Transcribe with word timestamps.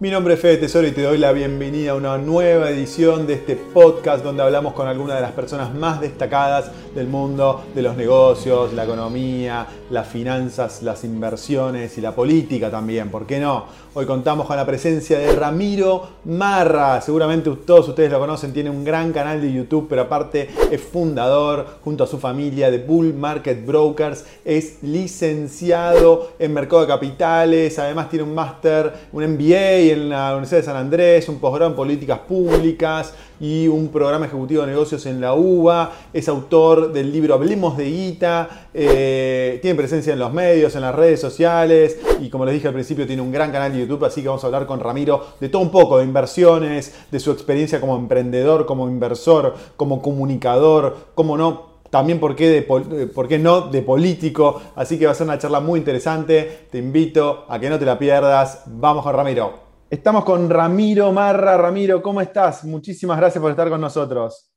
Mi 0.00 0.10
nombre 0.12 0.34
es 0.34 0.40
Fede 0.40 0.58
Tesoro 0.58 0.86
y 0.86 0.92
te 0.92 1.02
doy 1.02 1.18
la 1.18 1.32
bienvenida 1.32 1.90
a 1.90 1.94
una 1.96 2.18
nueva 2.18 2.70
edición 2.70 3.26
de 3.26 3.34
este 3.34 3.56
podcast 3.56 4.22
donde 4.22 4.44
hablamos 4.44 4.72
con 4.72 4.86
algunas 4.86 5.16
de 5.16 5.22
las 5.22 5.32
personas 5.32 5.74
más 5.74 6.00
destacadas 6.00 6.70
del 6.94 7.08
mundo 7.08 7.64
de 7.74 7.82
los 7.82 7.96
negocios, 7.96 8.72
la 8.74 8.84
economía, 8.84 9.66
las 9.90 10.06
finanzas, 10.06 10.84
las 10.84 11.02
inversiones 11.02 11.98
y 11.98 12.00
la 12.00 12.14
política 12.14 12.70
también, 12.70 13.10
¿por 13.10 13.26
qué 13.26 13.40
no? 13.40 13.64
Hoy 13.94 14.06
contamos 14.06 14.46
con 14.46 14.56
la 14.56 14.64
presencia 14.64 15.18
de 15.18 15.34
Ramiro 15.34 16.10
Marra, 16.26 17.00
seguramente 17.00 17.50
todos 17.66 17.88
ustedes 17.88 18.12
lo 18.12 18.20
conocen, 18.20 18.52
tiene 18.52 18.70
un 18.70 18.84
gran 18.84 19.12
canal 19.12 19.40
de 19.40 19.52
YouTube, 19.52 19.88
pero 19.88 20.02
aparte 20.02 20.48
es 20.70 20.80
fundador 20.80 21.66
junto 21.82 22.04
a 22.04 22.06
su 22.06 22.18
familia 22.18 22.70
de 22.70 22.78
Bull 22.78 23.14
Market 23.14 23.66
Brokers, 23.66 24.24
es 24.44 24.80
licenciado 24.82 26.34
en 26.38 26.54
mercado 26.54 26.82
de 26.82 26.86
capitales, 26.86 27.76
además 27.80 28.08
tiene 28.08 28.22
un 28.22 28.34
máster, 28.36 28.92
un 29.10 29.24
MBA 29.24 29.87
en 29.90 30.08
la 30.08 30.32
Universidad 30.32 30.60
de 30.60 30.66
San 30.66 30.76
Andrés, 30.76 31.28
un 31.28 31.38
posgrado 31.38 31.70
en 31.70 31.76
políticas 31.76 32.20
públicas 32.20 33.14
y 33.40 33.68
un 33.68 33.88
programa 33.88 34.26
ejecutivo 34.26 34.62
de 34.62 34.68
negocios 34.68 35.06
en 35.06 35.20
la 35.20 35.34
UBA. 35.34 35.92
Es 36.12 36.28
autor 36.28 36.92
del 36.92 37.12
libro 37.12 37.34
Hablemos 37.34 37.76
de 37.76 37.84
Guita. 37.84 38.68
Eh, 38.74 39.58
tiene 39.62 39.76
presencia 39.76 40.12
en 40.12 40.18
los 40.18 40.32
medios, 40.32 40.74
en 40.74 40.82
las 40.82 40.94
redes 40.94 41.20
sociales 41.20 41.98
y 42.20 42.28
como 42.28 42.44
les 42.44 42.54
dije 42.54 42.68
al 42.68 42.74
principio 42.74 43.06
tiene 43.06 43.22
un 43.22 43.32
gran 43.32 43.52
canal 43.52 43.72
de 43.72 43.80
YouTube, 43.80 44.04
así 44.04 44.22
que 44.22 44.28
vamos 44.28 44.42
a 44.44 44.46
hablar 44.46 44.66
con 44.66 44.80
Ramiro 44.80 45.26
de 45.40 45.48
todo 45.48 45.62
un 45.62 45.70
poco, 45.70 45.98
de 45.98 46.04
inversiones, 46.04 46.94
de 47.10 47.20
su 47.20 47.30
experiencia 47.30 47.80
como 47.80 47.96
emprendedor, 47.96 48.66
como 48.66 48.88
inversor, 48.88 49.54
como 49.76 50.02
comunicador, 50.02 50.96
como 51.14 51.36
no 51.36 51.68
también 51.90 52.20
por 52.20 52.36
qué, 52.36 52.48
de, 52.48 52.58
eh, 52.58 53.06
por 53.06 53.28
qué 53.28 53.38
no 53.38 53.62
de 53.62 53.82
político. 53.82 54.60
Así 54.76 54.98
que 54.98 55.06
va 55.06 55.12
a 55.12 55.14
ser 55.14 55.26
una 55.26 55.38
charla 55.38 55.60
muy 55.60 55.78
interesante. 55.78 56.66
Te 56.70 56.78
invito 56.78 57.46
a 57.48 57.58
que 57.58 57.70
no 57.70 57.78
te 57.78 57.86
la 57.86 57.98
pierdas. 57.98 58.62
Vamos 58.66 59.04
con 59.04 59.14
Ramiro. 59.14 59.67
Estamos 59.90 60.22
con 60.22 60.50
Ramiro 60.50 61.10
Marra. 61.12 61.56
Ramiro, 61.56 62.02
¿cómo 62.02 62.20
estás? 62.20 62.62
Muchísimas 62.62 63.16
gracias 63.16 63.40
por 63.40 63.50
estar 63.50 63.70
con 63.70 63.80
nosotros. 63.80 64.52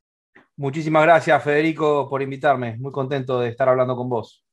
Muchísimas 0.58 1.04
gracias, 1.04 1.42
Federico, 1.42 2.10
por 2.10 2.22
invitarme. 2.22 2.76
Muy 2.78 2.92
contento 2.92 3.40
de 3.40 3.48
estar 3.48 3.70
hablando 3.70 3.96
con 3.96 4.10
vos. 4.10 4.46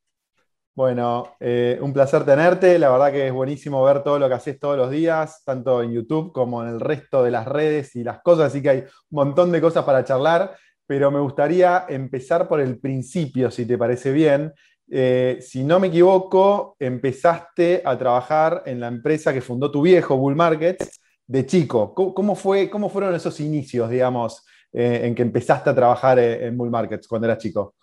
Bueno, 0.73 1.35
eh, 1.41 1.77
un 1.81 1.91
placer 1.91 2.23
tenerte. 2.23 2.79
La 2.79 2.89
verdad 2.91 3.11
que 3.11 3.27
es 3.27 3.33
buenísimo 3.33 3.83
ver 3.83 4.03
todo 4.03 4.19
lo 4.19 4.29
que 4.29 4.35
haces 4.35 4.57
todos 4.57 4.77
los 4.77 4.89
días, 4.89 5.43
tanto 5.43 5.83
en 5.83 5.91
YouTube 5.91 6.31
como 6.31 6.63
en 6.63 6.69
el 6.69 6.79
resto 6.79 7.23
de 7.23 7.31
las 7.31 7.45
redes 7.45 7.97
y 7.97 8.05
las 8.05 8.21
cosas. 8.21 8.45
Así 8.45 8.61
que 8.61 8.69
hay 8.69 8.77
un 8.77 8.87
montón 9.09 9.51
de 9.51 9.59
cosas 9.59 9.83
para 9.83 10.05
charlar. 10.05 10.55
Pero 10.87 11.11
me 11.11 11.19
gustaría 11.19 11.87
empezar 11.89 12.47
por 12.47 12.61
el 12.61 12.79
principio, 12.79 13.51
si 13.51 13.65
te 13.65 13.77
parece 13.77 14.13
bien. 14.13 14.53
Eh, 14.91 15.37
si 15.41 15.63
no 15.63 15.79
me 15.79 15.87
equivoco, 15.87 16.75
empezaste 16.79 17.81
a 17.85 17.97
trabajar 17.97 18.63
en 18.65 18.79
la 18.79 18.87
empresa 18.87 19.31
que 19.31 19.41
fundó 19.41 19.69
tu 19.69 19.83
viejo, 19.83 20.17
Bull 20.17 20.35
Markets, 20.35 20.99
de 21.27 21.45
chico. 21.45 21.93
¿Cómo, 21.93 22.35
fue, 22.35 22.69
cómo 22.69 22.89
fueron 22.89 23.13
esos 23.13 23.39
inicios, 23.39 23.89
digamos, 23.89 24.43
eh, 24.73 25.01
en 25.03 25.13
que 25.13 25.21
empezaste 25.21 25.69
a 25.69 25.75
trabajar 25.75 26.17
eh, 26.17 26.47
en 26.47 26.57
Bull 26.57 26.71
Markets 26.71 27.07
cuando 27.07 27.27
eras 27.27 27.37
chico? 27.37 27.75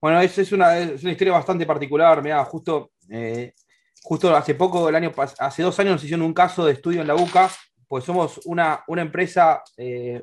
Bueno, 0.00 0.20
es, 0.20 0.36
es, 0.38 0.50
una, 0.50 0.80
historia 0.82 1.32
bastante 1.32 1.64
particular. 1.64 2.22
Mira, 2.22 2.44
justo, 2.44 2.90
justo 4.02 4.34
hace 4.34 4.54
poco, 4.54 4.88
el 4.88 4.96
año, 4.96 5.12
hace 5.38 5.62
dos 5.62 5.78
años 5.78 5.92
nos 5.92 6.04
hicieron 6.04 6.26
un 6.26 6.34
caso 6.34 6.66
de 6.66 6.72
estudio 6.72 7.02
en 7.02 7.06
la 7.06 7.14
UCA, 7.14 7.50
pues 7.86 8.04
somos 8.04 8.40
una 8.44 8.84
empresa 8.88 9.62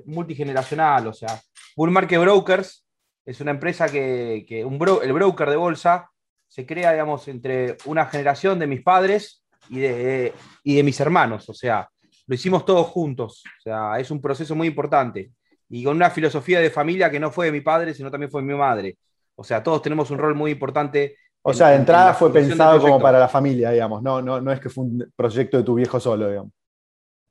multigeneracional, 0.06 1.08
o 1.08 1.14
sea, 1.14 1.42
Bull 1.76 1.92
Market 1.92 2.22
Brokers 2.22 2.85
es 3.26 3.42
una 3.42 3.52
empresa 3.52 3.90
que, 3.90 4.46
el 4.48 5.14
broker 5.14 5.50
de 5.50 5.56
bolsa 5.56 6.10
se 6.48 6.66
crea, 6.66 6.92
digamos, 6.92 7.28
entre 7.28 7.78
una 7.86 8.06
generación 8.06 8.60
de 8.60 8.68
mis 8.68 8.82
padres 8.82 9.44
y 9.70 9.80
de, 9.80 10.34
y 10.64 10.76
de 10.76 10.84
mis 10.84 11.00
hermanos. 11.00 11.50
O 11.50 11.54
sea, 11.54 11.90
lo 12.28 12.36
hicimos 12.36 12.66
todos 12.66 12.88
juntos. 12.88 13.44
O 13.60 13.62
sea, 13.62 14.00
es 14.00 14.12
un 14.12 14.22
proceso 14.22 14.56
muy 14.56 14.68
importante. 14.68 15.32
Y 15.70 15.84
con 15.84 15.96
una 15.96 16.12
filosofía 16.12 16.60
de 16.60 16.70
familia 16.70 17.10
que 17.10 17.20
no 17.20 17.32
fue 17.32 17.48
de 17.48 17.52
mi 17.52 17.62
padre, 17.62 17.94
sino 17.94 18.12
también 18.12 18.32
fue 18.32 18.42
de 18.42 18.48
mi 18.48 18.54
madre. 18.54 18.98
O 19.36 19.44
sea, 19.44 19.64
todos 19.64 19.82
tenemos 19.82 20.12
un 20.12 20.20
rol 20.20 20.36
muy 20.36 20.52
importante. 20.52 21.18
O 21.42 21.54
sea, 21.54 21.70
de 21.70 21.78
entrada 21.78 22.14
fue 22.14 22.32
pensado 22.32 22.80
como 22.80 23.00
para 23.00 23.20
la 23.20 23.28
familia, 23.28 23.72
digamos. 23.72 24.04
No, 24.04 24.22
no, 24.22 24.40
no 24.40 24.52
es 24.52 24.60
que 24.60 24.70
fue 24.70 24.84
un 24.86 25.12
proyecto 25.16 25.58
de 25.58 25.64
tu 25.64 25.74
viejo 25.74 26.00
solo, 26.00 26.30
digamos. 26.30 26.52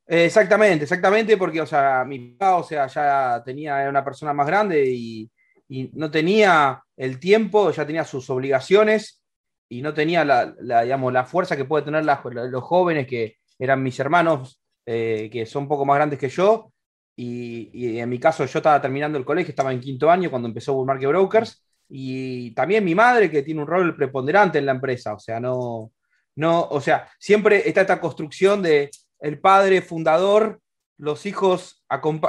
Exactamente, 0.07 0.85
exactamente, 0.85 1.39
porque, 1.39 1.63
o 1.63 1.67
sea, 1.67 2.05
mi 2.07 2.33
papá, 2.33 2.57
o 2.57 2.63
sea, 2.63 2.87
ya 2.89 3.43
tenía, 3.43 3.81
era 3.81 3.89
una 3.89 4.05
persona 4.05 4.35
más 4.35 4.47
grande 4.47 4.85
y, 4.87 5.31
y 5.69 5.91
no 5.95 6.11
tenía 6.11 6.83
el 6.97 7.19
tiempo, 7.19 7.71
ya 7.71 7.87
tenía 7.87 8.05
sus 8.05 8.29
obligaciones 8.31 9.23
y 9.69 9.83
no 9.83 9.95
tenía 9.95 10.25
la, 10.25 10.55
digamos, 10.83 11.13
la 11.13 11.25
fuerza 11.25 11.57
que 11.57 11.65
puede 11.65 11.85
tener 11.85 12.05
los 12.05 12.63
jóvenes 12.63 13.07
que 13.07 13.37
eran 13.59 13.83
mis 13.83 13.99
hermanos, 13.99 14.61
eh, 14.87 15.29
que 15.33 15.47
son 15.47 15.65
un 15.65 15.69
poco 15.69 15.85
más 15.85 15.97
grandes 15.97 16.19
que 16.19 16.29
yo. 16.29 16.73
Y, 17.17 17.99
en 17.99 18.09
mi 18.09 18.19
caso 18.19 18.45
yo 18.45 18.59
estaba 18.59 18.81
terminando 18.81 19.19
el 19.19 19.25
colegio, 19.25 19.51
estaba 19.51 19.73
en 19.73 19.81
quinto 19.81 20.11
año 20.11 20.31
cuando 20.31 20.49
empezó 20.49 20.75
Bull 20.75 20.87
Market 20.87 21.09
Brokers. 21.09 21.65
Y 21.89 22.53
también 22.55 22.85
mi 22.85 22.95
madre 22.95 23.31
que 23.31 23.43
tiene 23.43 23.61
un 23.61 23.67
rol 23.67 23.97
preponderante 23.97 24.59
en 24.59 24.67
la 24.67 24.73
empresa. 24.73 25.15
O 25.15 25.19
sea, 25.19 25.41
no, 25.41 25.93
no, 26.37 26.63
o 26.63 26.81
sea, 26.81 27.09
siempre 27.19 27.69
está 27.69 27.83
esta 27.83 28.01
construcción 28.01 28.63
de 28.63 28.91
el 29.21 29.41
padre 29.41 29.81
fundador, 29.81 30.61
los 30.99 31.27
hijos, 31.27 31.85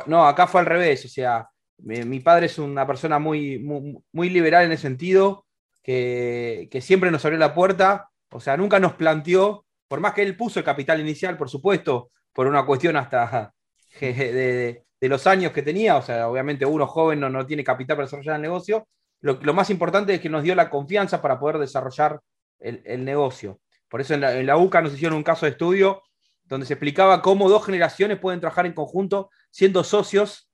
no, 0.08 0.26
acá 0.26 0.48
fue 0.48 0.62
al 0.62 0.68
revés. 0.68 1.06
O 1.06 1.10
sea, 1.10 1.50
mi, 1.78 2.20
padre 2.20 2.48
es 2.48 2.58
una 2.58 2.88
persona 2.88 3.20
muy, 3.20 3.60
muy, 3.60 4.30
liberal 4.30 4.66
en 4.66 4.72
ese 4.72 4.84
sentido, 4.84 5.46
que, 5.84 6.70
siempre 6.82 7.12
nos 7.12 7.24
abrió 7.26 7.40
la 7.40 7.54
puerta, 7.54 8.10
o 8.32 8.40
sea, 8.40 8.58
nunca 8.58 8.80
nos 8.80 8.94
planteó, 8.94 9.66
por 9.88 10.00
más 10.00 10.14
que 10.14 10.24
él 10.24 10.36
puso 10.36 10.60
el 10.60 10.66
capital 10.66 11.00
inicial, 11.00 11.38
por 11.38 11.50
supuesto, 11.50 12.12
por 12.34 12.48
una 12.48 12.66
cuestión 12.66 12.96
hasta 12.98 13.54
de, 14.00 14.84
los 15.02 15.28
años 15.28 15.52
que 15.52 15.62
tenía, 15.62 15.98
o 15.98 16.02
sea, 16.02 16.28
obviamente 16.28 16.66
uno 16.66 16.88
joven 16.88 17.20
no, 17.20 17.30
no 17.30 17.46
tiene 17.46 17.64
capital 17.64 17.98
para 17.98 18.08
desarrollar 18.08 18.38
el 18.38 18.42
negocio, 18.42 18.88
lo, 19.22 19.54
más 19.54 19.70
importante 19.70 20.14
es 20.14 20.22
que 20.22 20.30
nos 20.30 20.44
dio 20.44 20.54
la 20.54 20.70
confianza 20.70 21.22
para 21.22 21.40
poder 21.40 21.58
desarrollar 21.58 22.20
el, 22.60 23.04
negocio. 23.04 23.60
Por 23.90 24.02
eso 24.02 24.14
en 24.14 24.22
la, 24.22 24.38
en 24.38 24.46
la, 24.46 24.58
UCA 24.58 24.82
nos 24.82 24.94
hicieron 24.94 25.18
un 25.18 25.24
caso 25.24 25.46
de 25.46 25.54
estudio 25.54 26.04
donde 26.44 26.68
se 26.68 26.74
explicaba 26.74 27.22
cómo 27.24 27.50
dos 27.50 27.66
generaciones 27.66 28.20
pueden 28.20 28.40
trabajar 28.40 28.68
en 28.68 28.74
conjunto 28.74 29.32
siendo 29.50 29.84
socios 29.84 30.45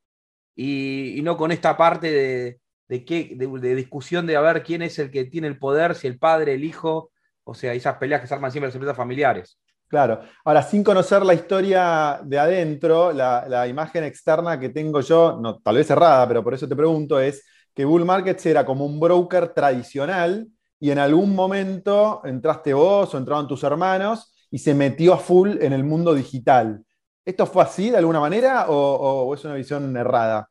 y, 0.55 1.19
no 1.23 1.37
con 1.37 1.51
esta 1.51 1.77
parte 1.77 2.11
de, 2.11 2.59
de, 2.87 3.75
discusión 3.75 4.27
de 4.27 4.35
a 4.35 4.41
ver 4.41 4.63
quién 4.63 4.81
es 4.81 4.99
el 4.99 5.11
que 5.11 5.25
tiene 5.25 5.47
el 5.47 5.57
poder, 5.57 5.95
si 5.95 6.07
el 6.07 6.19
padre, 6.19 6.53
el 6.53 6.63
hijo, 6.63 7.11
o 7.43 7.53
sea, 7.53 7.73
esas 7.73 7.97
peleas 7.97 8.21
que 8.21 8.27
se 8.27 8.33
arman 8.33 8.51
siempre 8.51 8.67
en 8.67 8.69
las 8.69 8.75
empresas 8.75 8.97
familiares. 8.97 9.59
Claro. 9.87 10.21
Ahora, 10.45 10.63
sin 10.63 10.85
conocer 10.85 11.21
la 11.23 11.33
historia 11.33 12.21
de 12.23 12.39
adentro, 12.39 13.11
la, 13.11 13.67
imagen 13.67 14.05
externa 14.05 14.57
que 14.57 14.69
tengo 14.69 15.01
yo, 15.01 15.37
no, 15.41 15.59
tal 15.59 15.75
vez 15.75 15.89
errada, 15.89 16.25
pero 16.27 16.43
por 16.43 16.53
eso 16.53 16.67
te 16.67 16.77
pregunto, 16.77 17.19
es 17.19 17.43
que 17.75 17.83
Bull 17.83 18.05
Markets 18.05 18.45
era 18.45 18.65
como 18.65 18.85
un 18.85 18.99
broker 18.99 19.49
tradicional 19.49 20.47
y 20.79 20.91
en 20.91 20.99
algún 20.99 21.35
momento 21.35 22.21
entraste 22.23 22.73
vos 22.73 23.13
o 23.13 23.17
entraron 23.17 23.47
tus 23.47 23.63
hermanos 23.63 24.33
y 24.49 24.59
se 24.59 24.73
metió 24.73 25.13
a 25.13 25.17
full 25.17 25.57
en 25.61 25.73
el 25.73 25.83
mundo 25.83 26.13
digital. 26.13 26.85
¿Esto 27.23 27.45
fue 27.45 27.63
así 27.63 27.89
de 27.89 27.97
alguna 27.97 28.19
manera 28.19 28.65
o, 28.69 29.33
es 29.33 29.43
una 29.45 29.55
visión 29.55 29.95
errada? 29.95 30.49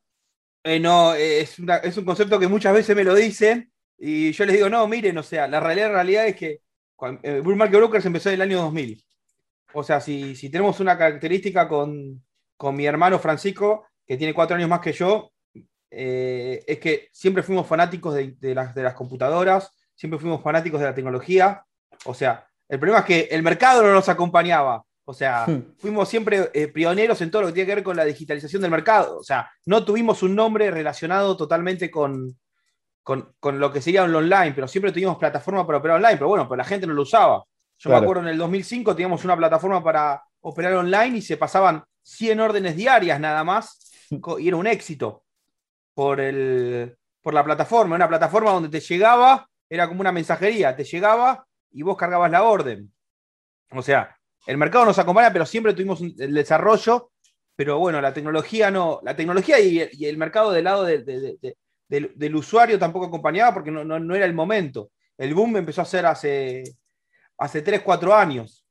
Eh, 0.62 0.78
no, 0.78 1.14
es, 1.14 1.58
un 1.58 2.04
concepto 2.04 2.38
que 2.38 2.48
muchas 2.48 2.74
veces 2.74 2.94
me 2.94 3.04
lo 3.04 3.14
dicen 3.14 3.72
y 3.98 4.32
yo 4.32 4.44
les 4.44 4.56
digo, 4.56 4.68
no, 4.68 4.86
miren, 4.86 5.18
o 5.18 5.22
sea, 5.22 5.48
la 5.48 5.60
realidad, 5.60 5.92
realidad 5.92 6.26
es 6.26 6.36
que 6.36 6.60
eh, 7.22 7.40
Bull 7.40 7.56
Market 7.56 7.78
Brokers 7.78 8.06
empezó 8.06 8.28
en 8.28 8.36
el 8.36 8.42
año 8.42 8.62
2000. 8.62 9.02
O 9.72 9.82
sea, 9.82 10.00
si, 10.00 10.34
tenemos 10.50 10.80
una 10.80 10.96
característica 10.96 11.68
con, 11.68 12.22
mi 12.72 12.86
hermano 12.86 13.18
Francisco, 13.18 13.86
que 14.06 14.16
tiene 14.16 14.34
cuatro 14.34 14.56
años 14.56 14.68
más 14.68 14.80
que 14.80 14.92
yo, 14.92 15.32
eh, 15.90 16.62
es 16.66 16.78
que 16.78 17.08
siempre 17.12 17.42
fuimos 17.42 17.66
fanáticos 17.66 18.14
de, 18.14 18.54
las, 18.54 18.74
de 18.74 18.82
las 18.82 18.94
computadoras, 18.94 19.72
siempre 19.94 20.18
fuimos 20.18 20.42
fanáticos 20.42 20.80
de 20.80 20.86
la 20.86 20.94
tecnología. 20.94 21.64
O 22.04 22.14
sea, 22.14 22.46
el 22.68 22.78
problema 22.78 23.00
es 23.00 23.06
que 23.06 23.28
el 23.30 23.42
mercado 23.42 23.82
no 23.82 23.92
nos 23.92 24.08
acompañaba. 24.08 24.84
O 25.10 25.12
sea, 25.12 25.44
hmm. 25.44 25.74
fuimos 25.76 26.08
siempre 26.08 26.50
eh, 26.54 26.68
pioneros 26.68 27.20
en 27.20 27.32
todo 27.32 27.42
lo 27.42 27.48
que 27.48 27.54
tiene 27.54 27.66
que 27.66 27.74
ver 27.74 27.84
con 27.84 27.96
la 27.96 28.04
digitalización 28.04 28.62
del 28.62 28.70
mercado. 28.70 29.18
O 29.18 29.24
sea, 29.24 29.50
no 29.66 29.84
tuvimos 29.84 30.22
un 30.22 30.36
nombre 30.36 30.70
relacionado 30.70 31.36
totalmente 31.36 31.90
con, 31.90 32.38
con, 33.02 33.34
lo 33.58 33.72
que 33.72 33.82
sería 33.82 34.06
lo 34.06 34.18
online, 34.18 34.52
pero 34.52 34.68
siempre 34.68 34.92
tuvimos 34.92 35.18
plataforma 35.18 35.66
para 35.66 35.78
operar 35.78 35.96
online, 35.96 36.14
pero 36.14 36.28
bueno, 36.28 36.46
pues 36.46 36.58
la 36.58 36.64
gente 36.64 36.86
no 36.86 36.92
lo 36.92 37.02
usaba. 37.02 37.42
Yo 37.76 37.90
me 37.90 37.96
acuerdo 37.96 38.22
en 38.22 38.28
el 38.28 38.38
2005 38.38 38.94
teníamos 38.94 39.24
una 39.24 39.36
plataforma 39.36 39.82
para 39.82 40.22
operar 40.42 40.74
online 40.74 41.18
y 41.18 41.22
se 41.22 41.36
pasaban 41.36 41.82
100 42.02 42.38
órdenes 42.38 42.76
diarias 42.76 43.18
nada 43.18 43.42
más 43.42 43.90
y 44.38 44.46
era 44.46 44.56
un 44.56 44.68
éxito 44.68 45.24
por, 45.92 46.20
el, 46.20 46.96
por 47.20 47.34
la 47.34 47.42
plataforma. 47.42 47.96
Una 47.96 48.08
plataforma 48.08 48.52
donde 48.52 48.68
te 48.68 48.78
llegaba, 48.78 49.48
era 49.68 49.88
como 49.88 50.02
una 50.02 50.12
mensajería, 50.12 50.76
te 50.76 50.84
llegaba 50.84 51.44
y 51.72 51.82
vos 51.82 51.96
cargabas 51.96 52.30
la 52.30 52.44
orden. 52.44 52.92
O 53.72 53.82
sea, 53.82 54.16
el 54.46 54.56
mercado 54.56 54.84
nos 54.84 54.98
acompaña, 54.98 55.32
pero 55.32 55.46
siempre 55.46 55.74
tuvimos 55.74 56.00
el 56.00 56.34
desarrollo, 56.34 57.10
pero 57.60 57.78
bueno, 57.78 58.00
la 58.00 58.14
tecnología 58.14 58.70
no, 58.70 59.00
la 59.02 59.14
tecnología 59.14 59.60
y, 59.60 59.80
el 60.02 60.16
mercado 60.16 60.50
del 60.50 60.64
lado 60.64 60.84
del, 60.84 62.34
usuario 62.34 62.78
tampoco 62.78 63.04
acompañaba 63.04 63.52
porque 63.52 63.70
no, 63.70 64.14
era 64.14 64.24
el 64.24 64.32
momento. 64.32 64.92
El 65.18 65.34
boom 65.34 65.58
empezó 65.58 65.82
a 65.82 65.84
ser 65.84 66.06
hace, 66.06 66.64
hace 67.36 67.60
3, 67.60 67.82
4 67.82 68.14
años. 68.14 68.64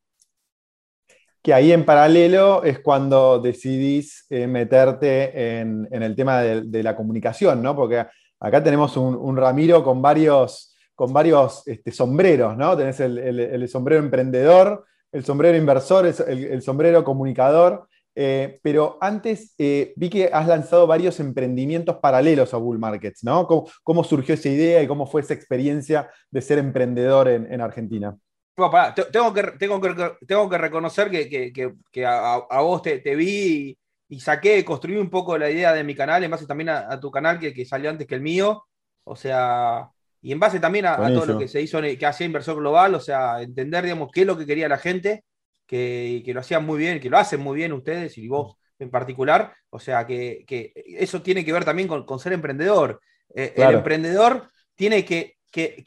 Que 1.44 1.54
ahí 1.54 1.72
en 1.72 1.86
paralelo 1.86 2.64
es 2.64 2.80
cuando 2.80 3.38
decidís 3.38 4.26
eh, 4.32 4.48
meterte 4.48 5.60
en, 5.60 5.88
el 5.92 6.16
tema 6.16 6.42
de, 6.42 6.82
la 6.82 6.96
comunicación, 6.96 7.62
¿no? 7.62 7.76
Porque 7.76 8.08
acá 8.40 8.64
tenemos 8.64 8.98
un, 8.98 9.38
Ramiro 9.38 9.84
con 9.84 10.02
varios, 10.02 10.76
con 10.96 11.14
varios 11.14 11.62
este, 11.68 11.92
sombreros, 11.92 12.58
¿no? 12.58 12.76
Tenés 12.76 13.00
el, 13.02 13.70
sombrero 13.70 14.02
emprendedor, 14.02 14.88
el 15.12 15.26
sombrero 15.26 15.58
inversor, 15.58 16.06
el, 16.06 16.62
sombrero 16.62 17.04
comunicador. 17.04 17.88
Eh, 18.16 18.60
pero 18.62 18.98
antes 19.00 19.54
eh, 19.58 19.94
vi 19.96 20.10
que 20.10 20.30
has 20.34 20.48
lanzado 20.48 20.88
varios 20.88 21.20
emprendimientos 21.20 21.98
paralelos 21.98 22.54
a 22.54 22.58
Bull 22.58 22.80
Markets, 22.80 23.24
¿no? 23.24 23.48
¿Cómo, 23.84 24.04
surgió 24.04 24.34
esa 24.34 24.50
idea 24.50 24.82
y 24.82 24.88
cómo 24.88 25.06
fue 25.06 25.22
esa 25.22 25.34
experiencia 25.34 26.10
de 26.30 26.42
ser 26.42 26.58
emprendedor 26.60 27.30
en, 27.30 27.62
Argentina? 27.62 28.18
tengo, 29.12 29.34
que, 29.34 29.44
tengo, 29.58 29.80
tengo 30.28 30.50
que 30.50 30.58
reconocer 30.58 31.10
que, 31.10 32.06
a, 32.06 32.62
vos 32.62 32.82
te, 32.82 33.16
vi 33.16 33.78
y, 34.10 34.20
saqué, 34.20 34.66
construí 34.66 34.98
un 34.98 35.10
poco 35.10 35.38
la 35.38 35.50
idea 35.50 35.72
de 35.72 35.84
mi 35.86 35.96
canal, 35.96 36.24
en 36.24 36.32
base 36.32 36.48
también 36.48 36.70
a, 36.70 37.00
tu 37.00 37.10
canal 37.12 37.40
que, 37.40 37.66
salió 37.66 37.90
antes 37.90 38.06
que 38.06 38.16
el 38.16 38.22
mío. 38.22 38.66
O 39.06 39.16
sea, 39.16 39.90
y 40.22 40.32
en 40.32 40.40
base 40.40 40.60
también 40.60 40.86
a, 40.86 40.98
todo 40.98 41.26
lo 41.26 41.38
que 41.38 41.48
se 41.48 41.62
hizo, 41.62 41.82
que 41.82 42.06
hacía 42.06 42.26
Inversor 42.26 42.58
Global, 42.58 42.96
o 42.96 43.00
sea, 43.00 43.42
entender, 43.42 43.84
digamos, 43.86 44.10
qué 44.12 44.22
es 44.22 44.28
lo 44.28 44.38
que 44.38 44.46
quería 44.46 44.68
la 44.68 44.78
gente 44.78 45.24
que, 45.66 46.24
lo 46.34 46.42
hacían 46.42 46.66
muy 46.66 46.80
bien, 46.80 47.00
que 47.00 47.10
lo 47.10 47.18
hacen 47.18 47.40
muy 47.40 47.56
bien 47.56 47.72
ustedes 47.74 48.18
y 48.18 48.28
vos 48.28 48.58
en 48.80 48.90
particular. 48.90 49.54
O 49.70 49.80
sea, 49.80 50.06
que, 50.06 50.46
eso 50.76 51.22
tiene 51.22 51.46
que 51.46 51.54
ver 51.54 51.64
también 51.64 51.88
con, 51.88 52.20
ser 52.20 52.34
emprendedor. 52.34 53.00
Eh, 53.34 53.54
el 53.56 53.76
emprendedor 53.76 54.50
tiene 54.76 55.06
que, 55.06 55.38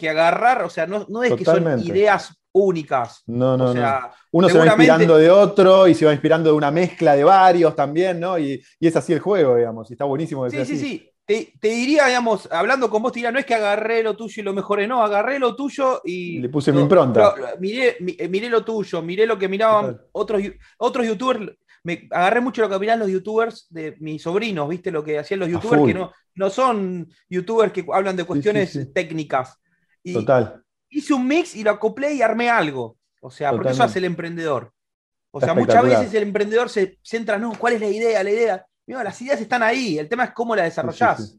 agarrar, 0.08 0.62
o 0.62 0.70
sea, 0.70 0.86
no, 0.86 1.22
es 1.22 1.34
que 1.34 1.44
son 1.44 1.80
ideas 1.80 2.34
únicas. 2.52 3.22
No, 3.26 3.56
no, 3.56 3.74
no. 3.74 4.10
Uno 4.30 4.48
se 4.48 4.58
va 4.58 4.66
inspirando 4.66 5.18
de 5.18 5.30
otro 5.30 5.88
y 5.88 5.94
se 5.94 6.06
va 6.06 6.12
inspirando 6.12 6.50
de 6.50 6.56
una 6.56 6.70
mezcla 6.70 7.16
de 7.16 7.24
varios 7.24 7.74
también, 7.76 8.18
¿no? 8.18 8.38
Y, 8.38 8.62
es 8.80 8.96
así 8.96 9.12
el 9.12 9.20
juego, 9.20 9.56
digamos, 9.56 9.90
y 9.90 9.94
está 9.94 10.04
buenísimo. 10.04 10.48
sí, 10.48 10.64
sí, 10.64 10.78
sí. 10.78 11.11
Te, 11.24 11.52
diría, 11.62 12.06
digamos, 12.06 12.48
hablando 12.50 12.90
con 12.90 13.00
vos, 13.00 13.12
te 13.12 13.18
diría, 13.18 13.30
no 13.30 13.38
es 13.38 13.46
que 13.46 13.54
agarré 13.54 14.02
lo 14.02 14.16
tuyo 14.16 14.40
y 14.40 14.44
lo 14.44 14.52
mejoré, 14.52 14.88
no, 14.88 15.02
agarré 15.02 15.38
lo 15.38 15.54
tuyo 15.54 16.00
y. 16.04 16.40
Le 16.40 16.48
puse 16.48 16.72
mi 16.72 16.80
impronta. 16.80 17.34
miré, 17.60 17.96
miré, 18.00 18.50
lo 18.50 18.64
tuyo, 18.64 19.02
miré 19.02 19.26
lo 19.26 19.38
que 19.38 19.48
miraban 19.48 20.00
otros, 20.12 20.42
otros 20.78 21.06
youtubers. 21.06 21.52
Me 21.84 22.08
agarré 22.10 22.40
mucho 22.40 22.62
lo 22.62 22.68
que 22.68 22.78
miran 22.78 22.98
los 22.98 23.08
youtubers 23.08 23.66
de 23.70 23.96
mis 24.00 24.22
sobrinos, 24.22 24.68
¿viste? 24.68 24.90
Lo 24.90 25.02
que 25.02 25.18
hacían 25.18 25.40
los 25.40 25.48
youtubers, 25.48 25.84
que 25.84 25.94
no, 25.94 26.12
no 26.34 26.50
son 26.50 27.08
youtubers 27.28 27.72
que 27.72 27.84
hablan 27.92 28.16
de 28.16 28.24
cuestiones 28.24 28.92
técnicas. 28.92 29.58
Total. 30.12 30.62
Hice 30.88 31.14
un 31.14 31.26
mix 31.26 31.54
y 31.54 31.62
lo 31.62 31.70
acoplé 31.70 32.14
y 32.14 32.22
armé 32.22 32.50
algo. 32.50 32.96
O 33.20 33.30
sea, 33.30 33.52
porque 33.52 33.70
eso 33.70 33.84
hace 33.84 34.00
el 34.00 34.06
emprendedor. 34.06 34.72
O 35.30 35.40
sea, 35.40 35.54
muchas 35.54 35.84
veces 35.84 36.12
el 36.14 36.24
emprendedor 36.24 36.68
se 36.68 36.98
centra, 37.02 37.38
no, 37.38 37.52
¿cuál 37.56 37.74
es 37.74 37.80
la 37.80 37.88
idea? 37.88 38.22
La 38.22 38.30
idea 38.30 38.66
las 38.86 39.20
ideas 39.22 39.40
están 39.40 39.62
ahí, 39.62 39.98
el 39.98 40.08
tema 40.08 40.24
es 40.24 40.30
cómo 40.32 40.54
las 40.54 40.66
desarrollás. 40.66 41.38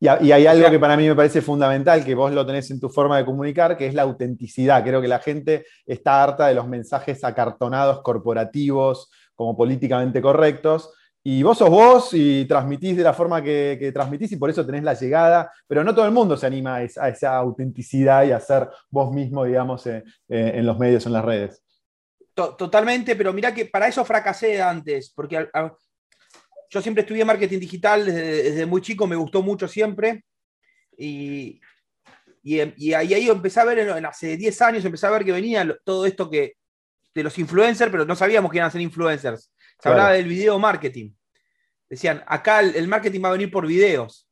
Y, 0.00 0.06
hay 0.06 0.46
algo 0.46 0.70
que 0.70 0.78
para 0.78 0.96
mí 0.96 1.08
me 1.08 1.16
parece 1.16 1.42
fundamental, 1.42 2.04
que 2.04 2.14
vos 2.14 2.32
lo 2.32 2.46
tenés 2.46 2.70
en 2.70 2.78
tu 2.78 2.88
forma 2.88 3.18
de 3.18 3.24
comunicar, 3.24 3.76
que 3.76 3.86
es 3.86 3.94
la 3.94 4.02
autenticidad. 4.02 4.84
Creo 4.84 5.00
que 5.00 5.08
la 5.08 5.18
gente 5.18 5.66
está 5.84 6.22
harta 6.22 6.46
de 6.46 6.54
los 6.54 6.68
mensajes 6.68 7.24
acartonados, 7.24 8.00
corporativos, 8.02 9.10
como 9.34 9.56
políticamente 9.56 10.22
correctos. 10.22 10.92
Y 11.24 11.42
vos 11.42 11.58
sos 11.58 11.68
vos 11.68 12.10
y 12.14 12.44
transmitís 12.44 12.96
de 12.96 13.02
la 13.02 13.12
forma 13.12 13.42
que, 13.42 13.90
transmitís 13.92 14.30
y 14.32 14.36
por 14.36 14.50
eso 14.50 14.64
tenés 14.64 14.84
la 14.84 14.94
llegada, 14.94 15.50
pero 15.66 15.82
no 15.82 15.92
todo 15.94 16.06
el 16.06 16.12
mundo 16.12 16.36
se 16.36 16.46
anima 16.46 16.76
a 16.76 17.08
esa, 17.08 17.36
autenticidad 17.36 18.24
y 18.24 18.30
a 18.30 18.38
ser 18.38 18.68
vos 18.88 19.12
mismo, 19.12 19.44
digamos, 19.44 19.84
eh, 19.88 20.04
eh, 20.28 20.52
en 20.54 20.64
los 20.64 20.78
medios, 20.78 21.04
en 21.06 21.12
las 21.12 21.24
redes. 21.24 21.62
Totalmente, 22.34 23.16
pero 23.16 23.32
mira 23.32 23.52
que 23.52 23.66
para 23.66 23.88
eso 23.88 24.04
fracasé 24.04 24.62
antes, 24.62 25.12
porque 25.14 25.48
yo 26.70 26.82
siempre 26.82 27.02
estudié 27.02 27.24
marketing 27.24 27.58
digital 27.58 28.04
desde, 28.04 28.66
muy 28.66 28.82
chico, 28.82 29.06
me 29.06 29.16
gustó 29.16 29.42
mucho 29.42 29.66
siempre. 29.66 30.24
Y, 30.96 31.60
y, 32.42 32.92
ahí 32.94 33.28
empecé 33.28 33.60
a 33.60 33.64
ver, 33.64 33.78
en, 33.78 34.06
hace 34.06 34.36
10 34.36 34.62
años, 34.62 34.84
empecé 34.84 35.06
a 35.06 35.10
ver 35.10 35.24
que 35.24 35.32
venía 35.32 35.76
todo 35.84 36.06
esto 36.06 36.28
que, 36.28 36.54
de 37.14 37.22
los 37.22 37.38
influencers, 37.38 37.90
pero 37.90 38.04
no 38.04 38.14
sabíamos 38.14 38.50
que 38.50 38.58
iban 38.58 38.68
a 38.68 38.70
ser 38.70 38.80
influencers. 38.80 39.52
Se 39.80 39.88
hablaba 39.88 40.12
del 40.12 40.26
video 40.26 40.58
marketing. 40.58 41.12
Decían, 41.88 42.22
acá 42.26 42.60
el, 42.60 42.88
marketing 42.88 43.22
va 43.24 43.28
a 43.28 43.32
venir 43.32 43.50
por 43.50 43.66
videos. 43.66 44.28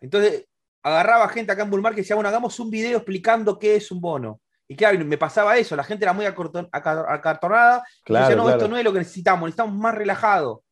Entonces, 0.00 0.46
agarraba 0.82 1.28
gente 1.28 1.52
acá 1.52 1.62
en 1.62 1.70
Bull 1.70 1.80
Market 1.80 1.98
y 1.98 2.02
decía, 2.02 2.16
bueno, 2.16 2.28
hagamos 2.28 2.58
un 2.60 2.70
video 2.70 2.98
explicando 2.98 3.58
qué 3.58 3.76
es 3.76 3.90
un 3.90 4.00
bono. 4.00 4.40
Y 4.66 4.76
claro, 4.76 5.02
me 5.04 5.18
pasaba 5.18 5.56
eso, 5.56 5.76
la 5.76 5.84
gente 5.84 6.04
era 6.04 6.12
muy 6.12 6.26
acartonada. 6.26 7.84
Claro, 8.04 8.26
decía, 8.26 8.36
no, 8.36 8.50
esto 8.50 8.68
no 8.68 8.76
es 8.76 8.84
lo 8.84 8.92
que 8.92 8.98
necesitamos, 8.98 9.46
necesitamos 9.46 9.74
más 9.74 9.94
relajado. 9.94 10.63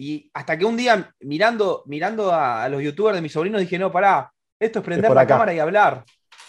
Y 0.00 0.30
hasta 0.32 0.56
que 0.56 0.64
un 0.64 0.76
día, 0.76 1.12
mirando, 1.18 1.82
mirando 1.86 2.32
a, 2.32 2.68
los 2.68 2.80
youtubers 2.80 3.16
de 3.16 3.20
mis 3.20 3.32
sobrinos, 3.32 3.60
dije, 3.60 3.80
no, 3.80 3.90
pará, 3.90 4.32
esto 4.56 4.78
es 4.78 4.84
prender 4.84 5.10
la 5.10 5.26
cámara 5.26 5.52
y 5.52 5.58
hablar. 5.58 6.04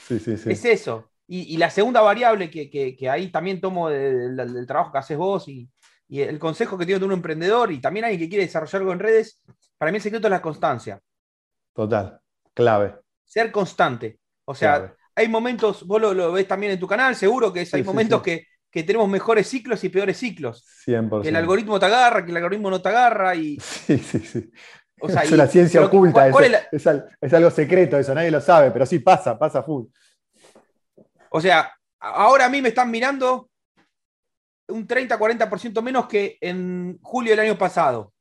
Sí, 0.08 0.20
sí, 0.20 0.38
sí. 0.38 0.52
Es 0.52 0.64
eso. 0.66 1.10
Y, 1.26 1.58
la 1.58 1.72
segunda 1.72 2.02
variable 2.02 2.52
que, 2.52 3.10
ahí 3.10 3.32
también 3.32 3.60
tomo 3.60 3.90
del, 3.90 4.66
trabajo 4.68 4.92
que 4.92 5.00
haces 5.00 5.18
vos 5.18 5.48
y, 5.48 5.68
el 6.10 6.38
consejo 6.38 6.78
que 6.78 6.86
tiene 6.86 7.00
de 7.00 7.06
un 7.06 7.12
emprendedor 7.12 7.72
y 7.72 7.82
también 7.82 8.06
alguien 8.06 8.22
que 8.22 8.30
quiere 8.30 8.46
desarrollar 8.46 8.82
algo 8.82 8.94
en 8.94 9.00
redes, 9.00 9.42
para 9.80 9.92
mí 9.92 9.98
el 9.98 10.04
secreto 10.04 10.28
es 10.28 10.32
la 10.32 10.44
constancia. 10.44 11.00
Total, 11.74 12.20
clave. 12.54 12.98
Ser 13.26 13.52
constante. 13.52 14.20
O 14.46 14.54
sea, 14.54 14.94
hay 15.16 15.28
momentos, 15.28 15.88
vos 15.88 16.00
lo, 16.00 16.32
ves 16.32 16.48
también 16.48 16.74
en 16.74 16.80
tu 16.80 16.88
canal, 16.88 17.16
seguro 17.16 17.52
que 17.52 17.68
hay 17.72 17.84
momentos 17.84 18.22
que 18.22 18.46
que 18.72 18.84
tenemos 18.84 19.10
mejores 19.10 19.48
ciclos 19.48 19.84
y 19.84 19.90
peores 19.90 20.18
ciclos. 20.18 20.66
100%. 20.86 21.22
Que 21.22 21.30
el 21.30 21.36
algoritmo 21.36 21.80
te 21.80 21.86
agarra, 21.88 22.24
que 22.24 22.32
el 22.32 22.38
algoritmo 22.38 22.70
no 22.70 22.82
te 22.82 22.90
agarra. 22.90 23.36
Y... 23.36 23.58
Sí, 23.88 23.98
sí, 23.98 24.20
sí. 24.20 24.52
es 25.02 25.32
una 25.32 25.48
ciencia 25.48 25.82
oculta, 25.82 26.28
es, 26.28 27.34
algo 27.34 27.52
secreto, 27.52 27.98
eso 27.98 28.14
nadie 28.14 28.32
lo 28.32 28.42
sabe, 28.42 28.72
pero 28.72 28.86
sí 28.86 29.00
pasa, 29.00 29.40
pasa 29.40 29.64
full. 29.64 29.86
O 31.32 31.40
sea, 31.40 31.72
ahora 32.00 32.46
a 32.46 32.50
mí 32.50 32.62
me 32.62 32.70
están 32.70 32.92
mirando 32.92 33.50
un 34.68 34.88
30-40% 34.88 35.82
menos 35.82 36.08
que 36.08 36.38
en 36.42 37.00
julio 37.02 37.32
del 37.32 37.40
año 37.40 37.58
pasado, 37.58 38.14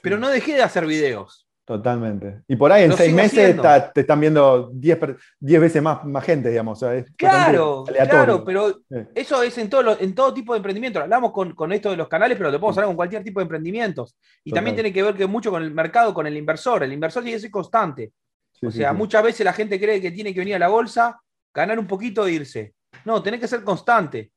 pero 0.00 0.18
no 0.18 0.28
dejé 0.28 0.54
de 0.54 0.62
hacer 0.62 0.86
videos. 0.86 1.46
Totalmente. 1.64 2.42
Y 2.48 2.56
por 2.56 2.72
ahí 2.72 2.84
en 2.84 2.92
seis 2.96 3.14
meses 3.14 3.56
te 3.94 4.00
están 4.00 4.18
viendo 4.18 4.70
10 4.74 4.98
veces 5.40 5.80
más, 5.80 6.04
más 6.04 6.24
gente, 6.24 6.50
digamos. 6.50 6.80
claro, 7.16 7.84
claro, 7.84 8.44
pero 8.44 8.82
eso 9.14 9.42
es 9.44 9.56
en 9.58 9.70
todo, 9.70 9.96
en 10.00 10.12
todo 10.12 10.34
tipo 10.34 10.54
de 10.54 10.56
emprendimiento. 10.56 10.98
Hablamos 10.98 11.30
con, 11.30 11.72
esto 11.72 11.90
de 11.90 11.96
los 11.96 12.08
canales, 12.08 12.36
pero 12.36 12.50
lo 12.50 12.58
podemos 12.58 12.76
hablar 12.78 12.88
con 12.88 12.96
cualquier 12.96 13.22
tipo 13.22 13.38
de 13.38 13.44
emprendimientos. 13.44 14.16
Y 14.42 14.50
también 14.50 14.74
tiene 14.74 14.92
que 14.92 15.04
ver 15.04 15.14
que 15.14 15.26
mucho 15.26 15.52
con 15.52 15.62
el 15.62 15.72
mercado, 15.72 16.12
con 16.12 16.26
el 16.26 16.36
inversor. 16.36 16.82
El 16.82 16.92
inversor 16.92 17.22
tiene 17.22 17.36
que 17.36 17.42
ser 17.42 17.50
constante. 17.52 18.12
o 18.60 18.70
sea, 18.70 18.92
muchas 18.92 19.22
veces 19.22 19.44
la 19.44 19.52
gente 19.52 19.78
cree 19.78 20.00
que 20.00 20.10
tiene 20.10 20.34
que 20.34 20.40
venir 20.40 20.56
a 20.56 20.58
la 20.58 20.68
bolsa, 20.68 21.20
ganar 21.54 21.78
un 21.78 21.86
poquito 21.86 22.26
e 22.26 22.32
irse. 22.32 22.74
No, 23.04 23.22
tenés 23.22 23.38
que 23.38 23.48
ser 23.48 23.62
constante. 23.62 24.32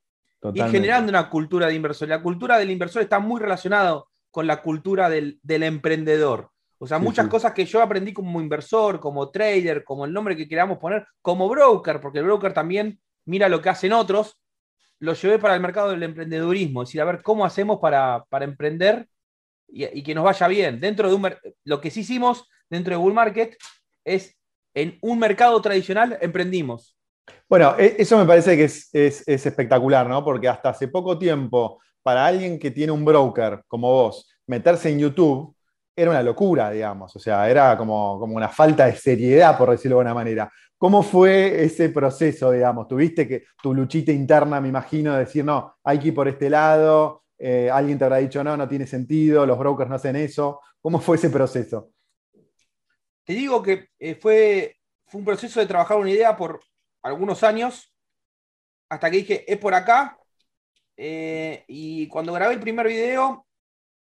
Y 0.53 0.62
generando 0.62 1.10
una 1.10 1.27
cultura 1.27 1.65
de 1.65 1.74
inversor. 1.74 2.08
La 2.08 2.22
cultura 2.22 2.60
del 2.60 2.70
inversor 2.70 3.01
está 3.01 3.17
muy 3.17 3.41
relacionada 3.41 4.03
con 4.29 4.46
la 4.46 4.62
cultura 4.62 5.10
del, 5.10 5.39
del 5.41 5.63
emprendedor. 5.63 6.51
O 6.77 6.88
sea, 6.88 7.00
muchas 7.00 7.27
cosas 7.27 7.53
que 7.53 7.65
yo 7.65 7.82
aprendí 7.82 8.12
como 8.13 8.41
inversor, 8.41 9.00
como 9.00 9.29
trader, 9.29 9.84
como 9.84 10.05
el 10.05 10.12
nombre 10.12 10.36
que 10.36 10.48
queramos 10.48 10.77
poner, 10.77 11.08
como 11.22 11.48
broker, 11.48 12.01
porque 12.01 12.20
el 12.20 12.25
broker 12.25 12.53
también 12.53 13.00
mira 13.25 13.48
lo 13.48 13.62
que 13.62 13.70
hacen 13.70 13.94
otros, 13.94 14.38
lo 15.00 15.13
llevé 15.13 15.39
para 15.39 15.55
el 15.55 15.62
mercado 15.62 15.91
del 15.91 16.03
emprendedurismo, 16.03 16.84
es 16.84 16.89
decir, 16.89 17.01
a 17.01 17.05
ver 17.05 17.22
cómo 17.22 17.46
hacemos 17.46 17.79
para, 17.79 18.25
emprender 18.41 19.08
y, 19.67 20.03
que 20.03 20.15
nos 20.15 20.25
vaya 20.25 20.48
bien. 20.48 20.79
Dentro 20.79 21.10
de 21.10 21.15
un 21.15 21.34
lo 21.63 21.82
que 21.82 21.91
sí 21.91 22.01
hicimos 22.01 22.48
dentro 22.70 22.91
de 22.91 22.98
Bull 22.98 23.13
Market 23.13 23.55
es 24.03 24.36
en 24.74 24.98
un 25.01 25.20
mercado 25.20 25.62
tradicional 25.62 26.17
emprendimos. 26.22 26.98
Bueno, 27.48 27.75
e, 27.77 27.96
eso 27.98 28.17
me 28.17 28.25
parece 28.25 28.58
que 28.58 28.65
es, 28.65 28.89
es 28.94 29.27
espectacular, 29.27 30.08
¿no? 30.08 30.24
Porque 30.24 30.48
hasta 30.48 30.70
hace 30.70 30.88
poco 30.89 31.17
tiempo, 31.17 31.82
para 32.03 32.25
alguien 32.25 32.60
que 32.60 32.72
tiene 32.72 32.91
un 32.91 33.05
broker 33.05 33.63
como 33.67 33.91
vos, 33.91 34.29
meterse 34.46 34.89
en 34.89 35.00
YouTube 35.00 35.55
era 35.96 36.12
una 36.12 36.22
locura, 36.22 36.72
digamos, 36.72 37.16
o 37.16 37.20
sea, 37.20 37.50
era 37.50 37.78
como, 37.78 38.20
como 38.20 38.36
una 38.36 38.50
falta 38.50 38.86
de 38.86 38.96
seriedad, 38.96 39.58
por 39.58 39.72
decirlo 39.72 39.98
de 39.98 40.02
alguna 40.02 40.14
manera. 40.14 40.52
¿Cómo 40.78 41.02
fue 41.04 41.64
ese 41.64 41.90
proceso, 41.90 42.52
digamos? 42.52 42.88
¿Tuviste 42.88 43.28
que 43.28 43.46
tu 43.64 43.74
luchita 43.74 44.12
interna, 44.12 44.60
me 44.60 44.68
imagino, 44.68 45.14
de 45.14 45.20
decir, 45.20 45.46
no, 45.46 45.78
hay 45.84 46.00
que 46.00 46.10
ir 46.10 46.14
por 46.14 46.28
este 46.28 46.50
lado, 46.50 47.24
eh, 47.38 47.70
alguien 47.72 47.98
te 47.98 48.04
habrá 48.04 48.18
dicho, 48.18 48.44
no, 48.44 48.58
no 48.58 48.68
tiene 48.68 48.86
sentido, 48.86 49.46
los 49.46 49.58
brokers 49.58 49.90
no 49.90 49.96
hacen 49.96 50.18
eso? 50.18 50.60
¿Cómo 50.82 51.00
fue 51.00 51.16
ese 51.16 51.30
proceso? 51.30 51.92
Te 53.24 53.34
digo 53.34 53.64
que 53.64 53.88
eh, 53.98 54.16
fue, 54.16 54.75
fue 55.08 55.20
un 55.20 55.25
proceso 55.25 55.60
de 55.62 55.66
trabajar 55.66 55.98
una 55.98 56.12
idea 56.12 56.36
por 56.36 56.60
algunos 57.04 57.42
años, 57.44 57.96
hasta 58.90 59.10
que 59.10 59.18
dije, 59.18 59.52
es 59.52 59.58
por 59.58 59.74
acá, 59.74 60.18
eh, 60.98 61.64
y 61.68 62.08
cuando 62.08 62.34
grabé 62.34 62.54
el 62.54 62.60
primer 62.60 62.88
video, 62.88 63.45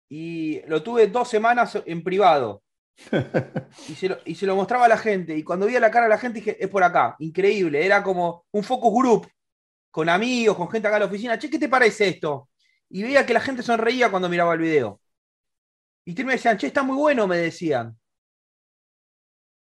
y 0.08 0.60
lo 0.66 0.82
tuve 0.82 1.06
dos 1.08 1.28
semanas 1.28 1.78
en 1.84 2.02
privado. 2.02 2.62
y, 4.24 4.34
se 4.34 4.46
lo, 4.46 4.56
mostraba 4.56 4.86
a 4.86 4.88
la 4.88 4.98
gente. 4.98 5.36
Y 5.36 5.44
cuando 5.44 5.66
vi 5.66 5.78
la 5.78 5.90
cara 5.90 6.06
a 6.06 6.08
la 6.08 6.18
gente 6.18 6.40
dije, 6.40 6.56
es 6.62 6.68
por 6.68 6.82
acá. 6.82 7.16
Increíble. 7.18 7.84
Era 7.84 8.02
como 8.02 8.46
un 8.52 8.64
focus 8.64 8.92
group. 8.92 9.28
con 9.90 10.08
amigos, 10.08 10.56
con 10.56 10.70
gente 10.70 10.88
acá 10.88 10.96
en 10.96 11.02
la 11.02 11.06
oficina, 11.06 11.38
che, 11.38 11.50
¿qué 11.50 11.58
te 11.58 11.68
parece 11.68 12.08
esto? 12.08 12.48
Y 12.90 13.02
veía 13.02 13.26
que 13.26 13.34
la 13.34 13.40
gente 13.40 13.62
sonreía 13.62 14.10
cuando 14.10 14.28
miraba 14.28 14.54
el 14.54 14.60
video. 14.60 15.00
Y 16.04 16.14
me 16.24 16.32
decían, 16.32 16.56
che, 16.56 16.68
está 16.68 16.82
muy 16.82 16.96
bueno, 16.96 17.26
me 17.26 17.36
decían. 17.36 17.98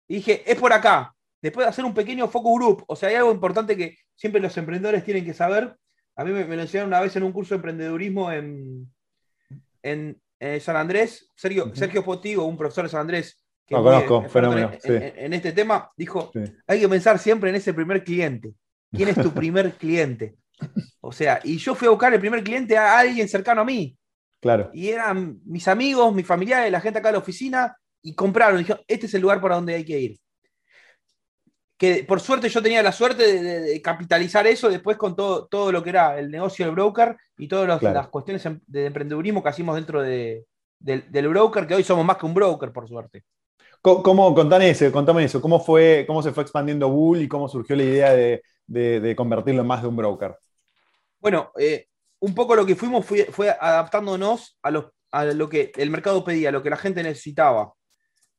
Y 0.09 0.17
dije, 0.17 0.43
es 0.51 0.59
por 0.59 0.73
acá. 0.73 1.15
Después 1.41 1.65
de 1.67 1.71
hacer 1.71 1.85
un 1.85 1.95
pequeño 1.95 2.29
focus 2.29 2.59
group, 2.59 2.85
o 2.89 2.97
sea, 2.97 3.09
hay 3.09 3.17
algo 3.17 3.33
importante 3.33 3.77
que 3.77 3.99
siempre 4.15 4.41
los 4.41 4.57
emprendedores 4.57 5.05
tienen 5.05 5.25
que 5.25 5.35
saber. 5.35 5.77
A 6.17 6.25
mí 6.25 6.33
me, 6.33 6.45
lo 6.45 6.63
enseñaron 6.63 6.89
una 6.89 7.01
vez 7.01 7.17
en 7.17 7.23
un 7.23 7.33
curso 7.33 7.55
de 7.55 7.57
emprendedurismo 7.57 8.31
en, 8.33 8.93
en, 9.83 10.21
San 10.61 10.77
Andrés. 10.77 11.29
Sergio, 11.37 11.75
Sergio 11.75 12.05
Potigo, 12.05 12.45
un 12.45 12.57
profesor 12.57 12.85
de 12.85 12.91
San 12.91 13.01
Andrés, 13.01 13.45
que 13.67 13.75
conozco, 13.75 14.29
fenómeno. 14.29 14.71
En, 14.85 15.33
este 15.33 15.53
tema, 15.53 15.91
dijo, 15.97 16.31
hay 16.67 16.81
que 16.81 16.89
pensar 16.89 17.19
siempre 17.19 17.51
en 17.51 17.57
ese 17.57 17.73
primer 17.73 18.05
cliente. 18.05 18.53
¿Quién 18.93 19.09
es 19.09 19.17
tu 19.17 19.31
primer 19.35 19.73
cliente? 19.75 20.37
O 21.01 21.13
sea, 21.13 21.41
y 21.43 21.57
yo 21.57 21.75
fui 21.75 21.89
a 21.89 21.91
buscar 21.91 22.13
el 22.13 22.21
primer 22.21 22.45
cliente 22.45 22.77
a 22.77 22.99
alguien 22.99 23.29
cercano 23.29 23.63
a 23.63 23.65
mí. 23.65 23.97
Claro. 24.41 24.71
Y 24.75 24.89
eran 24.89 25.41
mis 25.45 25.67
amigos, 25.69 26.15
mis 26.15 26.27
familiares, 26.27 26.71
la 26.71 26.81
gente 26.81 26.99
acá 26.99 27.09
de 27.09 27.15
la 27.15 27.19
oficina, 27.19 27.77
y 28.03 28.15
compraron. 28.15 28.57
Y 28.57 28.65
dijeron, 28.65 28.83
este 28.87 29.07
es 29.07 29.15
el 29.15 29.23
lugar 29.23 29.41
para 29.41 29.57
donde 29.57 29.75
hay 29.75 29.85
que 29.85 29.99
ir. 29.99 30.19
Que 31.77 32.05
por 32.05 32.21
suerte 32.21 32.49
yo 32.49 32.63
tenía 32.63 32.83
la 32.83 32.93
suerte 32.93 33.41
de, 33.41 33.83
capitalizar 33.83 34.47
eso 34.47 34.69
después 34.69 34.97
con 34.97 35.17
todo, 35.17 35.47
todo 35.47 35.73
lo 35.73 35.83
que 35.83 35.91
era 35.91 36.19
el 36.19 36.31
negocio 36.31 36.65
del 36.65 36.75
broker 36.75 37.17
y 37.37 37.49
todas 37.49 37.83
las 37.83 38.09
cuestiones 38.09 38.47
em, 38.47 38.61
de 38.67 38.87
emprendedurismo 38.87 39.43
que 39.43 39.49
hacimos 39.49 39.75
dentro 39.75 40.01
del, 40.01 40.45
broker, 41.29 41.67
que 41.67 41.75
hoy 41.75 41.85
somos 41.85 42.05
más 42.05 42.17
que 42.17 42.27
un 42.27 42.35
broker, 42.35 42.73
por 42.73 42.89
suerte. 42.89 43.25
¿Cómo, 43.83 44.35
contame 44.35 44.71
eso, 44.71 44.91
contame 44.91 45.25
eso, 45.25 45.43
¿cómo, 45.43 45.61
fue, 45.61 46.05
cómo 46.07 46.23
se 46.23 46.33
fue 46.33 46.43
expandiendo 46.43 46.89
Bull 46.89 47.21
y 47.21 47.29
cómo 47.29 47.49
surgió 47.49 47.77
la 47.77 47.83
idea 47.83 48.41
de, 48.67 49.15
convertirlo 49.15 49.61
en 49.61 49.67
más 49.67 49.83
de 49.83 49.89
un 49.89 49.97
broker? 49.97 50.39
Bueno, 51.21 51.51
eh, 51.59 51.89
un 52.21 52.35
poco 52.35 52.55
lo 52.55 52.65
que 52.65 52.77
fuimos 52.77 53.05
fue, 53.05 53.27
fue 53.27 53.51
adaptándonos 53.51 54.59
a, 54.63 54.71
lo 54.71 55.49
que 55.51 55.73
el 55.77 55.91
mercado 55.91 56.25
pedía, 56.25 56.49
a 56.49 56.53
lo 56.53 56.63
que 56.63 56.71
la 56.71 56.77
gente 56.77 57.03
necesitaba. 57.03 57.75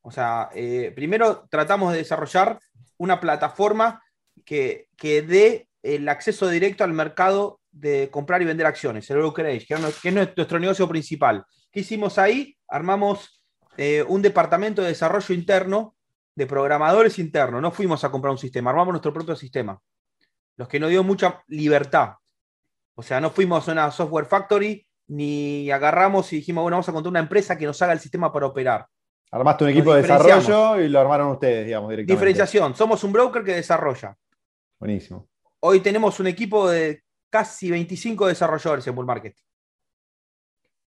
O 0.02 0.12
sea, 0.12 0.50
eh, 0.54 0.92
primero 0.96 1.48
tratamos 1.50 1.92
de 1.92 2.00
desarrollar 2.00 2.60
una 2.98 3.20
plataforma 3.20 4.04
que, 4.44 4.88
que 4.98 5.22
dé 5.22 5.68
el 5.84 6.10
acceso 6.10 6.48
directo 6.50 6.84
al 6.84 6.94
mercado 6.94 7.60
de 7.72 8.10
comprar 8.10 8.42
y 8.42 8.46
vender 8.46 8.66
acciones, 8.66 9.10
el 9.10 9.18
brokerage, 9.18 9.66
que, 9.68 9.74
es 9.74 10.14
nuestro 10.14 10.60
negocio 10.60 10.88
principal. 10.88 11.46
¿Qué 11.72 11.82
hicimos 11.82 12.18
ahí? 12.18 12.58
Armamos 12.68 13.44
eh, 13.78 14.04
un 14.08 14.22
departamento 14.22 14.82
de 14.82 14.90
desarrollo 14.90 15.36
interno 15.36 15.96
de 16.34 16.48
programadores 16.48 17.20
internos. 17.20 17.62
No 17.62 17.72
fuimos 17.72 18.04
a 18.04 18.10
comprar 18.10 18.32
un 18.32 18.38
sistema, 18.38 18.70
armamos 18.70 18.94
nuestro 18.94 19.14
propio 19.14 19.36
sistema. 19.36 19.80
Los 20.56 20.70
que 20.70 20.80
nos 20.80 20.90
dio 20.90 21.04
mucha 21.04 21.44
libertad. 21.48 22.14
O 22.96 23.04
sea, 23.04 23.20
no 23.20 23.30
fuimos 23.30 23.68
a 23.68 23.74
una 23.74 23.92
software 23.92 24.26
factory 24.26 24.88
ni 25.08 25.70
agarramos 25.70 26.32
y 26.32 26.38
dijimos, 26.38 26.64
bueno, 26.64 26.76
vamos 26.76 26.90
a 26.90 26.94
contar 26.94 27.10
una 27.10 27.20
empresa 27.20 27.58
que 27.58 27.66
nos 27.66 27.82
haga 27.82 27.94
el 27.94 28.00
sistema 28.00 28.32
para 28.32 28.48
operar. 28.48 28.88
Armaste 29.32 29.64
un 29.66 29.70
equipo 29.72 29.94
de 29.94 30.02
desarrollo 30.02 30.80
y 30.80 30.88
lo 30.88 31.00
armaron 31.00 31.32
ustedes, 31.32 31.66
digamos, 31.66 31.90
directamente. 31.90 32.14
Diferenciación. 32.14 32.76
Somos 32.76 33.04
un 33.04 33.12
broker 33.12 33.44
que 33.44 33.56
desarrolla. 33.56 34.16
Buenísimo. 34.80 35.28
Hoy 35.62 35.80
tenemos 35.80 36.20
un 36.20 36.28
equipo 36.28 36.70
de 36.70 37.04
casi 37.30 37.72
25 37.72 38.28
desarrolladores 38.28 38.86
en 38.88 38.96
Bull 38.96 39.06
Market. 39.06 39.36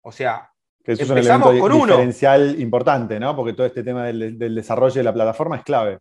O 0.01 0.11
sea, 0.11 0.51
que 0.83 0.91
eso 0.91 1.03
es 1.03 1.09
un 1.09 1.17
elemento 1.17 1.51
diferencial 1.51 2.59
importante, 2.59 3.19
¿no? 3.19 3.35
Porque 3.35 3.53
todo 3.53 3.65
este 3.65 3.83
tema 3.83 4.05
del, 4.05 4.37
del, 4.37 4.55
desarrollo 4.55 4.95
de 4.95 5.03
la 5.03 5.13
plataforma 5.13 5.57
es 5.57 5.63
clave. 5.63 5.99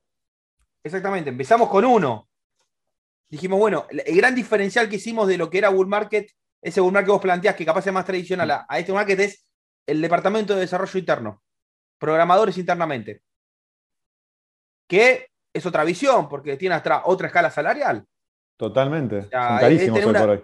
Exactamente, 0.85 1.30
empezamos 1.30 1.68
con 1.68 1.85
uno. 1.85 2.28
Dijimos, 3.28 3.59
bueno, 3.59 3.87
el 3.88 4.16
gran 4.16 4.35
diferencial 4.35 4.88
que 4.88 4.97
hicimos 4.97 5.26
de 5.26 5.38
lo 5.38 5.50
que 5.50 5.59
era 5.59 5.71
Bull 5.71 5.88
Market, 5.88 6.30
ese 6.61 6.80
Bull 6.80 6.92
Market 6.92 7.06
que 7.06 7.12
vos 7.12 7.23
planteás 7.23 7.56
que 7.56 7.66
capaz 7.66 7.87
es 7.87 7.92
más 7.92 8.04
tradicional 8.04 8.50
a, 8.50 8.66
a 8.68 8.78
este 8.78 8.92
Market 8.92 9.21
es 9.21 9.47
el 9.87 10.00
departamento 10.00 10.54
de 10.54 10.61
desarrollo 10.61 10.99
interno 10.99 11.42
programadores 11.98 12.58
internamente. 12.58 13.22
Que 14.88 15.28
es 15.52 15.66
otra 15.66 15.84
visión, 15.84 16.28
porque 16.28 16.56
tiene 16.56 16.76
otra, 16.76 17.02
otra 17.04 17.28
escala 17.28 17.50
salarial. 17.50 18.04
Totalmente. 18.56 19.22
Son 19.22 19.30
carísimos 19.30 19.98
es, 19.98 20.04
por 20.04 20.30
hoy. 20.30 20.42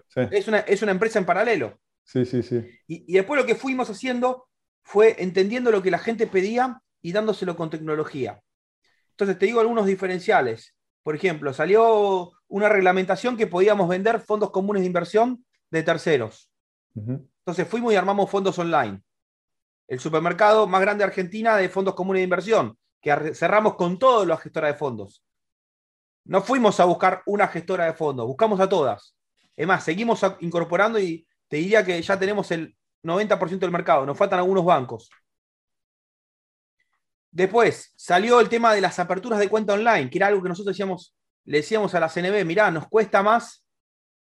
Es, 0.66 0.82
una, 0.82 0.92
empresa 0.92 1.18
en 1.18 1.24
paralelo. 1.24 1.78
Sí, 2.04 2.24
sí, 2.24 2.42
sí. 2.42 2.64
Y, 2.86 3.12
después 3.12 3.40
lo 3.40 3.46
que 3.46 3.54
fuimos 3.54 3.88
haciendo 3.88 4.48
fue 4.82 5.16
entendiendo 5.18 5.70
lo 5.70 5.82
que 5.82 5.90
la 5.90 5.98
gente 5.98 6.26
pedía 6.26 6.80
y 7.00 7.12
dándoselo 7.12 7.56
con 7.56 7.70
tecnología. 7.70 8.40
Entonces, 9.10 9.38
te 9.38 9.46
digo 9.46 9.60
algunos 9.60 9.86
diferenciales. 9.86 10.74
Por 11.02 11.14
ejemplo, 11.14 11.52
salió 11.52 12.32
una 12.48 12.68
reglamentación 12.68 13.36
que 13.36 13.46
podíamos 13.46 13.88
vender 13.88 14.20
fondos 14.20 14.50
comunes 14.50 14.82
de 14.82 14.86
inversión 14.86 15.44
de 15.70 15.82
terceros. 15.82 16.50
Entonces 16.94 17.66
fuimos 17.66 17.92
y 17.92 17.96
armamos 17.96 18.30
fondos 18.30 18.58
online 18.58 19.02
el 19.88 20.00
supermercado 20.00 20.66
más 20.66 20.80
grande 20.80 21.02
de 21.02 21.08
Argentina 21.08 21.56
de 21.56 21.68
fondos 21.68 21.94
comunes 21.94 22.20
de 22.20 22.24
inversión, 22.24 22.78
que 23.00 23.34
cerramos 23.34 23.74
con 23.74 23.98
todas 23.98 24.26
las 24.26 24.40
gestoras 24.40 24.72
de 24.72 24.78
fondos. 24.78 25.24
No 26.24 26.40
fuimos 26.40 26.78
a 26.80 26.84
buscar 26.84 27.22
una 27.26 27.48
gestora 27.48 27.86
de 27.86 27.94
fondos, 27.94 28.26
buscamos 28.26 28.60
a 28.60 28.68
todas. 28.68 29.16
Es 29.56 29.66
más, 29.66 29.84
seguimos 29.84 30.20
incorporando 30.40 30.98
y 30.98 31.26
te 31.48 31.56
diría 31.56 31.84
que 31.84 32.00
ya 32.00 32.18
tenemos 32.18 32.50
el 32.52 32.76
90% 33.02 33.58
del 33.58 33.70
mercado, 33.70 34.06
nos 34.06 34.16
faltan 34.16 34.38
algunos 34.38 34.64
bancos. 34.64 35.10
Después 37.30 37.92
salió 37.96 38.40
el 38.40 38.48
tema 38.48 38.74
de 38.74 38.80
las 38.80 38.98
aperturas 38.98 39.38
de 39.38 39.48
cuenta 39.48 39.72
online, 39.72 40.10
que 40.10 40.18
era 40.18 40.28
algo 40.28 40.42
que 40.42 40.50
nosotros 40.50 40.74
decíamos, 40.74 41.16
le 41.44 41.58
decíamos 41.58 41.94
a 41.94 42.00
la 42.00 42.08
CNB, 42.08 42.44
mirá, 42.44 42.70
nos 42.70 42.86
cuesta 42.88 43.22
más 43.22 43.64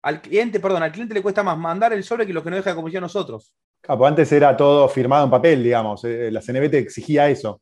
al 0.02 0.20
cliente, 0.20 0.58
perdón, 0.58 0.82
al 0.82 0.92
cliente 0.92 1.14
le 1.14 1.23
cuesta 1.23 1.42
más 1.42 1.56
mandar 1.56 1.92
el 1.92 2.02
sobre 2.02 2.26
que 2.26 2.32
lo 2.32 2.42
que 2.42 2.50
nos 2.50 2.58
deja 2.58 2.70
de 2.70 2.76
comisión 2.76 3.02
nosotros. 3.02 3.54
Capo, 3.86 4.06
antes 4.06 4.32
era 4.32 4.56
todo 4.56 4.88
firmado 4.88 5.24
en 5.24 5.30
papel, 5.30 5.62
digamos. 5.62 6.02
Eh, 6.04 6.30
la 6.30 6.40
CNB 6.40 6.70
te 6.70 6.78
exigía 6.78 7.28
eso. 7.28 7.60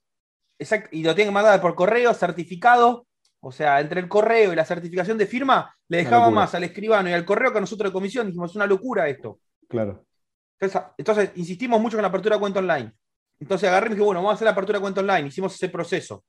Exacto, 0.57 0.91
y 0.93 1.03
lo 1.03 1.17
tienen 1.17 1.33
que 1.33 1.35
mandar 1.35 1.61
por 1.61 1.75
correo, 1.75 2.15
certificado. 2.15 3.09
O 3.41 3.51
sea, 3.51 3.81
entre 3.81 3.99
el 3.99 4.09
correo 4.09 4.53
y 4.53 4.57
la 4.57 4.65
certificación 4.65 5.19
de 5.19 5.27
firma, 5.27 5.75
le 5.89 5.97
dejaba 5.99 6.31
más 6.31 6.55
al 6.55 6.63
escribano 6.63 7.09
y 7.09 7.13
al 7.13 7.25
correo 7.25 7.51
que 7.51 7.59
a 7.59 7.61
nosotros 7.61 7.91
de 7.91 7.93
comisión. 7.93 8.29
Dijimos, 8.29 8.53
es 8.53 8.57
una 8.57 8.69
locura 8.69 9.09
esto. 9.09 9.41
Claro. 9.69 10.05
Entonces, 10.61 11.33
insistimos 11.35 11.81
mucho 11.81 11.97
con 11.97 12.03
la 12.03 12.09
apertura 12.09 12.37
de 12.37 12.41
cuenta 12.41 12.61
online. 12.61 12.93
Entonces 13.41 13.69
agarré 13.69 13.89
y 13.89 13.91
dije, 13.95 14.05
bueno, 14.05 14.21
vamos 14.21 14.31
a 14.31 14.35
hacer 14.37 14.45
la 14.45 14.53
apertura 14.53 14.79
de 14.79 14.83
cuenta 14.83 15.01
online. 15.01 15.27
Hicimos 15.27 15.57
ese 15.57 15.69
proceso. 15.71 16.25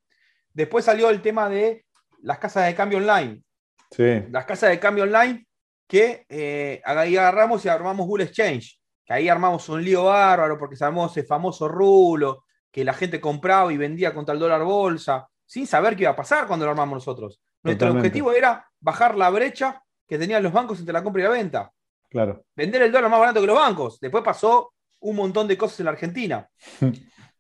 Después 0.52 0.86
salió 0.86 1.12
el 1.12 1.22
tema 1.22 1.48
de 1.50 1.86
las 2.24 2.40
casas 2.40 2.66
de 2.66 2.74
cambio 2.74 2.98
online. 2.98 3.44
Sí. 3.92 4.24
Las 4.32 4.46
casas 4.46 4.72
de 4.72 4.80
cambio 4.80 5.04
online 5.04 5.46
que 5.88 6.26
eh, 6.28 6.82
agarramos 6.84 7.64
y 7.64 7.70
armamos 7.70 8.08
Google 8.08 8.24
Exchange 8.24 8.80
que 9.06 9.14
ahí 9.14 9.30
armamos 9.30 9.68
un 9.70 9.84
lío 9.84 10.06
bárbaro 10.06 10.58
porque 10.58 10.82
armó 10.84 11.08
ese 11.08 11.24
famoso 11.24 11.68
rulo 11.68 12.46
que 12.72 12.84
la 12.84 12.94
gente 12.94 13.22
compraba 13.22 13.72
y 13.72 13.78
vendía 13.78 14.14
contra 14.14 14.34
el 14.34 14.40
dólar 14.40 14.64
bolsa, 14.64 15.28
sin 15.46 15.68
saber 15.68 15.96
qué 15.96 16.04
iba 16.04 16.12
a 16.12 16.16
pasar 16.16 16.48
cuando 16.48 16.66
lo 16.66 16.72
armamos 16.72 16.98
nosotros. 16.98 17.40
Nuestro 17.62 17.92
objetivo 17.92 18.32
era 18.34 18.68
bajar 18.80 19.16
la 19.16 19.30
brecha 19.30 19.84
que 20.08 20.18
tenían 20.18 20.44
los 20.44 20.52
bancos 20.52 20.80
entre 20.80 20.94
la 20.94 21.04
compra 21.04 21.22
y 21.22 21.26
la 21.26 21.30
venta. 21.32 21.72
Claro. 22.10 22.46
Vender 22.56 22.82
el 22.82 22.92
dólar 22.92 23.10
más 23.10 23.20
barato 23.20 23.42
que 23.42 23.48
los 23.48 23.56
bancos. 23.56 24.00
Después 24.00 24.24
pasó 24.24 24.74
un 25.00 25.16
montón 25.16 25.48
de 25.48 25.58
cosas 25.58 25.80
en 25.80 25.86
la 25.86 25.92
Argentina. 25.92 26.48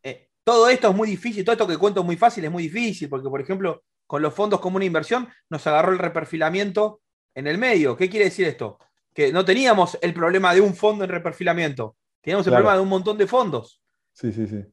Eh, 0.05 0.27
todo 0.43 0.67
esto 0.67 0.89
es 0.89 0.95
muy 0.95 1.07
difícil, 1.07 1.45
todo 1.45 1.53
esto 1.53 1.65
que 1.65 1.77
cuento 1.77 2.01
es 2.01 2.05
muy 2.05 2.17
fácil, 2.17 2.43
es 2.43 2.51
muy 2.51 2.63
difícil, 2.63 3.07
porque, 3.07 3.29
por 3.29 3.39
ejemplo, 3.39 3.83
con 4.05 4.21
los 4.21 4.33
fondos 4.33 4.59
comunes 4.59 4.83
de 4.83 4.87
inversión 4.87 5.29
nos 5.49 5.65
agarró 5.65 5.93
el 5.93 5.97
reperfilamiento 5.97 7.01
en 7.33 7.47
el 7.47 7.57
medio. 7.57 7.95
¿Qué 7.95 8.09
quiere 8.09 8.25
decir 8.25 8.47
esto? 8.47 8.77
Que 9.13 9.31
no 9.31 9.45
teníamos 9.45 9.97
el 10.01 10.13
problema 10.13 10.53
de 10.53 10.61
un 10.61 10.75
fondo 10.75 11.03
en 11.03 11.09
reperfilamiento, 11.09 11.95
teníamos 12.21 12.45
el 12.47 12.53
problema 12.53 12.75
de 12.75 12.81
un 12.81 12.89
montón 12.89 13.17
de 13.17 13.27
fondos. 13.27 13.81
Sí, 14.11 14.31
sí, 14.31 14.47
sí. 14.47 14.63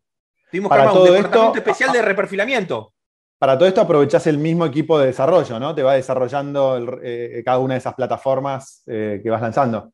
Tuvimos 0.50 0.72
que 0.72 0.98
un 0.98 1.04
departamento 1.04 1.56
especial 1.56 1.92
de 1.92 2.02
reperfilamiento. 2.02 2.92
Para 3.38 3.56
todo 3.56 3.68
esto 3.68 3.80
aprovechás 3.80 4.26
el 4.26 4.36
mismo 4.36 4.66
equipo 4.66 4.98
de 4.98 5.06
desarrollo, 5.06 5.58
¿no? 5.58 5.74
Te 5.74 5.82
va 5.82 5.94
desarrollando 5.94 6.98
eh, 7.02 7.42
cada 7.44 7.58
una 7.58 7.74
de 7.74 7.78
esas 7.78 7.94
plataformas 7.94 8.82
eh, 8.86 9.20
que 9.22 9.30
vas 9.30 9.40
lanzando. 9.40 9.92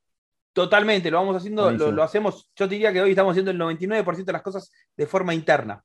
Totalmente, 0.52 1.10
lo 1.10 1.18
vamos 1.18 1.36
haciendo, 1.36 1.70
lo, 1.70 2.02
hacemos, 2.02 2.50
yo 2.56 2.66
diría 2.66 2.92
que 2.92 3.02
hoy 3.02 3.10
estamos 3.10 3.32
haciendo 3.32 3.50
el 3.50 3.58
99% 3.58 4.24
de 4.24 4.32
las 4.32 4.42
cosas 4.42 4.72
de 4.96 5.06
forma 5.06 5.34
interna. 5.34 5.84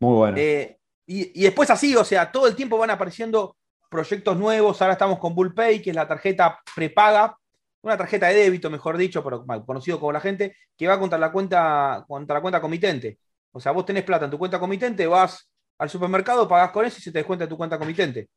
Muy 0.00 0.14
bueno. 0.14 0.36
Eh, 0.36 0.78
y, 1.06 1.40
y, 1.40 1.44
después 1.44 1.70
así, 1.70 1.94
o 1.94 2.04
sea, 2.04 2.30
todo 2.30 2.48
el 2.48 2.56
tiempo 2.56 2.76
van 2.76 2.90
apareciendo 2.90 3.56
proyectos 3.90 4.36
nuevos. 4.36 4.80
Ahora 4.80 4.92
estamos 4.92 5.18
con 5.18 5.34
BullPay, 5.34 5.82
que 5.82 5.90
es 5.90 5.96
la 5.96 6.08
tarjeta 6.08 6.60
prepaga, 6.74 7.36
una 7.82 7.96
tarjeta 7.96 8.26
de 8.28 8.34
débito, 8.34 8.68
mejor 8.68 8.96
dicho, 8.96 9.22
pero 9.22 9.44
conocido 9.64 10.00
como 10.00 10.12
la 10.12 10.20
gente, 10.20 10.56
que 10.76 10.88
va 10.88 10.98
contra 10.98 11.18
la 11.18 11.30
cuenta, 11.30 12.04
contra 12.08 12.34
la 12.34 12.40
cuenta 12.40 12.60
comitente. 12.60 13.18
O 13.52 13.60
sea, 13.60 13.72
vos 13.72 13.86
tenés 13.86 14.02
plata 14.02 14.24
en 14.24 14.30
tu 14.30 14.38
cuenta 14.38 14.58
comitente, 14.58 15.06
vas 15.06 15.48
al 15.78 15.88
supermercado, 15.88 16.48
pagás 16.48 16.70
con 16.70 16.84
eso 16.84 16.98
y 16.98 17.02
se 17.02 17.12
te 17.12 17.18
descuenta 17.18 17.48
tu 17.48 17.56
cuenta 17.56 17.78
comitente. 17.78 18.28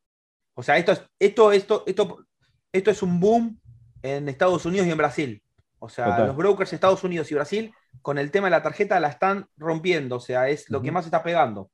O 0.54 0.62
sea, 0.62 0.76
esto 0.76 0.92
es, 0.92 1.02
esto, 1.18 1.52
esto, 1.52 1.84
esto, 1.86 2.26
esto 2.72 2.90
es 2.90 3.02
un 3.02 3.18
boom 3.18 3.60
en 4.02 4.28
Estados 4.28 4.64
Unidos 4.66 4.86
y 4.86 4.90
en 4.90 4.98
Brasil. 4.98 5.42
O 5.78 5.88
sea, 5.88 6.26
los 6.26 6.36
brokers 6.36 6.72
en 6.72 6.76
Estados 6.76 7.02
Unidos 7.04 7.30
y 7.30 7.34
Brasil 7.34 7.74
con 8.02 8.18
el 8.18 8.30
tema 8.30 8.46
de 8.46 8.52
la 8.52 8.62
tarjeta 8.62 9.00
la 9.00 9.08
están 9.08 9.46
rompiendo. 9.56 10.16
O 10.16 10.20
sea, 10.20 10.48
es 10.48 10.68
lo 10.68 10.82
que 10.82 10.92
más 10.92 11.06
está 11.06 11.22
pegando. 11.22 11.70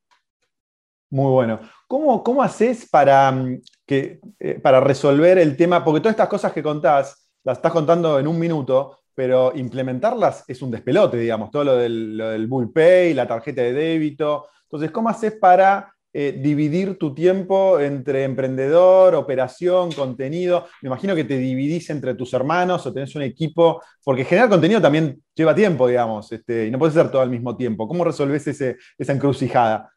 Muy 1.11 1.30
bueno. 1.30 1.61
¿Cómo, 1.87 2.23
cómo 2.23 2.43
haces 2.43 2.88
para, 2.90 3.31
mm, 3.31 3.61
que, 3.87 4.21
eh, 4.40 4.59
para 4.61 4.81
resolver 4.81 5.38
el 5.38 5.57
tema? 5.57 5.85
Porque 5.85 6.00
todas 6.00 6.14
estas 6.14 6.28
cosas 6.28 6.52
que 6.52 6.62
contás, 6.62 7.28
las 7.45 7.59
estás 7.59 7.73
contando 7.73 8.19
en 8.19 8.26
un 8.26 8.38
minuto, 8.38 8.99
pero 9.14 9.52
implementarlas 9.55 10.45
es 10.49 10.61
un 10.62 10.71
despelote, 10.71 11.16
digamos, 11.16 11.50
todo 11.50 11.64
lo 11.64 11.76
del, 11.76 12.16
lo 12.16 12.49
Bull 12.49 12.73
Pay, 12.73 13.14
la 13.14 13.26
tarjeta 13.26 13.62
de 13.62 13.73
débito. 13.73 14.47
Entonces, 14.64 14.90
¿cómo 14.90 15.09
haces 15.09 15.33
para 15.40 15.97
eh, 16.19 16.33
dividir 16.33 16.97
tu 16.97 17.12
tiempo 17.12 17.78
entre 17.78 18.25
emprendedor, 18.25 19.14
operación, 19.14 19.93
contenido. 19.93 20.64
Me 20.81 20.87
imagino 20.87 21.14
que 21.14 21.25
te 21.25 21.37
dividís 21.37 21.90
entre 21.90 22.14
tus 22.14 22.33
hermanos 22.33 22.87
o 22.87 22.93
tenés 22.95 23.14
un 23.16 23.21
equipo, 23.21 23.83
porque 24.02 24.25
generar 24.25 24.49
contenido 24.49 24.81
también 24.81 25.23
lleva 25.35 25.55
tiempo, 25.55 25.87
digamos, 25.87 26.33
este, 26.33 26.69
y 26.69 26.71
no 26.71 26.78
puedes 26.78 26.97
hacer 26.97 27.11
todo 27.11 27.21
al 27.21 27.28
mismo 27.28 27.55
tiempo. 27.55 27.87
¿Cómo 27.87 28.02
resolvés 28.02 28.47
esa 28.47 29.12
encrucijada? 29.12 29.93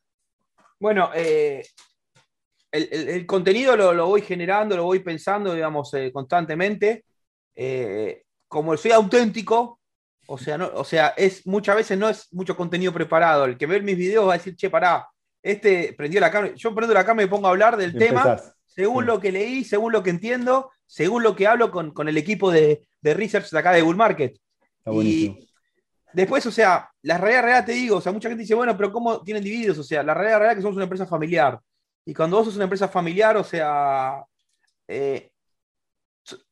Bueno, 0.80 1.12
eh, 1.14 1.66
el, 2.72 3.26
contenido 3.26 3.76
lo, 3.76 4.08
voy 4.08 4.22
generando, 4.22 4.78
lo 4.78 4.84
voy 4.84 5.00
pensando, 5.00 5.54
digamos, 5.54 5.94
eh, 5.94 6.12
constantemente. 6.12 7.04
como 8.48 8.78
soy 8.78 8.92
auténtico, 8.92 9.80
o 10.32 10.38
sea, 10.38 10.58
no, 10.58 10.70
o 10.76 10.84
sea, 10.84 11.10
es 11.18 11.46
muchas 11.48 11.76
veces 11.76 11.98
no 11.98 12.08
es 12.08 12.32
mucho 12.32 12.56
contenido 12.56 12.94
preparado. 12.94 13.46
El 13.46 13.58
que 13.58 13.66
ve 13.66 13.82
mis 13.82 13.98
videos 13.98 14.28
va 14.28 14.36
a 14.36 14.38
decir, 14.38 14.56
che, 14.56 14.70
pará, 14.70 15.08
este 15.42 15.94
prendió 15.94 16.22
la 16.22 16.30
cámara, 16.30 16.54
yo 16.56 16.76
prendo 16.76 16.94
la 16.94 17.04
cámara 17.04 17.24
y 17.24 17.26
me 17.26 17.30
pongo 17.32 17.48
a 17.48 17.50
hablar 17.50 17.78
del 17.78 17.98
tema, 17.98 18.40
según 18.68 19.08
lo 19.08 19.20
que 19.20 19.32
leí, 19.32 19.64
según 19.64 19.92
lo 19.92 20.04
que 20.04 20.12
entiendo, 20.12 20.70
según 20.86 21.24
lo 21.24 21.36
que 21.36 21.48
hablo 21.48 21.72
con, 21.72 22.08
el 22.08 22.18
equipo 22.18 22.52
de, 22.52 22.86
research 23.02 23.50
de 23.50 23.60
acá 23.60 23.72
de 23.72 23.82
Bull 23.82 23.96
Market. 23.96 24.38
y 24.86 25.49
después, 26.14 26.46
o 26.46 26.52
sea, 26.52 26.90
la 27.04 27.18
realidad 27.18 27.44
real 27.44 27.66
te 27.66 27.72
digo, 27.74 27.98
o 27.98 28.02
sea, 28.02 28.12
mucha 28.12 28.30
gente 28.30 28.42
dice, 28.42 28.56
bueno, 28.56 28.76
pero 28.76 28.92
¿cómo 28.92 29.22
tienen 29.22 29.44
divididos? 29.44 29.78
O 29.78 29.84
sea, 29.84 30.04
la 30.04 30.14
realidad 30.14 30.40
real 30.40 30.52
es 30.52 30.56
que 30.58 30.62
somos 30.62 30.76
una 30.76 30.86
empresa 30.86 31.06
familiar. 31.06 31.60
Y 32.06 32.14
cuando 32.14 32.38
vos 32.38 32.46
sos 32.46 32.56
una 32.56 32.64
empresa 32.64 32.88
familiar, 32.88 33.38
o 33.38 33.44
sea, 33.44 34.24
eh, 34.88 35.30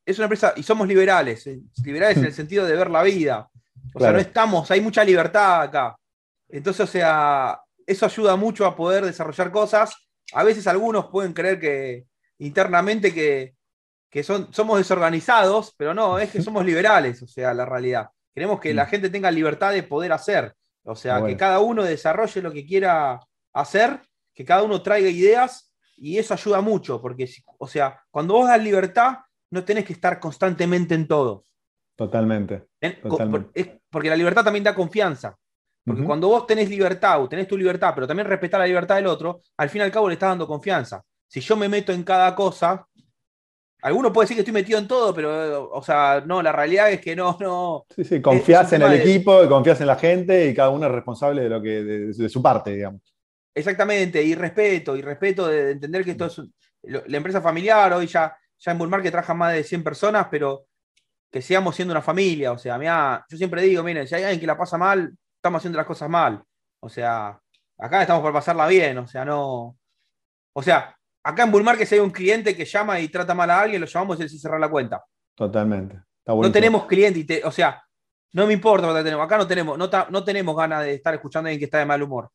es 0.06 0.18
una 0.18 0.26
empresa, 0.26 0.54
y 0.56 0.64
somos 0.64 0.88
liberales, 0.88 1.48
eh, 1.48 1.60
liberales 1.84 2.18
en 2.18 2.26
el 2.26 2.34
sentido 2.36 2.66
de 2.66 2.76
ver 2.76 2.90
la 2.90 3.04
vida. 3.04 3.50
O 3.94 4.00
sea, 4.00 4.12
no 4.12 4.20
estamos, 4.20 4.70
hay 4.70 4.82
mucha 4.82 5.04
libertad 5.04 5.62
acá. 5.64 5.98
Entonces, 6.50 6.82
o 6.82 6.88
sea, 6.88 7.60
eso 7.86 8.06
ayuda 8.06 8.36
mucho 8.36 8.66
a 8.66 8.76
poder 8.76 9.06
desarrollar 9.06 9.52
cosas. 9.52 9.96
A 10.34 10.44
veces 10.44 10.68
algunos 10.68 11.08
pueden 11.08 11.34
creer 11.34 11.60
que 11.60 12.06
internamente 12.40 13.14
que, 13.14 14.24
son, 14.24 14.54
somos 14.54 14.78
desorganizados, 14.78 15.74
pero 15.78 15.94
no, 15.94 16.20
es 16.20 16.32
que 16.32 16.42
somos 16.42 16.66
liberales, 16.66 17.22
o 17.22 17.28
sea, 17.28 17.54
la 17.54 17.66
realidad. 17.66 18.10
Queremos 18.38 18.60
que 18.60 18.72
la 18.72 18.86
gente 18.86 19.10
tenga 19.10 19.32
libertad 19.32 19.74
de 19.74 19.82
poder 19.82 20.12
hacer, 20.12 20.54
o 20.84 20.96
sea, 20.96 21.26
que 21.26 21.36
cada 21.36 21.60
uno 21.60 21.84
desarrolle 21.84 22.40
lo 22.44 22.52
que 22.52 22.68
quiera 22.68 23.20
hacer, 23.52 24.00
que 24.32 24.46
cada 24.46 24.62
uno 24.62 24.80
traiga 24.84 25.10
ideas 25.10 25.74
y 25.96 26.20
eso 26.20 26.36
ayuda 26.36 26.62
mucho, 26.62 27.02
porque, 27.02 27.28
o 27.58 27.68
sea, 27.68 28.00
cuando 28.12 28.36
vos 28.36 28.48
das 28.48 28.62
libertad, 28.62 29.16
no 29.50 29.64
tenés 29.66 29.86
que 29.86 29.94
estar 29.94 30.20
constantemente 30.20 30.94
en 30.94 31.08
todo. 31.08 31.46
Totalmente. 31.96 32.68
Porque 33.90 34.10
la 34.12 34.16
libertad 34.16 34.44
también 34.44 34.66
da 34.66 34.76
confianza. 34.76 35.36
Porque 35.84 36.04
cuando 36.04 36.28
vos 36.28 36.46
tenés 36.46 36.70
libertad 36.70 37.24
o 37.24 37.28
tenés 37.28 37.48
tu 37.48 37.58
libertad, 37.58 37.94
pero 37.96 38.06
también 38.06 38.28
respetar 38.28 38.60
la 38.60 38.68
libertad 38.68 38.98
del 38.98 39.08
otro, 39.08 39.42
al 39.58 39.72
fin 39.72 39.82
y 39.82 39.86
al 39.86 39.92
cabo 39.92 40.10
le 40.10 40.14
estás 40.14 40.30
dando 40.30 40.46
confianza. 40.46 41.02
Si 41.28 41.40
yo 41.40 41.56
me 41.56 41.68
meto 41.68 41.92
en 41.92 42.04
cada 42.04 42.36
cosa, 42.36 42.88
alguno 43.88 44.14
puede 44.14 44.26
decir 44.26 44.38
que 44.38 44.42
estoy 44.42 44.54
metido 44.54 44.80
en 44.80 44.88
todo, 44.88 45.14
pero, 45.14 45.70
o 45.72 45.82
sea, 45.82 46.24
no, 46.26 46.42
la 46.42 46.52
realidad 46.52 46.92
es 46.92 47.02
que 47.02 47.16
no, 47.16 47.38
no. 47.40 47.86
Sí, 47.96 48.04
sí, 48.04 48.22
confías 48.22 48.72
en 48.74 48.84
el 48.84 48.94
equipo, 48.94 49.48
confías 49.48 49.82
en 49.82 49.88
la 49.88 49.96
gente 49.96 50.48
y 50.48 50.54
cada 50.54 50.70
uno 50.70 50.86
es 50.86 50.92
responsable 50.92 51.44
de 51.44 51.50
lo 51.50 51.62
que, 51.62 51.84
de, 51.84 52.30
su 52.30 52.42
parte, 52.42 52.72
digamos. 52.72 53.02
Exactamente, 53.54 54.22
y 54.22 54.36
respeto, 54.36 54.96
y 54.96 55.02
respeto 55.02 55.48
de 55.48 55.72
entender 55.72 56.06
que 56.06 56.12
esto 56.12 56.28
es 56.28 56.42
la 56.84 57.18
empresa 57.18 57.42
familiar, 57.42 57.92
hoy 57.94 58.08
ya, 58.08 58.38
ya 58.58 58.72
en 58.72 58.78
Bullmarket 58.78 59.12
trabajan 59.12 59.38
más 59.38 59.54
de 59.54 59.64
100 59.64 59.84
personas, 59.84 60.28
pero 60.30 60.66
que 61.32 61.42
sigamos 61.42 61.76
siendo 61.76 61.94
una 61.94 62.02
familia, 62.02 62.52
o 62.52 62.58
sea, 62.58 62.78
mira, 62.78 63.26
yo 63.30 63.38
siempre 63.38 63.62
digo, 63.64 63.84
miren, 63.84 64.08
si 64.08 64.16
hay 64.16 64.24
alguien 64.24 64.40
que 64.40 64.48
la 64.48 64.58
pasa 64.58 64.78
mal, 64.78 65.12
estamos 65.36 65.60
haciendo 65.60 65.78
las 65.78 65.88
cosas 65.88 66.10
mal. 66.10 66.44
O 66.80 66.90
sea, 66.90 67.40
acá 67.78 68.02
estamos 68.02 68.22
por 68.22 68.34
pasarla 68.34 68.68
bien, 68.68 68.98
o 68.98 69.08
sea, 69.08 69.26
no. 69.26 69.78
O 70.54 70.64
sea, 70.64 70.97
acá 71.28 71.44
en 71.44 71.52
Bullmarket 71.52 71.88
si 71.88 71.96
hay 71.96 72.02
un 72.02 72.10
cliente 72.10 72.56
que 72.56 72.64
llama 72.64 73.00
y 73.00 73.10
trata 73.10 73.34
mal 73.34 73.50
a 73.50 73.62
alguien, 73.62 73.82
lo 73.82 73.88
llamamos 73.88 74.20
y 74.20 74.24
él 74.24 74.30
cerrar 74.30 74.60
la 74.60 74.70
cuenta. 74.70 75.04
Totalmente. 75.36 76.00
no 76.26 76.52
tenemos 76.52 76.86
cliente, 76.86 77.42
o 77.44 77.52
sea, 77.52 77.84
no 78.34 78.48
me 78.48 78.54
importa 78.54 78.88
lo 78.88 78.96
que 78.96 79.04
tenemos. 79.04 79.26
Acá 79.26 79.38
no 79.38 79.46
tenemos, 79.46 79.78
no, 79.78 79.90
no 80.10 80.24
tenemos 80.24 80.56
ganas 80.56 80.84
de 80.84 80.94
estar 80.96 81.14
escuchando 81.14 81.48
a 81.48 81.50
alguien 81.50 81.60
que 81.60 81.66
está 81.66 81.80
de 81.80 81.86
mal 81.86 82.02
humor. 82.02 82.30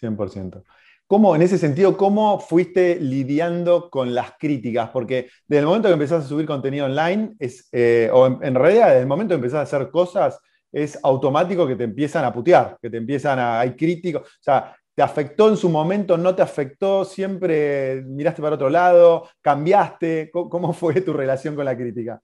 100%. 0.00 0.62
¿Cómo, 1.06 1.36
en 1.36 1.42
ese 1.42 1.58
sentido, 1.58 1.96
cómo 1.96 2.40
fuiste 2.40 2.98
lidiando 2.98 3.90
con 3.90 4.14
las 4.14 4.32
críticas? 4.38 4.88
Porque 4.90 5.28
desde 5.46 5.60
el 5.60 5.66
momento 5.66 5.88
que 5.88 5.94
empezaste 5.94 6.24
a 6.24 6.28
subir 6.28 6.46
contenido 6.46 6.86
online, 6.86 7.34
es, 7.38 7.68
eh, 7.72 8.08
o 8.12 8.26
en, 8.26 8.38
en, 8.40 8.54
realidad 8.54 8.88
desde 8.88 9.00
el 9.00 9.06
momento 9.06 9.32
que 9.32 9.36
empezaste 9.36 9.76
a 9.76 9.78
hacer 9.78 9.90
cosas, 9.90 10.40
es 10.72 10.98
automático 11.02 11.66
que 11.66 11.76
te 11.76 11.84
empiezan 11.84 12.24
a 12.24 12.32
putear, 12.32 12.78
que 12.80 12.88
te 12.88 12.96
empiezan 12.96 13.38
a. 13.38 13.60
Hay 13.60 13.76
críticos. 13.76 14.22
O 14.22 14.42
sea, 14.42 14.74
¿te 14.94 15.02
afectó 15.02 15.48
en 15.48 15.56
su 15.56 15.68
momento? 15.68 16.16
¿No 16.16 16.34
te 16.34 16.42
afectó? 16.42 17.04
¿Siempre 17.04 18.02
miraste 18.06 18.42
para 18.42 18.56
otro 18.56 18.68
lado? 18.68 19.28
¿Cambiaste? 19.40 20.30
¿Cómo, 20.32 20.72
fue 20.72 21.00
tu 21.00 21.12
relación 21.12 21.54
con 21.54 21.64
la 21.64 21.76
crítica? 21.76 22.20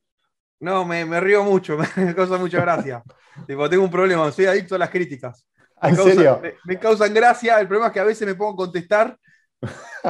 No, 0.61 0.85
me, 0.85 1.20
río 1.20 1.44
mucho, 1.44 1.78
me 1.96 2.14
causa 2.14 2.37
mucha 2.37 2.61
gracia. 2.61 3.02
tipo, 3.46 3.68
tengo 3.68 3.85
un 3.85 3.90
problema, 3.90 4.31
soy 4.33 4.46
adicto 4.46 4.74
a 4.74 4.78
las 4.78 4.90
críticas. 4.90 5.46
¿En 5.81 5.96
serio? 5.96 6.42
Me, 6.64 6.78
causan 6.78 7.14
gracia, 7.14 7.61
el 7.61 7.68
problema 7.68 7.87
es 7.88 7.92
que 7.92 8.00
a 8.00 8.04
veces 8.04 8.26
me 8.26 8.35
pongo 8.35 8.52
a 8.52 8.66
contestar 8.66 9.16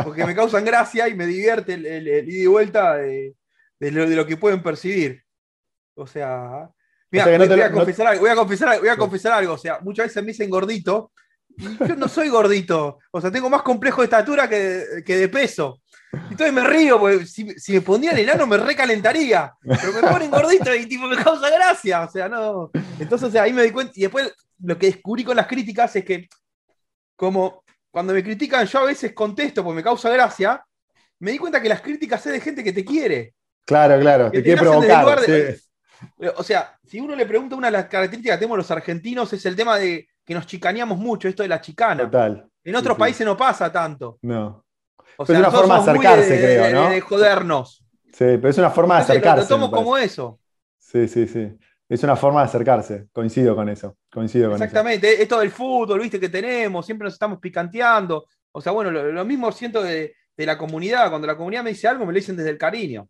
porque 0.05 0.25
me 0.25 0.35
causan 0.35 0.65
gracia 0.65 1.09
y 1.09 1.15
me 1.15 1.27
divierte 1.27 1.75
el, 1.75 2.09
ida 2.09 2.43
y 2.43 2.47
vuelta 2.47 2.97
de, 2.97 3.35
lo, 3.81 4.27
que 4.27 4.37
pueden 4.37 4.63
percibir. 4.63 5.23
O 5.95 6.07
sea, 6.07 6.71
Mira, 7.11 7.25
a 7.25 7.71
confesar, 7.71 8.19
voy 8.19 8.89
a 8.89 8.97
confesar 8.97 9.33
algo. 9.33 9.55
O 9.55 9.59
sea, 9.59 9.79
muchas 9.81 10.07
veces 10.07 10.23
me 10.23 10.33
dicen 10.33 10.51
gordito. 10.51 11.13
Y 11.59 11.89
yo 11.89 11.97
no 11.97 12.09
soy 12.09 12.29
gordito. 12.29 12.99
O 13.11 13.21
sea, 13.21 13.31
tengo 13.31 13.51
más 13.51 13.63
complejo 13.63 14.01
de 14.01 14.05
estatura 14.05 14.49
que, 14.49 15.03
que 15.05 15.17
de 15.17 15.29
peso. 15.29 15.81
Entonces 16.13 16.53
me 16.53 16.65
río, 16.65 16.99
porque 16.99 17.27
si, 17.27 17.51
si, 17.59 17.73
me 17.73 17.81
pondrían 17.83 18.17
enano 18.17 18.47
me 18.47 18.57
recalentaría. 18.57 19.53
Pero 19.63 19.93
me 19.93 20.09
ponen 20.09 20.31
gordito 20.31 20.75
y 20.75 20.87
tipo 20.87 21.07
me 21.07 21.17
causa 21.17 21.51
gracia. 21.51 22.03
O 22.03 22.11
sea, 22.11 22.29
no. 22.29 22.71
Entonces, 22.99 23.29
o 23.29 23.31
sea, 23.31 23.43
ahí 23.43 23.53
me 23.53 23.63
di 23.63 23.71
cuenta. 23.71 23.93
Y 23.97 24.03
después 24.03 24.33
lo 24.63 24.79
que 24.79 24.87
descubrí 24.87 25.25
con 25.25 25.37
las 25.37 25.47
críticas 25.47 25.95
es 25.97 26.05
que, 26.05 26.29
como 27.17 27.65
cuando 27.91 28.13
me 28.13 28.23
critican, 28.23 28.67
yo 28.67 28.79
a 28.81 28.85
veces 28.85 29.13
contesto 29.13 29.63
porque 29.65 29.77
me 29.77 29.83
causa 29.83 30.09
gracia. 30.11 30.65
Me 31.21 31.33
di 31.33 31.39
cuenta 31.39 31.61
que 31.61 31.69
las 31.69 31.81
críticas 31.81 32.25
es 32.27 32.33
de 32.33 32.41
gente 32.41 32.63
que 32.63 32.73
te 32.73 32.85
quiere. 32.85 33.35
Claro, 33.65 34.01
claro, 34.01 34.31
te, 34.31 34.43
quiere 34.43 34.61
provocar. 34.61 35.21
O 36.37 36.45
sea, 36.45 36.79
si 36.87 37.01
uno 37.01 37.17
le 37.17 37.27
pregunta 37.27 37.57
una 37.57 37.67
de 37.67 37.73
las 37.73 37.87
características 37.87 38.37
que 38.37 38.41
tenemos 38.41 38.57
los 38.57 38.71
argentinos 38.71 39.33
es 39.33 39.45
el 39.45 39.57
tema 39.57 39.77
de 39.79 40.09
que 40.29 40.35
nos 40.35 40.47
chicaneamos 40.47 40.99
mucho, 40.99 41.27
esto 41.27 41.43
de 41.43 41.49
la 41.49 41.59
chicana. 41.59 42.03
Total. 42.03 42.47
En 42.63 42.77
otros 42.77 42.99
países 42.99 43.27
no 43.27 43.35
pasa 43.35 43.73
tanto. 43.73 44.19
No. 44.21 44.63
O 45.17 45.25
sea, 45.25 45.37
es 45.37 45.41
una 45.41 45.51
forma 45.51 45.77
de 45.77 45.81
acercarse, 45.81 46.39
creo, 46.39 46.71
¿no? 46.71 46.91
De, 46.91 47.01
jodernos. 47.01 47.83
Sí, 48.13 48.13
pero 48.37 48.51
es 48.51 48.59
una 48.59 48.69
forma 48.69 48.97
de 48.97 49.03
acercarse. 49.05 49.45
Lo, 49.45 49.49
tomo 49.49 49.71
como 49.71 49.97
eso. 49.97 50.39
Sí, 50.77 51.09
sí, 51.09 51.27
sí. 51.27 51.49
Es 51.89 52.03
una 52.03 52.15
forma 52.15 52.41
de 52.41 52.45
acercarse. 52.45 53.07
Coincido 53.11 53.57
con 53.57 53.71
eso. 53.71 53.97
Coincido 54.13 54.51
con 54.51 54.63
Exactamente. 54.63 55.23
Esto 55.23 55.41
del 55.41 55.51
fútbol, 55.51 55.99
viste, 55.99 56.21
que 56.21 56.29
tenemos, 56.29 56.85
siempre 56.85 57.07
nos 57.07 57.15
estamos 57.15 57.39
picanteando. 57.39 58.27
O 58.53 58.61
sea, 58.61 58.73
bueno, 58.73 58.91
lo, 58.91 59.25
mismo 59.25 59.51
siento 59.51 59.83
de, 59.83 60.15
de 60.37 60.47
la 60.47 60.59
comunidad. 60.59 61.09
Cuando 61.09 61.27
la 61.27 61.39
comunidad 61.39 61.65
me 61.65 61.71
dice 61.71 61.89
algo, 61.89 62.05
me 62.05 62.13
lo 62.13 62.19
dicen 62.19 62.37
desde 62.37 62.51
el 62.51 62.59
cariño. 62.59 63.09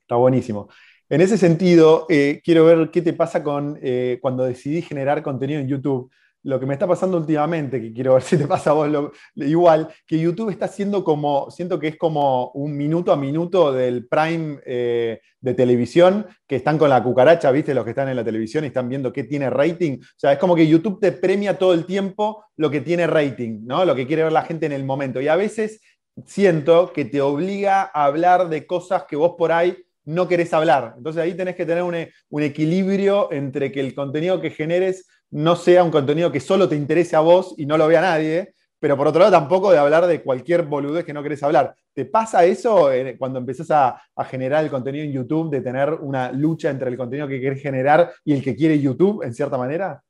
Está 0.00 0.16
buenísimo. 0.16 0.68
En 1.08 1.20
ese 1.20 1.38
sentido, 1.38 2.06
eh, 2.08 2.40
quiero 2.44 2.64
ver 2.64 2.90
qué 2.90 3.02
te 3.02 3.12
pasa 3.12 3.40
con 3.44 3.78
eh, 3.82 4.18
cuando 4.20 4.44
decidí 4.44 4.82
generar 4.82 5.22
contenido 5.22 5.60
en 5.60 5.68
YouTube. 5.68 6.10
Lo 6.42 6.58
que 6.58 6.66
me 6.66 6.74
está 6.74 6.86
pasando 6.86 7.18
últimamente, 7.18 7.80
que 7.80 7.92
quiero 7.92 8.14
ver 8.14 8.22
si 8.24 8.36
te 8.36 8.46
pasa 8.46 8.70
a 8.70 8.74
vos 8.74 9.12
igual, 9.36 9.88
que 10.06 10.18
YouTube 10.18 10.50
está 10.50 10.66
haciendo 10.66 11.04
como, 11.04 11.50
siento 11.50 11.78
que 11.78 11.88
es 11.88 11.96
como 11.96 12.50
un 12.52 12.76
minuto 12.76 13.12
a 13.12 13.16
minuto 13.16 13.72
del 13.72 14.06
prime 14.06 14.58
eh, 14.64 15.20
de 15.40 15.54
televisión, 15.54 16.26
que 16.46 16.56
están 16.56 16.78
con 16.78 16.90
la 16.90 17.02
cucaracha, 17.02 17.50
viste, 17.50 17.74
los 17.74 17.84
que 17.84 17.90
están 17.90 18.08
en 18.08 18.16
la 18.16 18.24
televisión 18.24 18.64
y 18.64 18.68
están 18.68 18.88
viendo 18.88 19.12
qué 19.12 19.24
tiene 19.24 19.50
rating. 19.50 19.98
O 20.00 20.18
sea, 20.18 20.32
es 20.32 20.38
como 20.38 20.54
que 20.54 20.66
YouTube 20.66 21.00
te 21.00 21.12
premia 21.12 21.58
todo 21.58 21.74
el 21.74 21.86
tiempo 21.86 22.44
lo 22.56 22.70
que 22.70 22.80
tiene 22.80 23.06
rating, 23.06 23.60
¿no? 23.64 23.84
Lo 23.84 23.94
que 23.94 24.06
quiere 24.06 24.24
ver 24.24 24.32
la 24.32 24.42
gente 24.42 24.66
en 24.66 24.72
el 24.72 24.84
momento. 24.84 25.20
Y 25.20 25.28
a 25.28 25.36
veces 25.36 25.80
siento 26.26 26.92
que 26.92 27.04
te 27.04 27.20
obliga 27.20 27.90
a 27.94 28.04
hablar 28.04 28.48
de 28.48 28.66
cosas 28.66 29.04
que 29.04 29.16
vos 29.16 29.34
por 29.38 29.52
ahí 29.52 29.76
no 30.04 30.28
querés 30.28 30.52
hablar. 30.52 30.94
Entonces 30.96 31.22
ahí 31.22 31.34
tenés 31.34 31.56
que 31.56 31.66
tener 31.66 31.82
un, 31.82 32.42
equilibrio 32.42 33.30
entre 33.32 33.70
que 33.70 33.80
el 33.80 33.94
contenido 33.94 34.40
que 34.40 34.50
generes 34.50 35.06
no 35.30 35.56
sea 35.56 35.84
un 35.84 35.90
contenido 35.90 36.32
que 36.32 36.40
solo 36.40 36.68
te 36.68 36.76
interese 36.76 37.16
a 37.16 37.20
vos 37.20 37.54
y 37.56 37.66
no 37.66 37.76
lo 37.76 37.86
vea 37.86 38.00
nadie, 38.00 38.54
pero 38.78 38.96
por 38.96 39.06
otro 39.06 39.20
lado 39.20 39.32
tampoco 39.32 39.70
de 39.70 39.78
hablar 39.78 40.06
de 40.06 40.22
cualquier 40.22 40.62
boludez 40.62 41.04
que 41.04 41.12
no 41.12 41.22
querés 41.22 41.42
hablar. 41.42 41.74
¿Te 41.92 42.06
pasa 42.06 42.44
eso 42.44 42.90
eh, 42.90 43.16
cuando 43.18 43.38
empezás 43.38 43.70
a, 43.70 44.02
generar 44.24 44.64
el 44.64 44.70
contenido 44.70 45.04
en 45.04 45.12
YouTube, 45.12 45.50
de 45.50 45.60
tener 45.60 45.92
una 45.94 46.32
lucha 46.32 46.70
entre 46.70 46.88
el 46.88 46.96
contenido 46.96 47.28
que 47.28 47.40
querés 47.40 47.62
generar 47.62 48.12
y 48.24 48.32
el 48.32 48.42
que 48.42 48.56
quiere 48.56 48.80
YouTube, 48.80 49.22
en 49.22 49.34
cierta 49.34 49.58
manera? 49.58 50.02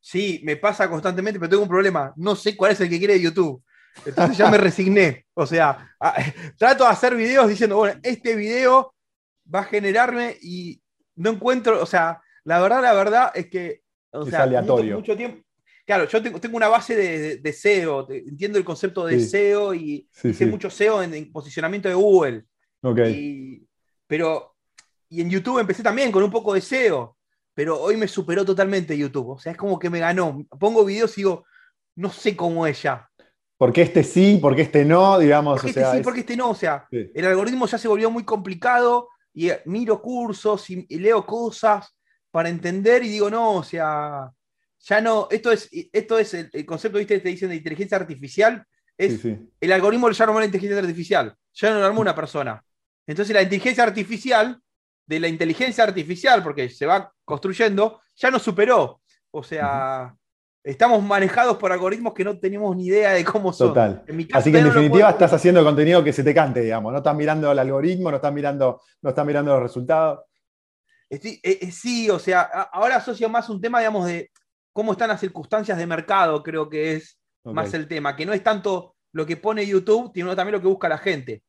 Sí, 0.00 0.40
me 0.44 0.56
pasa 0.56 0.88
constantemente, 0.88 1.40
pero 1.40 1.50
tengo 1.50 1.62
un 1.62 1.68
problema. 1.68 2.12
No 2.16 2.36
sé 2.36 2.56
cuál 2.56 2.72
es 2.72 2.80
el 2.80 2.88
que 2.88 2.98
quiere 2.98 3.20
YouTube. 3.20 3.62
Entonces 4.06 4.36
ya 4.36 4.48
me 4.50 4.58
resigné. 4.58 5.26
O 5.34 5.44
sea, 5.44 5.96
trato 6.56 6.84
de 6.84 6.90
hacer 6.90 7.16
videos 7.16 7.48
diciendo, 7.48 7.76
bueno, 7.76 7.98
este 8.02 8.36
video 8.36 8.94
va 9.52 9.60
a 9.60 9.64
generarme 9.64 10.36
y 10.40 10.80
no 11.16 11.30
encuentro, 11.30 11.82
o 11.82 11.86
sea, 11.86 12.20
la 12.44 12.60
verdad, 12.60 12.82
la 12.82 12.92
verdad 12.92 13.32
es 13.34 13.48
que, 13.48 13.82
o 14.12 14.26
es 14.26 14.34
aleatorio. 14.34 14.96
Mucho 14.96 15.16
tiempo. 15.16 15.42
Claro, 15.84 16.06
yo 16.06 16.22
tengo, 16.22 16.56
una 16.56 16.68
base 16.68 16.94
de, 17.40 17.52
SEO, 17.52 18.06
entiendo 18.10 18.58
el 18.58 18.64
concepto 18.64 19.06
de 19.06 19.20
SEO 19.20 19.72
y 19.72 20.06
hice 20.22 20.44
mucho 20.44 20.68
SEO 20.68 21.02
en, 21.02 21.32
posicionamiento 21.32 21.88
de 21.88 21.94
Google. 21.94 22.44
Okay. 22.82 23.66
pero, 24.06 24.54
y 25.08 25.22
en 25.22 25.30
YouTube 25.30 25.58
empecé 25.58 25.82
también 25.82 26.12
con 26.12 26.22
un 26.22 26.30
poco 26.30 26.52
de 26.52 26.60
SEO, 26.60 27.16
pero 27.54 27.80
hoy 27.80 27.96
me 27.96 28.06
superó 28.06 28.44
totalmente 28.44 28.98
YouTube. 28.98 29.30
O 29.30 29.38
sea, 29.38 29.52
es 29.52 29.58
como 29.58 29.78
que 29.78 29.88
me 29.88 29.98
ganó. 29.98 30.46
Pongo 30.60 30.84
videos 30.84 31.16
y 31.16 31.22
digo, 31.22 31.44
no 31.96 32.10
sé 32.10 32.36
cómo 32.36 32.66
es 32.66 32.82
ya. 32.82 33.08
Porque 33.56 33.82
este 33.82 34.04
sí, 34.04 34.38
porque 34.40 34.62
este 34.62 34.84
no, 34.84 35.18
digamos. 35.18 35.60
Porque 35.60 35.80
este 35.80 35.96
sí, 35.96 36.02
porque 36.04 36.20
este 36.20 36.36
no. 36.36 36.50
O 36.50 36.54
sea, 36.54 36.86
el 36.90 37.26
algoritmo 37.26 37.66
ya 37.66 37.76
se 37.76 37.88
volvió 37.88 38.10
muy 38.10 38.24
complicado 38.24 39.08
y 39.34 39.50
miro 39.64 40.00
cursos 40.00 40.70
y, 40.70 40.86
leo 40.98 41.26
cosas 41.26 41.96
para 42.30 42.48
entender 42.48 43.04
y 43.04 43.08
digo, 43.08 43.30
no, 43.30 43.54
o 43.54 43.62
sea, 43.62 44.30
ya 44.80 45.00
no, 45.00 45.28
esto 45.30 45.50
es, 45.50 45.68
esto 45.92 46.18
es 46.18 46.34
el, 46.34 46.66
concepto, 46.66 46.98
viste, 46.98 47.18
te 47.20 47.28
dicen 47.28 47.48
de 47.48 47.56
inteligencia 47.56 47.96
artificial, 47.96 48.64
es 48.96 49.24
el 49.24 49.72
algoritmo 49.72 50.10
ya 50.10 50.24
no 50.24 50.30
armó 50.30 50.40
la 50.40 50.46
inteligencia 50.46 50.78
artificial, 50.80 51.34
ya 51.54 51.70
no 51.70 51.80
lo 51.80 51.86
armó 51.86 52.00
una 52.00 52.14
persona. 52.14 52.62
Entonces 53.06 53.34
la 53.34 53.42
inteligencia 53.42 53.84
artificial, 53.84 54.60
de 55.06 55.20
la 55.20 55.28
inteligencia 55.28 55.84
artificial, 55.84 56.42
porque 56.42 56.68
se 56.68 56.84
va 56.84 57.10
construyendo, 57.24 58.02
ya 58.14 58.30
nos 58.30 58.42
superó. 58.42 59.00
O 59.30 59.42
sea, 59.42 60.14
estamos 60.62 61.02
manejados 61.02 61.56
por 61.56 61.72
algoritmos 61.72 62.12
que 62.12 62.24
no 62.24 62.38
tenemos 62.38 62.76
ni 62.76 62.86
idea 62.86 63.12
de 63.12 63.24
cómo 63.24 63.52
son. 63.52 63.68
Total. 63.68 64.04
Así 64.32 64.52
que 64.52 64.58
en 64.58 64.64
definitiva 64.64 65.08
estás 65.08 65.32
haciendo 65.32 65.64
contenido 65.64 66.04
que 66.04 66.12
se 66.12 66.22
te 66.22 66.34
cante, 66.34 66.60
digamos. 66.60 66.92
No 66.92 66.98
estás 66.98 67.16
mirando 67.16 67.50
el 67.50 67.58
algoritmo, 67.58 68.10
no 68.10 68.16
estás 68.16 68.32
mirando, 68.32 68.82
no 69.00 69.10
estás 69.10 69.24
mirando 69.24 69.54
los 69.54 69.62
resultados. 69.62 70.20
Sí, 71.10 71.40
eh, 71.42 71.58
eh, 71.62 71.72
sí, 71.72 72.10
o 72.10 72.18
sea, 72.18 72.42
ahora 72.42 72.96
asocio 72.96 73.28
más 73.28 73.48
un 73.48 73.60
tema, 73.60 73.78
digamos, 73.78 74.06
de 74.06 74.30
cómo 74.72 74.92
están 74.92 75.08
las 75.08 75.20
circunstancias 75.20 75.78
de 75.78 75.86
mercado, 75.86 76.42
creo 76.42 76.68
que 76.68 76.94
es 76.94 77.18
más 77.44 77.72
el 77.72 77.88
tema, 77.88 78.14
que 78.14 78.26
no 78.26 78.34
es 78.34 78.42
tanto 78.42 78.94
lo 79.12 79.24
que 79.24 79.36
pone 79.36 79.66
YouTube, 79.66 80.12
sino 80.14 80.36
también 80.36 80.52
lo 80.52 80.60
que 80.60 80.68
busca 80.68 80.88
la 80.88 80.98
gente. 80.98 81.42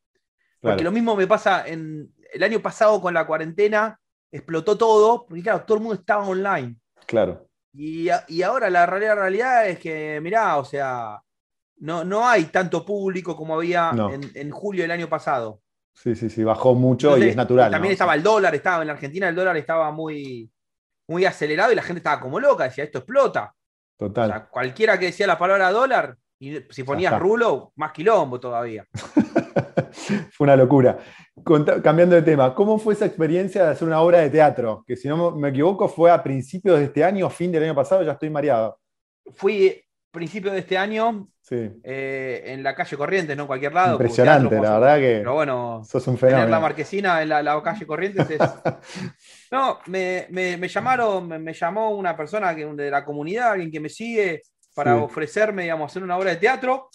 Porque 0.60 0.84
lo 0.84 0.92
mismo 0.92 1.14
me 1.14 1.26
pasa 1.26 1.66
en 1.66 2.12
el 2.32 2.42
año 2.42 2.60
pasado 2.60 3.00
con 3.00 3.14
la 3.14 3.26
cuarentena, 3.26 3.98
explotó 4.30 4.76
todo, 4.76 5.26
porque 5.26 5.42
claro, 5.42 5.64
todo 5.64 5.78
el 5.78 5.82
mundo 5.82 6.00
estaba 6.00 6.26
online. 6.26 6.76
Claro. 7.06 7.46
Y, 7.72 8.08
ahora 8.42 8.68
la 8.68 8.86
realidad, 8.86 9.16
realidad 9.16 9.68
es 9.68 9.78
que, 9.78 10.20
mirá, 10.20 10.56
o 10.56 10.64
sea, 10.64 11.20
no, 11.76 12.04
no 12.04 12.28
hay 12.28 12.44
tanto 12.46 12.84
público 12.84 13.36
como 13.36 13.54
había 13.54 13.92
en, 14.34 14.50
julio 14.50 14.82
del 14.82 14.90
año 14.90 15.08
pasado. 15.08 15.60
Sí, 15.92 16.14
sí, 16.14 16.30
sí, 16.30 16.44
bajó 16.44 16.74
mucho 16.74 17.18
y 17.18 17.28
es 17.28 17.36
natural. 17.36 17.70
También 17.70 17.92
estaba 17.92 18.14
el 18.14 18.22
dólar, 18.22 18.54
estaba 18.54 18.82
en 18.82 18.86
la 18.88 18.94
Argentina 18.94 19.28
el 19.28 19.34
dólar 19.34 19.56
estaba 19.56 19.90
muy, 19.90 20.50
muy 21.08 21.24
acelerado 21.24 21.72
y 21.72 21.74
la 21.74 21.82
gente 21.82 21.98
estaba 21.98 22.20
como 22.20 22.40
loca, 22.40 22.64
decía, 22.64 22.84
esto 22.84 22.98
explota. 22.98 23.54
Total. 23.98 24.30
O 24.30 24.32
sea, 24.32 24.48
cualquiera 24.48 24.98
que 24.98 25.06
decía 25.06 25.26
la 25.26 25.36
palabra 25.36 25.70
dólar, 25.70 26.16
y 26.38 26.58
si 26.70 26.84
ponías 26.84 27.18
rulo, 27.18 27.72
más 27.76 27.92
quilombo 27.92 28.40
todavía. 28.40 28.86
fue 30.32 30.46
una 30.46 30.56
locura. 30.56 30.98
cambiando 31.82 32.16
de 32.16 32.22
tema, 32.22 32.54
¿cómo 32.54 32.78
fue 32.78 32.94
esa 32.94 33.04
experiencia 33.04 33.64
de 33.64 33.70
hacer 33.72 33.86
una 33.86 34.00
obra 34.00 34.20
de 34.20 34.30
teatro? 34.30 34.82
Que 34.86 34.96
si 34.96 35.06
no 35.06 35.32
me 35.32 35.50
equivoco 35.50 35.86
fue 35.86 36.10
a 36.10 36.22
principios 36.22 36.78
de 36.78 36.86
este 36.86 37.04
año, 37.04 37.28
fin 37.28 37.52
del 37.52 37.64
año 37.64 37.74
pasado, 37.74 38.02
ya 38.02 38.12
estoy 38.12 38.30
mareado. 38.30 38.78
Fui 39.34 39.82
principio 40.10 40.50
de 40.50 40.60
este 40.60 40.78
año 40.78 41.28
eh, 41.50 42.42
en 42.46 42.62
la 42.62 42.74
calle 42.74 42.96
Corrientes, 42.96 43.36
no 43.36 43.42
en 43.42 43.46
cualquier 43.46 43.74
lado. 43.74 43.92
Impresionante, 43.92 44.54
la 44.60 44.78
verdad 44.78 44.96
que. 44.98 45.18
Pero 45.18 45.34
bueno, 45.34 45.82
sos 45.84 46.06
un 46.06 46.16
fenómeno. 46.16 46.42
Tener 46.42 46.50
la 46.50 46.60
marquesina 46.60 47.22
en 47.22 47.28
la, 47.28 47.62
calle 47.62 47.86
Corrientes 47.86 48.30
es. 48.30 48.40
no, 49.50 49.78
me, 49.86 50.68
llamaron, 50.68 51.28
me, 51.28 51.52
llamó 51.52 51.90
una 51.90 52.16
persona 52.16 52.54
que, 52.54 52.64
de 52.64 52.90
la 52.90 53.04
comunidad, 53.04 53.52
alguien 53.52 53.70
que 53.70 53.80
me 53.80 53.88
sigue, 53.88 54.42
para 54.74 54.96
ofrecerme, 54.96 55.62
digamos, 55.62 55.90
hacer 55.90 56.02
una 56.02 56.16
obra 56.16 56.30
de 56.30 56.36
teatro. 56.36 56.88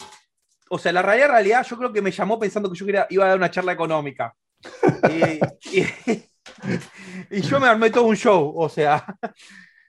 O 0.70 0.78
sea, 0.78 0.92
la 0.92 1.02
realidad, 1.02 1.28
realidad, 1.28 1.66
yo 1.66 1.76
creo 1.76 1.92
que 1.92 2.02
me 2.02 2.10
llamó 2.10 2.38
pensando 2.38 2.70
que 2.70 2.78
yo 2.78 2.86
iba 3.10 3.24
a 3.24 3.28
dar 3.28 3.36
una 3.36 3.50
charla 3.50 3.72
económica. 3.72 4.34
y, 7.30 7.40
yo 7.42 7.60
me 7.60 7.68
armé 7.68 7.90
todo 7.90 8.04
un 8.04 8.16
show, 8.16 8.52
o 8.56 8.68
sea. 8.68 9.04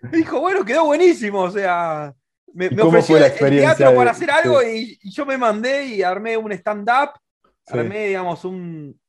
dijo, 0.12 0.40
bueno, 0.40 0.66
quedó 0.66 0.86
buenísimo, 0.86 1.42
o 1.42 1.52
sea. 1.52 2.14
Me, 2.58 2.72
me 2.72 2.82
ofreció 2.82 3.18
el 3.18 3.32
teatro 3.38 3.96
para 3.96 4.10
hacer 4.10 4.32
algo 4.32 4.64
y, 4.64 4.98
yo 5.04 5.28
me 5.28 5.38
mandé 5.38 5.86
y 5.86 6.02
armé 6.02 6.36
un 6.36 6.52
stand-up. 6.54 7.12
Armé, 7.68 8.08
digamos, 8.08 8.44
un, 8.46 9.00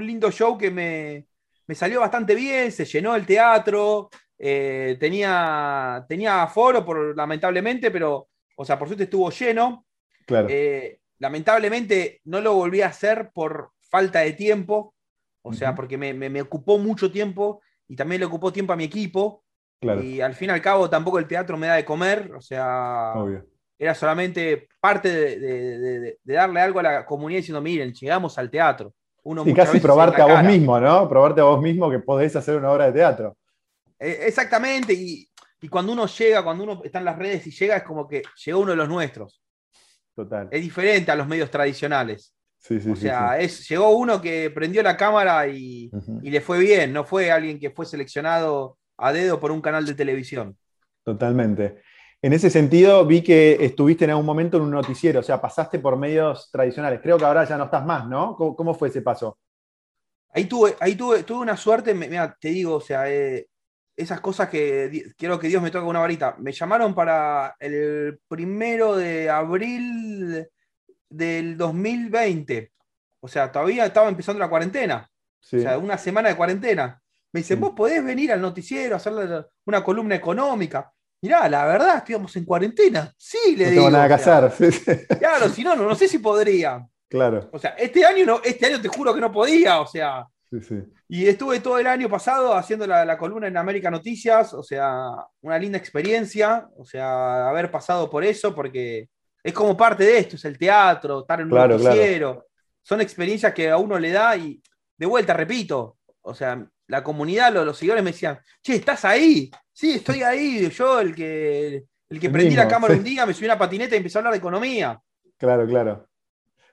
lindo 0.00 0.30
show 0.30 0.56
que 0.56 0.70
me, 0.70 1.26
me 1.66 1.74
salió 1.74 2.00
bastante 2.00 2.34
bien, 2.34 2.72
se 2.72 2.86
llenó 2.86 3.14
el 3.14 3.26
teatro, 3.26 4.08
eh, 4.38 4.96
tenía, 4.98 6.06
tenía 6.08 6.42
aforo, 6.42 6.82
por, 6.82 7.14
lamentablemente, 7.14 7.90
pero, 7.90 8.28
o 8.56 8.64
sea, 8.64 8.78
por 8.78 8.88
suerte 8.88 9.04
estuvo 9.04 9.30
lleno. 9.30 9.84
Claro. 10.24 10.46
Eh, 10.48 11.00
lamentablemente 11.18 12.22
no 12.24 12.40
lo 12.40 12.54
volví 12.54 12.80
a 12.80 12.86
hacer 12.86 13.30
por 13.34 13.72
falta 13.80 14.20
de 14.20 14.32
tiempo, 14.32 14.94
o 15.42 15.52
sea, 15.52 15.74
porque 15.74 15.98
me, 15.98 16.40
ocupó 16.40 16.78
mucho 16.78 17.10
tiempo 17.10 17.60
y 17.86 17.96
también 17.96 18.20
le 18.20 18.26
ocupó 18.26 18.50
tiempo 18.50 18.72
a 18.72 18.76
mi 18.76 18.84
equipo. 18.84 19.44
Y 19.80 20.20
al 20.20 20.34
fin 20.34 20.50
y 20.50 20.52
al 20.52 20.60
cabo 20.60 20.90
tampoco 20.90 21.18
el 21.18 21.26
teatro 21.26 21.56
me 21.56 21.68
da 21.68 21.74
de 21.74 21.84
comer, 21.84 22.32
o 22.34 22.40
sea, 22.40 23.14
era 23.78 23.94
solamente 23.94 24.68
parte 24.80 25.08
de, 25.38 26.18
darle 26.24 26.60
algo 26.60 26.80
a 26.80 26.82
la 26.82 27.06
comunidad 27.06 27.38
diciendo, 27.38 27.60
miren, 27.60 27.92
llegamos 27.92 28.36
al 28.38 28.50
teatro. 28.50 28.92
Uno 29.22 29.44
y 29.46 29.52
casi 29.52 29.78
probarte 29.78 30.22
a 30.22 30.26
vos 30.26 30.42
mismo, 30.42 30.80
¿no? 30.80 31.08
Probarte 31.08 31.40
a 31.40 31.44
vos 31.44 31.60
mismo 31.60 31.90
que 31.90 31.98
podés 31.98 32.34
hacer 32.34 32.56
una 32.56 32.72
obra 32.72 32.86
de 32.86 32.92
teatro. 32.92 33.36
Eh, 33.98 34.20
exactamente, 34.26 34.92
y, 34.92 35.28
cuando 35.70 35.92
uno 35.92 36.06
llega, 36.06 36.42
cuando 36.42 36.64
uno 36.64 36.80
está 36.84 36.98
en 36.98 37.04
las 37.04 37.18
redes 37.18 37.46
y 37.46 37.50
llega, 37.50 37.76
es 37.76 37.82
como 37.82 38.06
que 38.06 38.22
llegó 38.44 38.60
uno 38.60 38.70
de 38.70 38.76
los 38.76 38.88
nuestros. 38.88 39.42
Total. 40.14 40.48
Es 40.50 40.62
diferente 40.62 41.10
a 41.10 41.16
los 41.16 41.26
medios 41.28 41.50
tradicionales. 41.50 42.34
o 42.90 42.96
sea, 42.96 43.38
Es, 43.38 43.68
llegó 43.68 43.90
uno 43.90 44.20
que 44.20 44.50
prendió 44.50 44.82
la 44.82 44.96
cámara 44.96 45.46
y, 45.46 45.90
le 46.22 46.40
fue 46.40 46.58
bien, 46.58 46.92
no 46.92 47.04
fue 47.04 47.30
alguien 47.30 47.60
que 47.60 47.70
fue 47.70 47.86
seleccionado 47.86 48.77
a 48.98 49.12
dedo 49.12 49.40
por 49.40 49.50
un 49.50 49.60
canal 49.60 49.86
de 49.86 49.94
televisión. 49.94 50.56
Totalmente. 51.04 51.82
En 52.20 52.32
ese 52.32 52.50
sentido, 52.50 53.06
vi 53.06 53.22
que 53.22 53.64
estuviste 53.64 54.04
en 54.04 54.10
algún 54.10 54.26
momento 54.26 54.56
en 54.56 54.64
un 54.64 54.72
noticiero, 54.72 55.20
o 55.20 55.22
sea, 55.22 55.40
pasaste 55.40 55.78
por 55.78 55.96
medios 55.96 56.50
tradicionales. 56.50 57.00
Creo 57.00 57.16
que 57.16 57.24
ahora 57.24 57.44
ya 57.44 57.56
no 57.56 57.64
estás 57.64 57.86
más, 57.86 58.08
¿no? 58.08 58.34
¿Cómo, 58.36 58.74
fue 58.74 58.88
ese 58.88 59.02
paso? 59.02 59.38
Ahí 60.30 60.44
tuve, 60.46 60.74
ahí 60.80 60.96
tuve, 60.96 61.22
tuve 61.22 61.38
una 61.40 61.56
suerte, 61.56 61.94
mira, 61.94 62.36
te 62.38 62.48
digo, 62.48 62.74
o 62.74 62.80
sea, 62.80 63.10
eh, 63.10 63.48
esas 63.98 64.20
cosas 64.20 64.48
que 64.48 65.12
quiero 65.16 65.38
que 65.38 65.48
Dios 65.48 65.62
me 65.62 65.70
toque 65.70 65.86
una 65.86 65.98
varita. 65.98 66.36
Me 66.38 66.52
llamaron 66.52 66.94
para 66.94 67.56
el 67.58 68.20
primero 68.28 68.96
de 68.96 69.28
abril 69.28 70.48
del 71.08 71.56
2020. 71.56 72.72
O 73.20 73.28
sea, 73.28 73.50
todavía 73.50 73.86
estaba 73.86 74.08
empezando 74.08 74.38
la 74.38 74.48
cuarentena. 74.48 75.08
O 75.40 75.58
sea, 75.58 75.78
una 75.78 75.98
semana 75.98 76.28
de 76.28 76.36
cuarentena. 76.36 77.02
Me 77.32 77.40
dicen, 77.40 77.60
vos 77.60 77.72
podés 77.76 78.02
venir 78.04 78.32
al 78.32 78.40
noticiero 78.40 78.94
a 78.94 78.96
hacer 78.96 79.12
una 79.66 79.84
columna 79.84 80.14
económica. 80.14 80.90
Mirá, 81.20 81.48
la 81.48 81.66
verdad, 81.66 81.98
estuvimos 81.98 82.34
en 82.36 82.44
cuarentena. 82.44 83.12
Sí, 83.16 83.56
le 83.56 83.64
no 83.64 83.70
digo. 83.70 83.82
Tengo 83.84 83.96
nada 83.96 84.08
que 84.08 84.14
hacer. 84.14 85.06
Claro, 85.18 85.48
si 85.48 85.64
no, 85.64 85.76
no, 85.76 85.84
no 85.84 85.94
sé 85.94 86.08
si 86.08 86.18
podría. 86.18 86.86
Claro. 87.08 87.48
O 87.52 87.58
sea, 87.58 87.70
este 87.70 88.04
año 88.04 88.24
no, 88.24 88.40
este 88.44 88.66
año 88.66 88.80
te 88.80 88.88
juro 88.88 89.14
que 89.14 89.20
no 89.20 89.32
podía. 89.32 89.80
O 89.80 89.86
sea, 89.86 90.26
y 91.08 91.26
estuve 91.26 91.60
todo 91.60 91.78
el 91.78 91.86
año 91.86 92.08
pasado 92.08 92.54
haciendo 92.54 92.86
la, 92.86 93.18
columna 93.18 93.48
en 93.48 93.56
América 93.56 93.90
Noticias, 93.90 94.54
o 94.54 94.62
sea, 94.62 95.10
una 95.42 95.58
linda 95.58 95.78
experiencia, 95.78 96.68
o 96.76 96.84
sea, 96.84 97.48
haber 97.48 97.70
pasado 97.70 98.08
por 98.08 98.24
eso, 98.24 98.54
porque 98.54 99.08
es 99.42 99.52
como 99.52 99.76
parte 99.76 100.04
de 100.04 100.18
esto, 100.18 100.36
es 100.36 100.44
el 100.44 100.58
teatro, 100.58 101.20
estar 101.20 101.40
en 101.40 101.52
un 101.52 101.58
noticiero. 101.58 102.46
Son 102.82 103.00
experiencias 103.00 103.52
que 103.52 103.68
a 103.68 103.76
uno 103.76 103.98
le 103.98 104.12
da 104.12 104.36
y, 104.36 104.62
de 104.96 105.06
vuelta, 105.06 105.34
repito, 105.34 105.98
o 106.22 106.34
sea, 106.34 106.66
la 106.88 107.04
comunidad, 107.04 107.52
los, 107.52 107.76
seguidores 107.76 108.02
me 108.02 108.12
decían, 108.12 108.38
che, 108.62 108.76
¿estás 108.76 109.04
ahí? 109.04 109.50
Sí, 109.72 109.92
estoy 109.92 110.22
ahí, 110.22 110.68
yo 110.70 111.00
el 111.00 111.14
que, 111.14 111.84
el 112.08 112.20
que 112.20 112.30
prendí 112.30 112.56
la 112.56 112.66
cámara 112.66 112.94
un 112.94 113.04
día, 113.04 113.24
me 113.24 113.34
subí 113.34 113.44
una 113.44 113.58
patineta 113.58 113.94
y 113.94 113.98
empecé 113.98 114.18
a 114.18 114.20
hablar 114.20 114.32
de 114.32 114.38
economía. 114.38 115.00
Claro, 115.36 115.66
claro. 115.66 116.08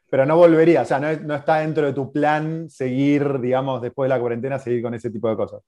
Pero 0.09 0.25
no 0.25 0.37
volvería, 0.37 0.81
o 0.81 0.85
sea, 0.85 0.99
no, 0.99 1.35
está 1.35 1.59
dentro 1.59 1.85
de 1.85 1.93
tu 1.93 2.11
plan 2.11 2.69
seguir, 2.69 3.39
digamos, 3.39 3.81
después 3.81 4.07
de 4.07 4.15
la 4.15 4.19
cuarentena, 4.19 4.57
seguir 4.57 4.81
con 4.81 4.93
ese 4.93 5.09
tipo 5.09 5.29
de 5.29 5.35
cosas. 5.35 5.61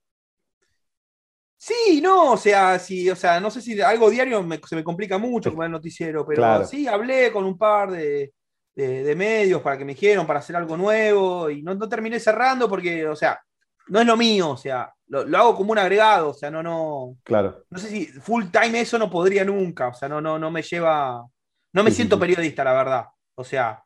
Sí, 1.60 2.00
no, 2.00 2.32
o 2.32 2.36
sea, 2.36 2.78
sí, 2.78 3.10
o 3.10 3.16
sea, 3.16 3.40
no 3.40 3.50
sé 3.50 3.60
si 3.60 3.80
algo 3.80 4.08
diario 4.08 4.46
se 4.66 4.76
me 4.76 4.84
complica 4.84 5.18
mucho 5.18 5.50
como 5.50 5.64
el 5.64 5.72
noticiero, 5.72 6.24
pero 6.24 6.64
sí 6.64 6.86
hablé 6.86 7.32
con 7.32 7.44
un 7.44 7.58
par 7.58 7.90
de, 7.90 8.32
medios 8.76 9.60
para 9.60 9.76
que 9.76 9.84
me 9.84 9.92
dijeron 9.92 10.24
para 10.24 10.38
hacer 10.38 10.54
algo 10.54 10.76
nuevo 10.76 11.50
y 11.50 11.62
no, 11.62 11.76
terminé 11.88 12.20
cerrando 12.20 12.68
porque, 12.68 13.06
o 13.08 13.16
sea, 13.16 13.40
no 13.88 14.00
es 14.00 14.06
lo 14.06 14.16
mío, 14.16 14.50
o 14.50 14.56
sea, 14.56 14.92
lo, 15.08 15.20
hago 15.38 15.56
como 15.56 15.72
un 15.72 15.78
agregado, 15.78 16.30
o 16.30 16.34
sea, 16.34 16.50
no, 16.50 16.62
no. 16.62 17.16
Claro. 17.24 17.64
No 17.70 17.78
sé 17.78 17.88
si 17.88 18.06
full 18.06 18.44
time 18.50 18.80
eso 18.80 18.98
no 18.98 19.10
podría 19.10 19.44
nunca, 19.44 19.88
o 19.88 19.94
sea, 19.94 20.08
no, 20.08 20.20
no, 20.20 20.38
no 20.38 20.50
me 20.50 20.62
lleva. 20.62 21.26
No 21.72 21.82
me 21.84 21.90
siento 21.90 22.18
periodista, 22.18 22.64
la 22.64 22.72
verdad. 22.72 23.06
O 23.34 23.44
sea, 23.44 23.82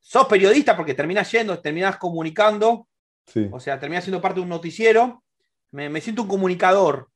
sos 0.00 0.26
periodista 0.26 0.76
porque 0.76 0.94
terminás 0.94 1.30
yendo, 1.30 1.58
terminás 1.60 1.96
comunicando, 1.98 2.88
Sí, 3.26 3.48
o 3.52 3.60
sea, 3.60 3.78
terminás 3.78 4.04
siendo 4.04 4.22
parte 4.22 4.36
de 4.40 4.44
un 4.44 4.48
noticiero. 4.48 5.22
Me, 5.70 5.90
me 5.90 6.00
siento 6.00 6.22
un 6.22 6.28
comunicador. 6.28 7.10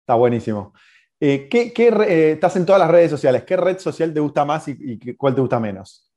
está 0.00 0.14
buenísimo. 0.14 0.72
Eh, 1.20 1.48
¿qué- 1.50 1.72
qué 1.72 1.88
eh, 1.88 2.32
estás 2.32 2.54
en 2.56 2.64
todas 2.64 2.80
las 2.80 2.90
redes 2.90 3.10
sociales. 3.10 3.42
¿Qué 3.44 3.56
red 3.56 3.78
social 3.78 4.14
te 4.14 4.20
gusta 4.20 4.44
más 4.44 4.68
y, 4.68 4.76
y 4.78 5.14
cuál 5.16 5.34
te 5.34 5.40
gusta 5.40 5.58
menos? 5.58 6.12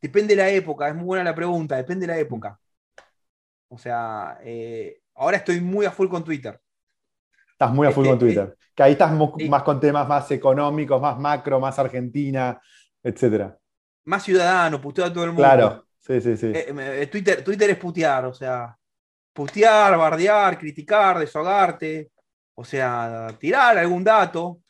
Depende 0.00 0.36
de 0.36 0.42
la 0.42 0.50
época, 0.50 0.88
es 0.88 0.94
muy 0.94 1.04
buena 1.04 1.24
la 1.24 1.34
pregunta, 1.34 1.76
depende 1.76 2.06
de 2.06 2.12
la 2.12 2.18
época. 2.18 2.58
O 3.74 3.78
sea, 3.78 4.38
eh, 4.42 5.00
ahora 5.14 5.38
estoy 5.38 5.60
muy 5.60 5.86
a 5.86 5.90
full 5.90 6.08
con 6.08 6.24
Twitter. 6.24 6.60
Estás 7.52 7.72
muy 7.72 7.86
a 7.86 7.90
full 7.90 8.06
con 8.06 8.18
Twitter. 8.18 8.56
Que 8.74 8.82
ahí 8.82 8.92
estás 8.92 9.12
eh, 9.12 9.48
más 9.48 9.62
con 9.62 9.80
temas 9.80 10.08
más 10.08 10.30
económicos, 10.30 11.00
más 11.00 11.18
macro, 11.18 11.60
más 11.60 11.78
Argentina, 11.78 12.60
etcétera. 13.02 13.56
Más 14.04 14.22
ciudadano, 14.22 14.80
puteo 14.80 15.04
a 15.04 15.12
todo 15.12 15.24
el 15.24 15.30
mundo. 15.30 15.42
Claro, 15.42 15.86
sí, 16.00 16.20
sí, 16.20 16.36
sí. 16.36 16.46
Eh, 16.54 16.74
eh, 17.02 17.06
Twitter, 17.06 17.42
Twitter 17.42 17.70
es 17.70 17.78
putear, 17.78 18.24
o 18.26 18.34
sea, 18.34 18.76
putear, 19.32 19.96
bardear, 19.96 20.58
criticar, 20.58 21.18
desahogarte, 21.18 22.10
o 22.54 22.64
sea, 22.64 23.28
tirar 23.38 23.78
algún 23.78 24.04
dato. 24.04 24.60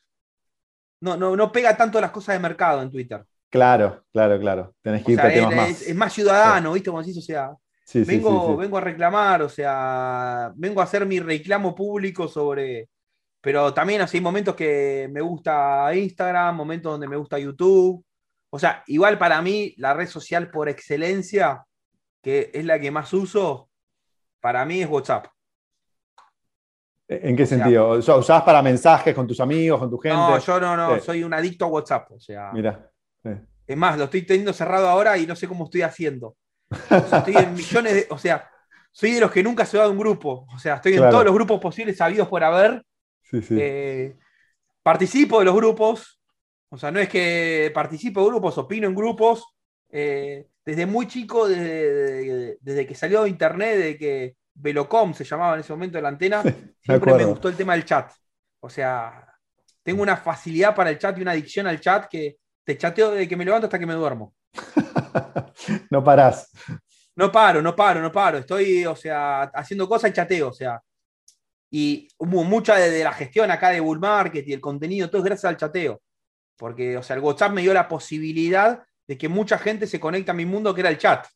No, 1.00 1.16
no, 1.16 1.36
no 1.36 1.52
pega 1.52 1.76
tanto 1.76 2.00
las 2.00 2.10
cosas 2.10 2.34
de 2.34 2.38
mercado 2.40 2.80
en 2.82 2.90
Twitter. 2.90 3.24
Claro, 3.50 4.04
claro, 4.12 4.38
claro. 4.40 4.74
Tenés 4.82 5.02
O 5.02 5.06
que 5.06 5.12
irte 5.12 5.22
sea, 5.22 5.30
a 5.30 5.32
temas 5.32 5.52
es, 5.52 5.56
más. 5.56 5.70
es- 5.70 5.88
es 5.88 5.96
más 5.96 6.12
ciudadano, 6.12 6.72
¿viste? 6.72 6.90
Como 6.90 7.02
decís, 7.02 7.18
o 7.18 7.22
sea, 7.22 7.50
Sí, 7.84 8.02
vengo, 8.02 8.46
sí, 8.46 8.52
sí. 8.52 8.60
vengo 8.60 8.78
a 8.78 8.80
reclamar, 8.80 9.42
o 9.42 9.48
sea, 9.48 10.52
vengo 10.56 10.80
a 10.80 10.84
hacer 10.84 11.04
mi 11.06 11.20
reclamo 11.20 11.74
público 11.74 12.28
sobre. 12.28 12.88
Pero 13.40 13.74
también 13.74 14.00
así 14.00 14.16
hay 14.16 14.22
momentos 14.22 14.54
que 14.56 15.08
me 15.12 15.20
gusta 15.20 15.94
Instagram, 15.94 16.56
momentos 16.56 16.92
donde 16.92 17.08
me 17.08 17.16
gusta 17.16 17.38
YouTube. 17.38 18.02
O 18.48 18.58
sea, 18.58 18.82
igual 18.86 19.18
para 19.18 19.42
mí, 19.42 19.74
la 19.76 19.92
red 19.92 20.08
social 20.08 20.50
por 20.50 20.68
excelencia, 20.68 21.62
que 22.22 22.50
es 22.54 22.64
la 22.64 22.80
que 22.80 22.90
más 22.90 23.12
uso, 23.12 23.68
para 24.40 24.64
mí 24.64 24.80
es 24.80 24.88
WhatsApp. 24.88 25.26
¿En 27.06 27.36
qué 27.36 27.42
o 27.42 27.46
sentido? 27.46 28.00
Sea, 28.00 28.16
¿Usás 28.16 28.42
para 28.42 28.62
mensajes 28.62 29.14
con 29.14 29.26
tus 29.26 29.40
amigos, 29.40 29.78
con 29.78 29.90
tu 29.90 29.98
gente? 29.98 30.16
No, 30.16 30.38
yo 30.38 30.60
no, 30.60 30.76
no, 30.76 31.00
soy 31.00 31.22
un 31.22 31.34
adicto 31.34 31.66
a 31.66 31.68
WhatsApp. 31.68 32.12
O 32.12 32.20
sea, 32.20 32.50
Mira. 32.52 32.90
es 33.66 33.76
más, 33.76 33.98
lo 33.98 34.04
estoy 34.04 34.22
teniendo 34.22 34.54
cerrado 34.54 34.88
ahora 34.88 35.18
y 35.18 35.26
no 35.26 35.36
sé 35.36 35.46
cómo 35.46 35.64
estoy 35.64 35.82
haciendo. 35.82 36.36
O 36.90 37.08
sea, 37.08 37.18
estoy 37.18 37.36
en 37.36 37.54
millones 37.54 37.94
de. 37.94 38.06
O 38.10 38.18
sea, 38.18 38.48
soy 38.92 39.12
de 39.12 39.20
los 39.20 39.30
que 39.30 39.42
nunca 39.42 39.64
se 39.66 39.78
va 39.78 39.84
de 39.84 39.90
un 39.90 39.98
grupo. 39.98 40.46
O 40.54 40.58
sea, 40.58 40.76
estoy 40.76 40.92
en 40.92 40.98
Claro. 40.98 41.12
todos 41.12 41.24
los 41.26 41.34
grupos 41.34 41.60
posibles 41.60 41.96
sabidos 41.96 42.28
por 42.28 42.42
haber. 42.44 42.84
Sí, 43.22 43.42
sí. 43.42 43.56
Eh, 43.58 44.16
participo 44.82 45.38
de 45.38 45.44
los 45.46 45.54
grupos. 45.54 46.20
O 46.68 46.76
sea, 46.76 46.90
no 46.90 47.00
es 47.00 47.08
que 47.08 47.70
participo 47.74 48.20
de 48.22 48.26
grupos, 48.30 48.58
opino 48.58 48.86
en 48.88 48.94
grupos. 48.94 49.44
Eh, 49.90 50.46
desde 50.64 50.86
muy 50.86 51.06
chico, 51.06 51.46
desde, 51.46 52.56
desde 52.60 52.86
que 52.86 52.94
salió 52.94 53.26
internet, 53.26 53.76
desde 53.76 53.98
que 53.98 54.36
Velocom 54.54 55.14
se 55.14 55.24
llamaba 55.24 55.54
en 55.54 55.60
ese 55.60 55.72
momento 55.72 56.00
la 56.00 56.08
antena, 56.08 56.42
siempre 56.42 56.72
me 56.86 56.94
acuerdo. 56.96 57.28
gustó 57.28 57.48
el 57.48 57.56
tema 57.56 57.74
del 57.74 57.84
chat. 57.84 58.10
O 58.60 58.68
sea, 58.70 59.24
tengo 59.82 60.02
una 60.02 60.16
facilidad 60.16 60.74
para 60.74 60.90
el 60.90 60.98
chat 60.98 61.16
y 61.18 61.22
una 61.22 61.32
adicción 61.32 61.66
al 61.66 61.80
chat 61.80 62.06
que 62.08 62.38
te 62.64 62.78
chateo 62.78 63.10
desde 63.12 63.28
que 63.28 63.36
me 63.36 63.44
levanto 63.44 63.66
hasta 63.66 63.78
que 63.78 63.86
me 63.86 63.94
duermo. 63.94 64.34
no 65.90 66.02
parás. 66.04 66.50
No 67.16 67.30
paro, 67.30 67.62
no 67.62 67.74
paro, 67.76 68.00
no 68.02 68.10
paro. 68.10 68.38
Estoy, 68.38 68.84
o 68.86 68.96
sea, 68.96 69.42
haciendo 69.42 69.88
cosas 69.88 70.10
y 70.10 70.14
chateo, 70.14 70.48
o 70.48 70.52
sea. 70.52 70.80
Y 71.70 72.08
hubo 72.18 72.44
mucha 72.44 72.76
de, 72.76 72.90
de 72.90 73.04
la 73.04 73.12
gestión 73.12 73.50
acá 73.50 73.70
de 73.70 73.80
Bull 73.80 73.98
Market 73.98 74.46
y 74.46 74.52
el 74.52 74.60
contenido, 74.60 75.08
todo 75.10 75.18
es 75.22 75.24
gracias 75.24 75.50
al 75.50 75.56
chateo. 75.56 76.00
Porque, 76.56 76.96
o 76.96 77.02
sea, 77.02 77.16
el 77.16 77.22
WhatsApp 77.22 77.52
me 77.52 77.62
dio 77.62 77.74
la 77.74 77.88
posibilidad 77.88 78.82
de 79.06 79.18
que 79.18 79.28
mucha 79.28 79.58
gente 79.58 79.86
se 79.86 79.98
conecte 80.00 80.30
a 80.30 80.34
mi 80.34 80.46
mundo, 80.46 80.74
que 80.74 80.80
era 80.82 80.90
el 80.90 80.98
chat. 80.98 81.26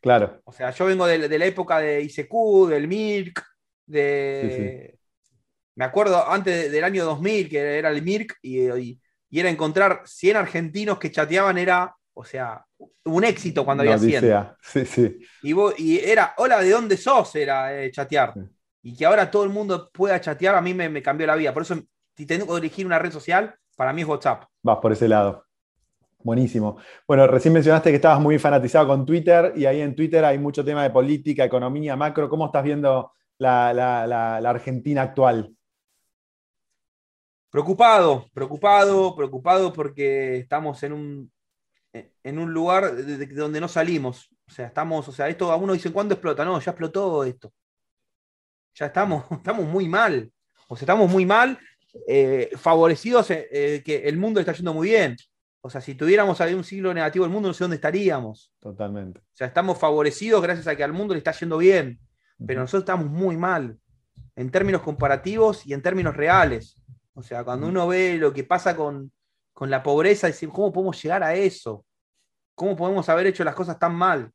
Claro. 0.00 0.40
O 0.44 0.52
sea, 0.52 0.70
yo 0.70 0.84
vengo 0.86 1.06
de, 1.06 1.28
de 1.28 1.38
la 1.38 1.46
época 1.46 1.78
de 1.78 2.02
ICQ, 2.02 2.68
del 2.68 2.86
Mirk, 2.88 3.42
de... 3.86 4.98
Me 5.74 5.84
acuerdo 5.84 6.26
antes 6.30 6.54
de- 6.64 6.70
del 6.70 6.84
año 6.84 7.04
2000, 7.04 7.48
que 7.48 7.58
era 7.78 7.90
el 7.90 8.02
Mirk, 8.02 8.36
y, 8.42 8.68
y- 8.70 9.00
y 9.30 9.40
era 9.40 9.50
encontrar 9.50 10.02
100 10.04 10.36
argentinos 10.36 10.98
que 10.98 11.10
chateaban, 11.10 11.58
era, 11.58 11.94
o 12.16 12.24
sea, 12.24 12.64
un 13.04 13.24
éxito 13.24 13.64
cuando 13.64 13.82
Una 13.82 13.92
había 13.94 13.98
100. 13.98 14.24
odisea. 14.24 14.56
Sí, 14.62 14.86
sí. 14.86 15.18
Y, 15.42 15.52
vos- 15.52 15.74
y 15.78 15.98
era, 15.98 16.34
hola, 16.38 16.60
¿de 16.60 16.70
dónde 16.70 16.96
sos? 16.96 17.34
Era 17.36 17.78
eh, 17.82 17.90
chatear. 17.90 18.32
Sí. 18.34 18.40
Y 18.82 18.96
que 18.96 19.04
ahora 19.06 19.30
todo 19.30 19.44
el 19.44 19.50
mundo 19.50 19.90
pueda 19.92 20.20
chatear, 20.20 20.54
a 20.54 20.60
mí 20.62 20.72
me, 20.74 20.88
me 20.88 21.02
cambió 21.02 21.26
la 21.26 21.36
vida. 21.36 21.52
Por 21.52 21.62
eso, 21.62 21.76
si 22.16 22.26
tengo 22.26 22.46
que 22.46 22.58
elegir 22.58 22.86
una 22.86 22.98
red 22.98 23.12
social, 23.12 23.54
para 23.76 23.92
mí 23.92 24.02
es 24.02 24.08
WhatsApp. 24.08 24.44
Vas 24.62 24.78
por 24.78 24.92
ese 24.92 25.08
lado. 25.08 25.44
Buenísimo. 26.22 26.78
Bueno, 27.06 27.26
recién 27.26 27.54
mencionaste 27.54 27.90
que 27.90 27.96
estabas 27.96 28.20
muy 28.20 28.38
fanatizado 28.38 28.86
con 28.88 29.04
Twitter 29.06 29.52
y 29.56 29.66
ahí 29.66 29.80
en 29.80 29.94
Twitter 29.94 30.24
hay 30.24 30.38
mucho 30.38 30.64
tema 30.64 30.82
de 30.82 30.90
política, 30.90 31.44
economía, 31.44 31.96
macro. 31.96 32.28
¿Cómo 32.28 32.46
estás 32.46 32.64
viendo 32.64 33.12
la, 33.38 33.72
la- 33.74 34.06
la- 34.06 34.40
la 34.40 34.50
Argentina 34.50 35.02
actual? 35.02 35.52
Preocupado, 37.50 38.26
preocupado, 38.34 39.14
preocupado 39.16 39.72
porque 39.72 40.38
estamos 40.38 40.82
en 40.82 40.92
un, 40.92 41.32
en 42.28 42.38
un 42.38 42.52
lugar 42.52 42.94
de- 42.94 43.16
de- 43.18 43.26
donde 43.34 43.60
no 43.60 43.68
salimos. 43.68 44.28
O 44.48 44.50
sea, 44.50 44.66
estamos, 44.66 45.06
o 45.08 45.12
sea, 45.12 45.28
esto 45.28 45.50
a 45.52 45.56
uno 45.56 45.72
dice, 45.72 45.92
¿cuándo 45.92 46.14
explota? 46.14 46.44
No, 46.44 46.58
ya 46.60 46.72
explotó 46.72 47.24
esto. 47.24 47.52
Ya 48.74 48.86
estamos, 48.86 49.24
estamos 49.30 49.64
muy 49.66 49.88
mal. 49.88 50.30
O 50.68 50.76
sea, 50.76 50.84
estamos 50.84 51.10
muy 51.10 51.24
mal, 51.24 51.58
eh, 52.08 52.50
favorecidos, 52.56 53.30
eh, 53.30 53.46
eh, 53.50 53.82
que 53.84 54.08
el 54.08 54.16
mundo 54.18 54.38
le 54.38 54.42
está 54.42 54.52
yendo 54.52 54.74
muy 54.74 54.88
bien. 54.88 55.16
O 55.60 55.70
sea, 55.70 55.80
si 55.80 55.94
tuviéramos 55.94 56.40
algún 56.40 56.64
siglo 56.64 56.92
negativo 56.92 57.24
del 57.24 57.32
mundo, 57.32 57.48
no 57.48 57.54
sé 57.54 57.64
dónde 57.64 57.76
estaríamos. 57.76 58.52
Totalmente. 58.60 59.20
O 59.20 59.36
sea, 59.36 59.46
estamos 59.46 59.78
favorecidos 59.78 60.42
gracias 60.42 60.66
a 60.66 60.76
que 60.76 60.84
al 60.84 60.92
mundo 60.92 61.14
le 61.14 61.18
está 61.18 61.32
yendo 61.32 61.58
bien, 61.58 61.98
pero 62.44 62.60
nosotros 62.60 62.82
estamos 62.82 63.06
muy 63.10 63.36
mal 63.36 63.78
en 64.36 64.50
términos 64.50 64.82
comparativos 64.82 65.64
y 65.66 65.72
en 65.72 65.80
términos 65.82 66.16
reales. 66.16 66.76
O 67.14 67.22
sea, 67.22 67.42
cuando 67.44 67.66
uno 67.68 67.86
ve 67.88 68.16
lo 68.18 68.32
que 68.32 68.44
pasa 68.44 68.76
con, 68.76 69.10
con 69.54 69.70
la 69.70 69.82
pobreza, 69.82 70.26
dice, 70.26 70.48
¿cómo 70.48 70.72
podemos 70.72 71.02
llegar 71.02 71.22
a 71.22 71.34
eso? 71.34 71.85
¿Cómo 72.56 72.74
podemos 72.74 73.08
haber 73.08 73.28
hecho 73.28 73.44
las 73.44 73.54
cosas 73.54 73.78
tan 73.78 73.94
mal? 73.94 74.32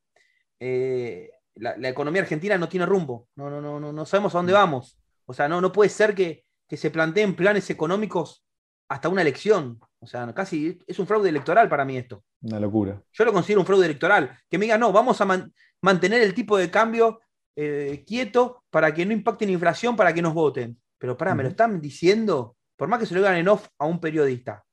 Eh, 0.59 1.29
la, 1.55 1.75
la 1.77 1.89
economía 1.89 2.21
argentina 2.21 2.57
no 2.57 2.69
tiene 2.69 2.85
rumbo, 2.85 3.27
no, 3.35 3.49
no, 3.49 3.59
no, 3.59 3.79
no, 3.79 3.91
no 3.91 4.05
sabemos 4.05 4.33
a 4.33 4.37
dónde 4.37 4.53
vamos. 4.53 4.97
O 5.25 5.33
sea, 5.33 5.49
no, 5.49 5.59
no 5.59 5.71
puede 5.73 5.89
ser 5.89 6.15
que, 6.15 6.45
que 6.67 6.77
se 6.77 6.91
planteen 6.91 7.35
planes 7.35 7.69
económicos 7.69 8.45
hasta 8.87 9.09
una 9.09 9.21
elección. 9.21 9.79
O 9.99 10.07
sea, 10.07 10.33
casi 10.33 10.79
es 10.87 10.99
un 10.99 11.07
fraude 11.07 11.29
electoral 11.29 11.67
para 11.69 11.83
mí 11.85 11.97
esto. 11.97 12.23
Una 12.41 12.59
locura. 12.59 13.01
Yo 13.11 13.25
lo 13.25 13.33
considero 13.33 13.59
un 13.61 13.65
fraude 13.67 13.85
electoral. 13.85 14.37
Que 14.49 14.57
me 14.57 14.65
digan, 14.65 14.79
no, 14.79 14.91
vamos 14.91 15.19
a 15.21 15.25
man- 15.25 15.53
mantener 15.81 16.21
el 16.21 16.33
tipo 16.33 16.57
de 16.57 16.71
cambio 16.71 17.19
eh, 17.55 18.03
quieto 18.07 18.63
para 18.69 18.93
que 18.93 19.05
no 19.05 19.13
impacte 19.13 19.45
la 19.45 19.51
inflación, 19.51 19.95
para 19.95 20.13
que 20.13 20.21
nos 20.21 20.33
voten. 20.33 20.79
Pero 20.97 21.17
pará, 21.17 21.33
me 21.35 21.43
lo 21.43 21.49
están 21.49 21.81
diciendo, 21.81 22.55
por 22.75 22.87
más 22.87 22.99
que 22.99 23.05
se 23.05 23.13
lo 23.13 23.21
digan 23.21 23.35
en 23.37 23.47
off 23.47 23.67
a 23.79 23.85
un 23.85 23.99
periodista. 23.99 24.63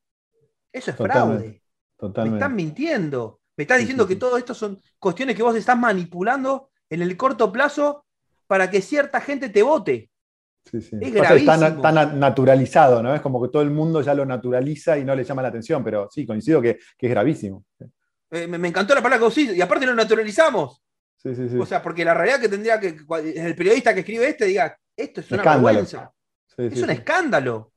Eso 0.73 0.91
es 0.91 0.97
Totalmente, 0.97 1.39
fraude. 1.43 1.49
Me 1.49 1.63
Totalmente. 1.97 2.39
están 2.39 2.55
mintiendo. 2.57 3.38
Me 3.59 3.63
estás 3.65 3.79
diciendo 3.81 4.07
que 4.07 4.17
todo 4.17 4.39
esto 4.39 4.55
son 4.55 4.81
cuestiones 4.99 5.37
que 5.37 5.43
vos 5.43 5.55
estás 5.57 5.77
manipulando 5.77 6.71
en 6.89 7.03
el 7.03 7.17
corto 7.17 7.53
plazo 7.53 8.07
para 8.47 8.71
que 8.71 8.81
cierta 8.81 9.21
gente 9.21 9.51
te 9.51 9.63
vote. 9.63 10.09
Sí, 10.65 10.81
sí. 10.81 10.97
Es 11.01 11.09
está, 11.09 11.21
na- 11.23 11.29
gravísimo. 11.29 11.65
está 11.77 11.93
na- 11.93 12.07
naturalizado, 12.07 13.03
¿no? 13.03 13.15
Es 13.15 13.21
como 13.21 13.43
que 13.43 13.49
todo 13.49 13.63
el 13.63 13.71
mundo 13.71 14.01
ya 14.01 14.15
lo 14.15 14.25
naturaliza 14.25 14.97
y 14.97 15.05
no 15.05 15.15
le 15.15 15.25
llama 15.25 15.43
la 15.43 15.49
atención, 15.49 15.83
pero 15.83 16.09
sí, 16.11 16.25
coincido 16.25 16.63
que, 16.63 16.79
que 16.97 17.07
es 17.07 17.11
gravísimo. 17.11 17.65
Eh, 18.31 18.47
me, 18.47 18.59
me 18.59 18.69
encantó 18.69 18.95
la 18.95 19.03
palabra 19.03 19.19
que 19.19 19.25
vos 19.25 19.37
hiciste, 19.37 19.57
y 19.57 19.61
aparte 19.61 19.87
lo 19.87 19.95
naturalizamos. 19.95 20.83
Sí, 21.17 21.35
sí, 21.35 21.49
sí. 21.49 21.57
O 21.59 21.67
sea, 21.67 21.83
porque 21.83 22.05
la 22.05 22.15
realidad 22.15 22.39
que 22.41 22.49
tendría 22.49 22.79
que 22.79 22.97
el 23.35 23.57
periodista 23.57 23.93
que 23.93 24.01
escribe 24.01 24.29
este 24.29 24.45
diga, 24.45 24.79
esto 24.97 25.21
es 25.21 25.31
una 25.33 25.43
Escándalo. 25.43 25.67
vergüenza. 25.67 26.13
Es 26.57 26.83
un 26.83 26.91
escándalo. 26.91 27.73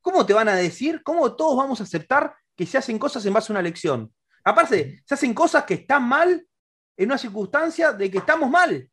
¿Cómo 0.00 0.24
te 0.24 0.32
van 0.32 0.48
a 0.48 0.54
decir? 0.54 1.02
¿Cómo 1.02 1.34
todos 1.34 1.56
vamos 1.56 1.80
a 1.80 1.84
aceptar 1.84 2.34
que 2.56 2.66
se 2.66 2.78
hacen 2.78 2.98
cosas 2.98 3.24
en 3.26 3.32
base 3.32 3.52
a 3.52 3.54
una 3.54 3.60
elección? 3.60 4.12
Aparte, 4.44 5.02
se 5.04 5.14
hacen 5.14 5.34
cosas 5.34 5.64
que 5.64 5.74
están 5.74 6.02
mal 6.02 6.46
en 6.96 7.06
una 7.06 7.18
circunstancia 7.18 7.92
de 7.92 8.10
que 8.10 8.18
estamos 8.18 8.50
mal. 8.50 8.88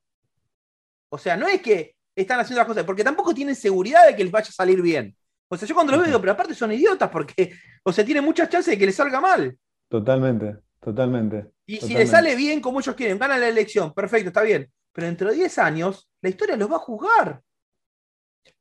O 1.11 1.17
sea, 1.17 1.35
no 1.35 1.47
es 1.47 1.61
que 1.61 1.95
están 2.15 2.39
haciendo 2.39 2.59
las 2.59 2.67
cosas, 2.67 2.83
porque 2.83 3.03
tampoco 3.03 3.33
tienen 3.33 3.55
seguridad 3.55 4.05
de 4.05 4.15
que 4.15 4.23
les 4.23 4.31
vaya 4.31 4.49
a 4.49 4.51
salir 4.51 4.81
bien. 4.81 5.15
O 5.49 5.57
sea, 5.57 5.67
yo 5.67 5.73
cuando 5.73 5.91
los 5.91 6.01
veo 6.01 6.07
digo, 6.07 6.19
pero 6.19 6.33
aparte 6.33 6.53
son 6.53 6.71
idiotas 6.71 7.09
porque, 7.09 7.53
o 7.83 7.91
sea, 7.91 8.05
tienen 8.05 8.23
muchas 8.23 8.49
chances 8.49 8.71
de 8.71 8.77
que 8.77 8.85
les 8.85 8.95
salga 8.95 9.19
mal. 9.19 9.57
Totalmente, 9.89 10.57
totalmente. 10.79 11.47
Y 11.65 11.77
si 11.77 11.95
les 11.95 12.09
sale 12.09 12.35
bien 12.35 12.61
como 12.61 12.79
ellos 12.79 12.95
quieren, 12.95 13.17
ganan 13.17 13.39
la 13.39 13.47
elección, 13.47 13.93
perfecto, 13.93 14.27
está 14.27 14.43
bien. 14.43 14.71
Pero 14.93 15.07
dentro 15.07 15.29
de 15.29 15.35
10 15.35 15.57
años, 15.59 16.09
la 16.21 16.29
historia 16.29 16.55
los 16.55 16.71
va 16.71 16.75
a 16.75 16.79
juzgar. 16.79 17.41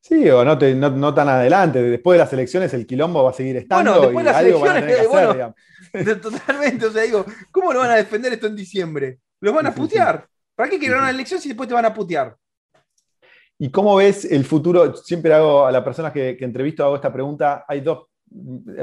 Sí, 0.00 0.28
o 0.30 0.44
no, 0.44 0.56
te- 0.58 0.74
no, 0.74 0.90
no 0.90 1.12
tan 1.14 1.28
adelante. 1.28 1.82
Después 1.82 2.16
de 2.18 2.24
las 2.24 2.32
elecciones 2.32 2.72
el 2.74 2.86
quilombo 2.86 3.24
va 3.24 3.30
a 3.30 3.34
seguir 3.34 3.56
estando 3.56 3.90
Bueno, 3.92 4.06
después 4.06 4.24
de 4.26 4.32
las 4.32 4.42
elecciones, 4.42 4.84
que 4.84 4.92
hacer, 4.92 5.08
bueno. 5.08 5.32
digamos. 5.32 5.56
Totalmente, 6.22 6.86
o 6.86 6.90
sea, 6.90 7.02
digo, 7.02 7.24
¿cómo 7.50 7.72
lo 7.72 7.80
van 7.80 7.90
a 7.90 7.96
defender 7.96 8.32
esto 8.32 8.46
en 8.46 8.56
diciembre? 8.56 9.18
¿Los 9.40 9.54
van 9.54 9.66
a 9.66 9.74
putear? 9.74 10.26
¿Para 10.54 10.68
qué 10.70 10.78
quieren 10.78 10.98
una 10.98 11.10
elección 11.10 11.40
si 11.40 11.48
después 11.48 11.68
te 11.68 11.74
van 11.74 11.84
a 11.84 11.94
putear? 11.94 12.36
¿Y 13.58 13.70
cómo 13.70 13.96
ves 13.96 14.24
el 14.24 14.44
futuro? 14.44 14.94
Siempre 14.96 15.32
hago 15.34 15.66
a 15.66 15.72
las 15.72 15.82
personas 15.82 16.12
que, 16.12 16.36
que 16.36 16.44
entrevisto, 16.44 16.84
hago 16.84 16.96
esta 16.96 17.12
pregunta. 17.12 17.64
Hay 17.66 17.80
dos, 17.80 18.06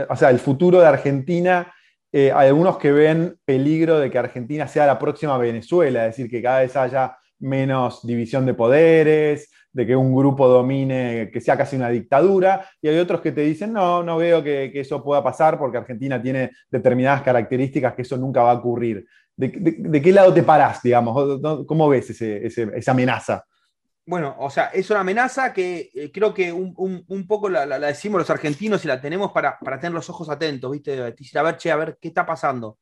o 0.10 0.16
sea, 0.16 0.30
el 0.30 0.40
futuro 0.40 0.80
de 0.80 0.88
Argentina 0.88 1.72
eh, 2.12 2.32
hay 2.34 2.48
algunos 2.48 2.78
que 2.78 2.92
ven 2.94 3.38
peligro 3.44 4.00
de 4.00 4.10
que 4.10 4.18
Argentina 4.18 4.68
sea 4.68 4.86
la 4.86 4.98
próxima 4.98 5.38
Venezuela, 5.38 6.06
es 6.06 6.16
decir, 6.16 6.30
que 6.30 6.42
cada 6.42 6.60
vez 6.62 6.76
haya 6.78 7.18
menos 7.46 8.06
división 8.06 8.46
de 8.46 8.54
poderes, 8.54 9.50
de 9.72 9.86
que 9.86 9.96
un 9.96 10.16
grupo 10.16 10.48
domine, 10.48 11.30
que 11.32 11.42
sea 11.42 11.58
casi 11.58 11.76
una 11.76 11.90
dictadura, 11.90 12.66
y 12.82 12.88
hay 12.88 12.98
otros 12.98 13.20
que 13.20 13.34
te 13.34 13.42
dicen, 13.42 13.74
no, 13.74 14.04
no 14.04 14.18
veo 14.18 14.42
que, 14.42 14.72
eso 14.74 15.04
pueda 15.04 15.22
pasar 15.22 15.60
porque 15.60 15.78
Argentina 15.78 16.22
tiene 16.22 16.52
determinadas 16.70 17.22
características 17.24 17.94
que 17.94 18.04
eso 18.04 18.16
nunca 18.16 18.42
va 18.42 18.52
a 18.52 18.56
ocurrir. 18.56 19.06
¿De, 19.36 20.02
qué 20.02 20.12
lado 20.14 20.34
te 20.34 20.44
parás, 20.44 20.82
digamos? 20.82 21.42
¿Cómo 21.68 21.90
ves 21.90 22.10
esa 22.22 22.92
amenaza? 22.92 23.44
Bueno, 24.08 24.36
o 24.40 24.50
sea, 24.50 24.68
es 24.68 24.90
una 24.92 25.02
amenaza 25.02 25.52
que 25.52 25.90
eh, 25.94 26.12
creo 26.12 26.34
que 26.34 26.54
un, 26.54 27.28
poco 27.28 27.50
la, 27.50 27.78
decimos 27.80 28.20
los 28.20 28.30
argentinos 28.30 28.86
y 28.86 28.88
la 28.88 29.02
tenemos 29.02 29.34
para, 29.34 29.58
tener 29.80 29.92
los 29.92 30.10
ojos 30.10 30.30
atentos, 30.30 30.72
¿viste? 30.72 31.02
a 31.02 31.44
ver, 31.44 31.58
che, 31.58 31.72
a 31.72 31.76
ver 31.76 31.98
qué 32.00 32.08
está 32.08 32.26
pasando, 32.26 32.78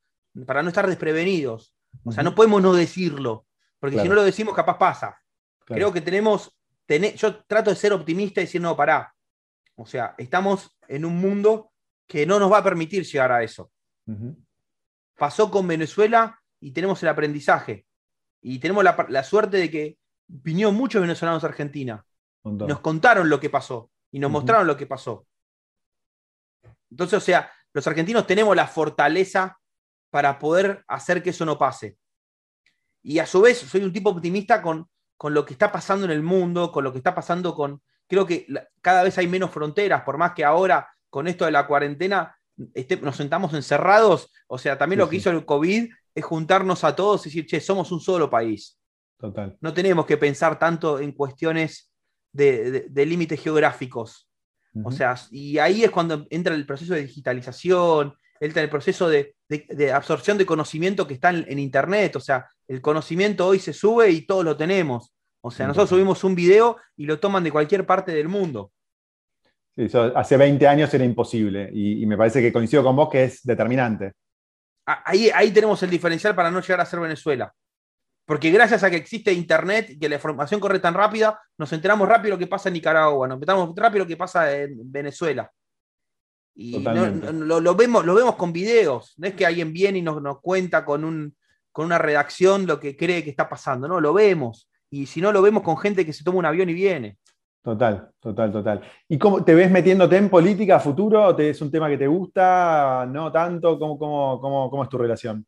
para 0.46 0.62
no 0.62 0.68
estar 0.68 0.86
desprevenidos. 0.86 1.74
O 2.04 2.12
sea, 2.12 2.24
no 2.24 2.36
podemos 2.36 2.62
no 2.62 2.74
decirlo, 2.74 3.46
porque 3.84 4.00
si 4.00 4.08
no 4.08 4.16
lo 4.16 4.24
decimos, 4.24 4.56
capaz 4.56 4.78
pasa. 4.78 5.22
Creo 5.66 5.92
que 5.92 6.00
tenemos 6.00 6.58
yo 7.18 7.44
trato 7.44 7.70
de 7.70 7.76
ser 7.76 7.92
optimista 7.92 8.40
y 8.40 8.46
decir, 8.46 8.62
no, 8.62 8.78
pará. 8.78 9.14
O 9.76 9.86
sea, 9.86 10.16
estamos 10.18 10.78
en 10.88 11.04
un 11.04 11.18
mundo 11.18 11.74
que 12.08 12.26
no 12.26 12.40
nos 12.40 12.50
va 12.50 12.60
a 12.60 12.64
permitir 12.64 13.04
llegar 13.04 13.34
a 13.34 13.44
eso. 13.44 13.70
Pasó 15.18 15.52
con 15.52 15.68
Venezuela 15.68 16.40
y 16.62 16.72
tenemos 16.72 17.04
el 17.04 17.10
aprendizaje. 17.10 17.86
Y 18.42 18.60
tenemos 18.60 18.86
la, 18.86 19.24
suerte 19.26 19.58
de 19.58 19.70
que 19.70 19.98
vinieron 20.28 20.76
muchos 20.76 21.02
venezolanos 21.02 21.44
a 21.44 21.48
Argentina. 21.48 22.06
Nos 22.46 22.80
contaron 22.80 23.30
lo 23.30 23.38
que 23.38 23.50
pasó 23.50 23.92
y 24.12 24.20
nos 24.20 24.32
mostraron 24.32 24.66
lo 24.66 24.78
que 24.78 24.88
pasó. 24.88 25.28
Entonces, 26.90 27.18
o 27.18 27.22
sea, 27.22 27.52
los 27.74 27.86
argentinos 27.86 28.26
tenemos 28.26 28.56
la 28.56 28.66
fortaleza 28.66 29.60
para 30.10 30.40
poder 30.40 30.86
hacer 30.88 31.22
que 31.22 31.32
eso 31.32 31.44
no 31.44 31.58
pase. 31.58 31.98
Y 33.04 33.20
a 33.20 33.26
su 33.26 33.42
vez, 33.42 33.60
soy 33.60 33.84
un 33.84 33.94
tipo 33.94 34.10
optimista 34.10 34.62
con, 34.62 34.88
con 35.18 35.34
lo 35.34 35.46
que 35.46 35.54
está 35.54 35.72
pasando 35.72 36.06
en 36.06 36.12
el 36.12 36.24
mundo, 36.24 36.72
con 36.72 36.84
lo 36.84 36.92
que 36.92 36.98
está 36.98 37.14
pasando 37.14 37.54
con... 37.54 37.82
Creo 38.08 38.26
que 38.26 38.48
cada 38.82 39.04
vez 39.04 39.18
hay 39.18 39.28
menos 39.28 39.52
fronteras, 39.52 40.02
por 40.04 40.18
más 40.18 40.34
que 40.34 40.44
ahora 40.44 40.88
con 41.10 41.28
esto 41.28 41.46
de 41.46 41.52
la 41.52 41.68
cuarentena 41.68 42.36
este, 42.74 42.98
nos 42.98 43.16
sentamos 43.16 43.54
encerrados, 43.54 44.32
o 44.48 44.58
sea, 44.58 44.78
también 44.78 45.00
lo 45.00 45.10
que 45.10 45.18
hizo 45.18 45.32
el 45.32 45.46
COVID 45.46 45.90
es 46.14 46.26
juntarnos 46.26 46.84
a 46.84 46.96
todos 46.96 47.26
y 47.26 47.30
decir, 47.30 47.46
che, 47.48 47.60
somos 47.60 47.92
un 47.92 48.00
solo 48.00 48.30
país. 48.30 48.80
Total. 49.18 49.58
No 49.62 49.74
tenemos 49.74 50.06
que 50.06 50.18
pensar 50.18 50.60
tanto 50.60 51.00
en 51.00 51.14
cuestiones 51.14 51.92
de, 52.32 52.90
límites 52.94 53.42
geográficos. 53.42 54.30
O 54.84 54.92
sea, 54.92 55.16
y 55.30 55.60
ahí 55.60 55.84
es 55.84 55.92
cuando 55.92 56.26
entra 56.32 56.56
el 56.56 56.66
proceso 56.66 56.96
de 56.96 57.04
digitalización, 57.04 58.16
entra 58.40 58.64
el 58.64 58.70
proceso 58.72 59.08
de, 59.08 59.36
absorción 59.94 60.38
de 60.38 60.48
conocimiento 60.48 61.06
que 61.08 61.14
está 61.14 61.30
en, 61.30 61.60
Internet. 61.60 62.16
O 62.16 62.20
sea, 62.20 62.50
el 62.68 62.82
conocimiento 62.82 63.48
hoy 63.48 63.60
se 63.60 63.74
sube 63.74 64.10
y 64.10 64.26
todos 64.26 64.44
lo 64.44 64.58
tenemos. 64.58 65.14
O 65.42 65.52
sea, 65.52 65.68
nosotros 65.68 65.90
subimos 65.90 66.24
un 66.24 66.36
video 66.36 66.78
y 66.96 67.06
lo 67.06 67.20
toman 67.20 67.44
de 67.44 67.52
cualquier 67.52 67.86
parte 67.86 68.14
del 68.14 68.30
mundo. 68.30 68.72
Sí, 69.76 69.88
hace 70.16 70.38
20 70.38 70.68
años 70.68 70.94
era 70.94 71.04
imposible 71.04 71.70
y, 71.74 72.06
me 72.06 72.16
parece 72.16 72.42
que 72.42 72.54
coincido 72.54 72.84
con 72.84 72.96
vos 72.96 73.10
que 73.10 73.26
es 73.26 73.44
determinante. 73.44 74.14
Ahí, 74.86 75.30
ahí 75.34 75.52
tenemos 75.52 75.82
el 75.84 75.90
diferencial 75.90 76.36
para 76.36 76.52
no 76.52 76.62
llegar 76.62 76.82
a 76.82 76.86
ser 76.86 77.00
Venezuela. 77.00 77.54
Porque 78.26 78.52
gracias 78.52 78.84
a 78.84 78.90
que 78.90 78.96
existe 78.96 79.34
Internet 79.34 79.90
y 79.90 80.00
que 80.00 80.08
la 80.08 80.16
información 80.16 80.60
corre 80.60 80.80
tan 80.80 80.94
rápida, 80.94 81.40
nos 81.58 81.74
enteramos 81.74 82.08
rápido 82.08 82.36
lo 82.36 82.40
que 82.40 82.48
pasa 82.48 82.70
en 82.70 82.74
Nicaragua, 82.74 83.28
nos 83.28 83.36
enteramos 83.36 83.74
rápido 83.76 84.06
lo 84.06 84.08
que 84.08 84.16
pasa 84.16 84.56
en 84.56 84.92
Venezuela. 84.92 85.52
Y 86.56 86.80
lo, 86.80 87.76
vemos, 87.76 88.06
lo 88.06 88.14
vemos 88.14 88.36
con 88.36 88.54
videos. 88.54 89.14
No 89.18 89.28
es 89.28 89.34
que 89.34 89.46
alguien 89.46 89.74
viene 89.74 90.00
y 90.00 90.02
nos, 90.02 90.22
nos 90.22 90.40
cuenta 90.40 90.86
con, 90.86 91.04
un, 91.04 91.36
con 91.74 91.86
una 91.88 91.98
redacción 91.98 92.66
lo 92.66 92.80
que 92.80 92.96
cree 92.96 93.24
que 93.24 93.32
está 93.32 93.50
pasando. 93.50 93.88
No, 93.90 94.00
lo 94.00 94.14
vemos 94.14 94.70
y 94.90 95.08
si 95.08 95.20
no 95.20 95.32
lo 95.32 95.42
vemos 95.42 95.64
con 95.64 95.76
gente 95.76 96.06
que 96.06 96.14
se 96.14 96.24
toma 96.24 96.38
un 96.38 96.46
avión 96.46 96.70
y 96.70 96.74
viene. 96.74 97.18
Total, 97.64 98.12
total, 98.20 98.52
total. 98.52 98.82
¿Y 99.10 99.18
cómo 99.18 99.44
te 99.44 99.56
ves 99.56 99.72
metiéndote 99.72 100.18
en 100.18 100.30
política 100.30 100.76
a 100.76 100.80
futuro? 100.80 101.38
¿Es 101.38 101.62
un 101.62 101.72
tema 101.72 101.90
que 101.90 101.98
te 101.98 102.08
gusta? 102.08 103.08
¿No 103.10 103.32
tanto? 103.32 103.80
¿Cómo, 103.80 103.98
cómo, 103.98 104.84
es 104.84 104.90
tu 104.90 104.98
relación? 104.98 105.46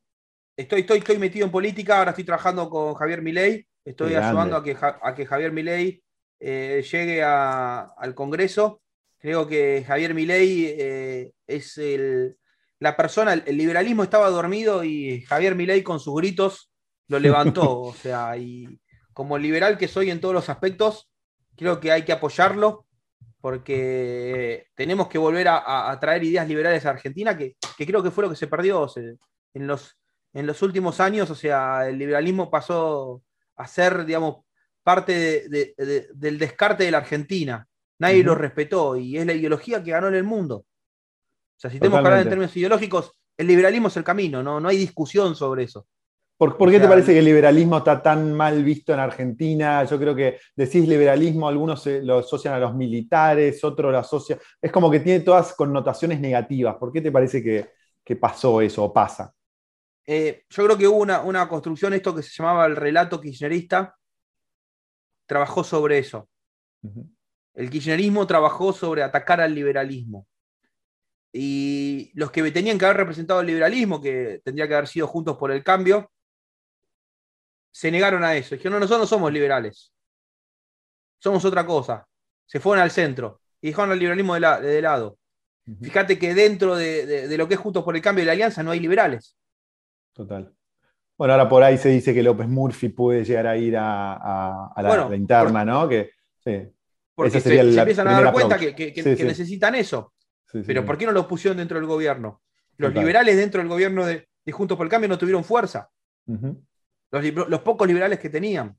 Estoy, 0.57 0.81
estoy, 0.81 0.99
estoy 0.99 1.17
metido 1.19 1.45
en 1.45 1.51
política, 1.51 1.99
ahora 1.99 2.11
estoy 2.11 2.23
trabajando 2.23 2.69
con 2.69 2.95
Javier 2.95 3.21
Milei, 3.21 3.67
estoy 3.83 4.15
ayudando 4.15 4.55
a 4.55 4.63
que, 4.63 4.77
a 4.79 5.13
que 5.13 5.25
Javier 5.25 5.51
Milei 5.51 6.01
eh, 6.39 6.83
llegue 6.89 7.21
al 7.21 8.15
Congreso. 8.15 8.81
Creo 9.19 9.45
que 9.45 9.83
Javier 9.85 10.13
Milei 10.13 10.65
eh, 10.79 11.31
es 11.45 11.77
la 12.79 12.95
persona, 12.97 13.33
el 13.33 13.57
liberalismo 13.57 14.03
estaba 14.03 14.29
dormido 14.29 14.83
y 14.83 15.21
Javier 15.21 15.55
Milei 15.55 15.83
con 15.83 15.99
sus 15.99 16.15
gritos 16.15 16.71
lo 17.07 17.19
levantó. 17.19 17.79
o 17.81 17.93
sea, 17.93 18.37
y 18.37 18.79
como 19.13 19.37
liberal 19.37 19.77
que 19.77 19.87
soy 19.87 20.11
en 20.11 20.19
todos 20.19 20.33
los 20.33 20.49
aspectos, 20.49 21.09
creo 21.55 21.79
que 21.79 21.91
hay 21.91 22.03
que 22.03 22.11
apoyarlo 22.11 22.85
porque 23.39 24.67
tenemos 24.73 25.07
que 25.07 25.19
volver 25.19 25.47
a, 25.47 25.95
traer 26.01 26.23
ideas 26.23 26.47
liberales 26.47 26.83
a 26.85 26.89
Argentina, 26.89 27.37
que, 27.37 27.55
creo 27.77 28.01
que 28.01 28.09
fue 28.09 28.23
lo 28.23 28.29
que 28.31 28.35
se 28.35 28.47
perdió 28.47 28.87
en, 29.53 29.67
los, 29.67 29.99
en 30.33 30.47
los 30.47 30.63
últimos 30.63 30.99
años. 30.99 31.29
O 31.29 31.35
sea, 31.35 31.87
el 31.87 31.99
liberalismo 31.99 32.49
pasó 32.49 33.21
a 33.55 33.67
ser, 33.67 34.03
digamos, 34.03 34.37
parte 34.81 35.47
del 35.47 36.39
descarte 36.39 36.85
de 36.85 36.91
la 36.91 36.97
Argentina. 36.97 37.67
Nadie 37.99 38.23
lo 38.23 38.33
respetó 38.33 38.97
y 38.97 39.17
es 39.17 39.25
la 39.27 39.33
ideología 39.33 39.83
que 39.83 39.91
ganó 39.91 40.07
en 40.07 40.15
el 40.15 40.23
mundo. 40.23 40.65
O 41.57 41.59
sea, 41.59 41.69
si 41.69 41.79
tenemos 41.79 42.01
que 42.01 42.07
hablar 42.07 42.21
en 42.21 42.29
términos 42.29 42.55
ideológicos, 42.57 43.11
el 43.37 43.47
liberalismo 43.47 43.87
es 43.87 43.97
el 43.97 44.03
camino, 44.03 44.43
no, 44.43 44.59
no 44.59 44.69
hay 44.69 44.77
discusión 44.77 45.35
sobre 45.35 45.63
eso. 45.63 45.87
¿Por, 46.37 46.69
qué 46.69 46.81
te 46.81 46.87
parece 46.87 47.13
que 47.13 47.19
el 47.19 47.25
liberalismo 47.25 47.77
está 47.77 48.01
tan 48.01 48.33
mal 48.33 48.61
visto 48.61 48.93
en 48.93 48.99
Argentina? 48.99 49.85
Yo 49.85 49.97
creo 49.97 50.13
que 50.13 50.37
decís 50.53 50.85
liberalismo, 50.85 51.47
algunos 51.47 51.85
lo 51.85 52.19
asocian 52.19 52.53
a 52.55 52.59
los 52.59 52.75
militares, 52.75 53.63
otros 53.63 53.89
lo 53.89 53.97
asocian. 53.97 54.39
Es 54.61 54.69
como 54.69 54.91
que 54.91 54.99
tiene 54.99 55.21
todas 55.21 55.53
connotaciones 55.53 56.19
negativas. 56.19 56.75
¿Por 56.75 56.91
qué 56.91 56.99
te 56.99 57.11
parece 57.11 57.41
que, 57.41 58.15
pasó 58.17 58.59
eso 58.59 58.83
o 58.83 58.91
pasa? 58.91 59.33
Eh, 60.05 60.43
yo 60.49 60.65
creo 60.65 60.77
que 60.77 60.87
hubo 60.87 60.97
una, 60.97 61.47
construcción, 61.47 61.93
esto 61.93 62.13
que 62.13 62.21
se 62.21 62.31
llamaba 62.31 62.65
el 62.65 62.75
relato 62.75 63.21
kirchnerista, 63.21 63.95
trabajó 65.25 65.63
sobre 65.63 65.99
eso. 65.99 66.27
El 67.53 67.69
kirchnerismo 67.69 68.27
trabajó 68.27 68.73
sobre 68.73 69.03
atacar 69.03 69.39
al 69.39 69.55
liberalismo. 69.55 70.27
Y 71.37 72.11
los 72.13 72.31
que 72.31 72.49
tenían 72.49 72.77
que 72.77 72.85
haber 72.85 72.95
representado 72.95 73.41
el 73.41 73.47
liberalismo, 73.47 74.01
que 74.01 74.39
tendría 74.41 74.69
que 74.69 74.73
haber 74.75 74.87
sido 74.87 75.05
juntos 75.05 75.35
por 75.35 75.51
el 75.51 75.65
cambio, 75.65 76.09
se 77.71 77.91
negaron 77.91 78.23
a 78.23 78.37
eso. 78.37 78.55
Dijeron, 78.55 78.75
no, 78.75 78.79
nosotros 78.79 79.01
no 79.01 79.05
somos 79.05 79.33
liberales. 79.33 79.91
Somos 81.19 81.43
otra 81.43 81.65
cosa. 81.65 82.07
Se 82.45 82.61
fueron 82.61 82.81
al 82.81 82.89
centro 82.89 83.41
y 83.59 83.67
dejaron 83.67 83.91
al 83.91 83.99
liberalismo 83.99 84.35
de, 84.35 84.81
lado. 84.81 85.17
Fíjate 85.81 86.17
que 86.17 86.33
dentro 86.33 86.77
de, 86.77 87.35
lo 87.37 87.49
que 87.49 87.55
es 87.55 87.59
Juntos 87.59 87.83
por 87.83 87.97
el 87.97 88.01
Cambio 88.01 88.21
de 88.21 88.27
la 88.27 88.31
Alianza 88.31 88.63
no 88.63 88.71
hay 88.71 88.79
liberales. 88.79 89.35
Total. 90.13 90.53
Bueno, 91.17 91.33
ahora 91.33 91.49
por 91.49 91.63
ahí 91.63 91.77
se 91.77 91.89
dice 91.89 92.13
que 92.13 92.23
López 92.23 92.47
Murphy 92.47 92.87
puede 92.87 93.25
llegar 93.25 93.47
a 93.47 93.57
ir 93.57 93.75
a, 93.77 94.71
la, 94.77 95.13
interna, 95.13 95.65
¿no? 95.65 95.89
Que, 95.89 96.11
Porque 97.13 97.41
se, 97.41 97.59
empiezan 97.59 98.07
a 98.07 98.21
dar 98.21 98.31
cuenta 98.31 98.57
que, 98.57 99.03
necesitan 99.03 99.75
eso. 99.75 100.13
Pero 100.65 100.85
¿por 100.85 100.97
qué 100.97 101.05
no 101.05 101.11
los 101.11 101.25
pusieron 101.25 101.57
dentro 101.57 101.77
del 101.77 101.87
gobierno? 101.87 102.41
Los 102.77 102.93
liberales 102.93 103.37
dentro 103.37 103.59
del 103.59 103.69
gobierno 103.69 104.05
de, 104.05 104.27
Juntos 104.51 104.77
por 104.77 104.85
el 104.85 104.91
Cambio 104.91 105.09
no 105.09 105.17
tuvieron 105.17 105.43
fuerza 105.43 105.89
los, 107.21 107.61
pocos 107.61 107.87
liberales 107.87 108.19
que 108.19 108.29
tenían. 108.29 108.75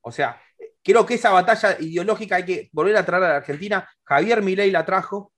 O 0.00 0.12
sea, 0.12 0.40
creo 0.82 1.06
que 1.06 1.14
esa 1.14 1.30
batalla 1.30 1.76
ideológica 1.80 2.36
hay 2.36 2.44
que 2.44 2.70
volver 2.72 2.96
a 2.96 3.04
traer 3.04 3.24
a 3.24 3.28
la 3.28 3.36
Argentina. 3.36 3.88
Javier 4.04 4.42
Milei 4.42 4.70
la 4.70 4.84
trajo. 4.84 5.32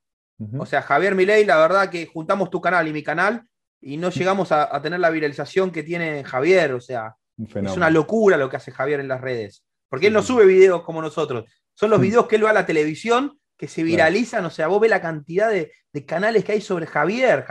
O 0.58 0.66
sea, 0.66 0.82
Javier 0.82 1.14
Milei, 1.14 1.44
la 1.44 1.56
verdad 1.56 1.88
que 1.88 2.06
juntamos 2.06 2.50
tu 2.50 2.60
canal 2.60 2.88
y 2.88 2.92
mi 2.92 3.02
canal 3.02 3.44
y 3.80 3.96
no 3.96 4.10
llegamos 4.10 4.50
a, 4.50 4.80
tener 4.82 4.98
la 4.98 5.10
viralización 5.10 5.70
que 5.70 5.82
tiene 5.82 6.24
Javier. 6.24 6.72
O 6.72 6.80
sea, 6.80 7.16
es 7.38 7.76
una 7.76 7.90
locura 7.90 8.36
lo 8.36 8.48
que 8.48 8.56
hace 8.56 8.72
Javier 8.72 9.00
en 9.00 9.08
las 9.08 9.20
redes. 9.20 9.64
Porque 9.88 10.08
él 10.08 10.12
no 10.12 10.22
sube 10.22 10.46
videos 10.46 10.82
como 10.82 11.00
nosotros. 11.00 11.44
Son 11.74 11.90
los 11.90 12.00
videos 12.00 12.26
que 12.26 12.36
él 12.36 12.44
va 12.44 12.50
a 12.50 12.54
la 12.54 12.66
televisión 12.66 13.38
que 13.62 13.68
se 13.68 13.84
viralizan. 13.84 14.44
O 14.44 14.50
sea, 14.50 14.66
vos 14.66 14.80
ves 14.80 14.90
la 14.90 15.00
cantidad 15.00 15.48
de, 15.48 15.70
canales 16.04 16.44
que 16.44 16.50
hay 16.50 16.60
sobre 16.60 16.84
Javier. 16.84 17.44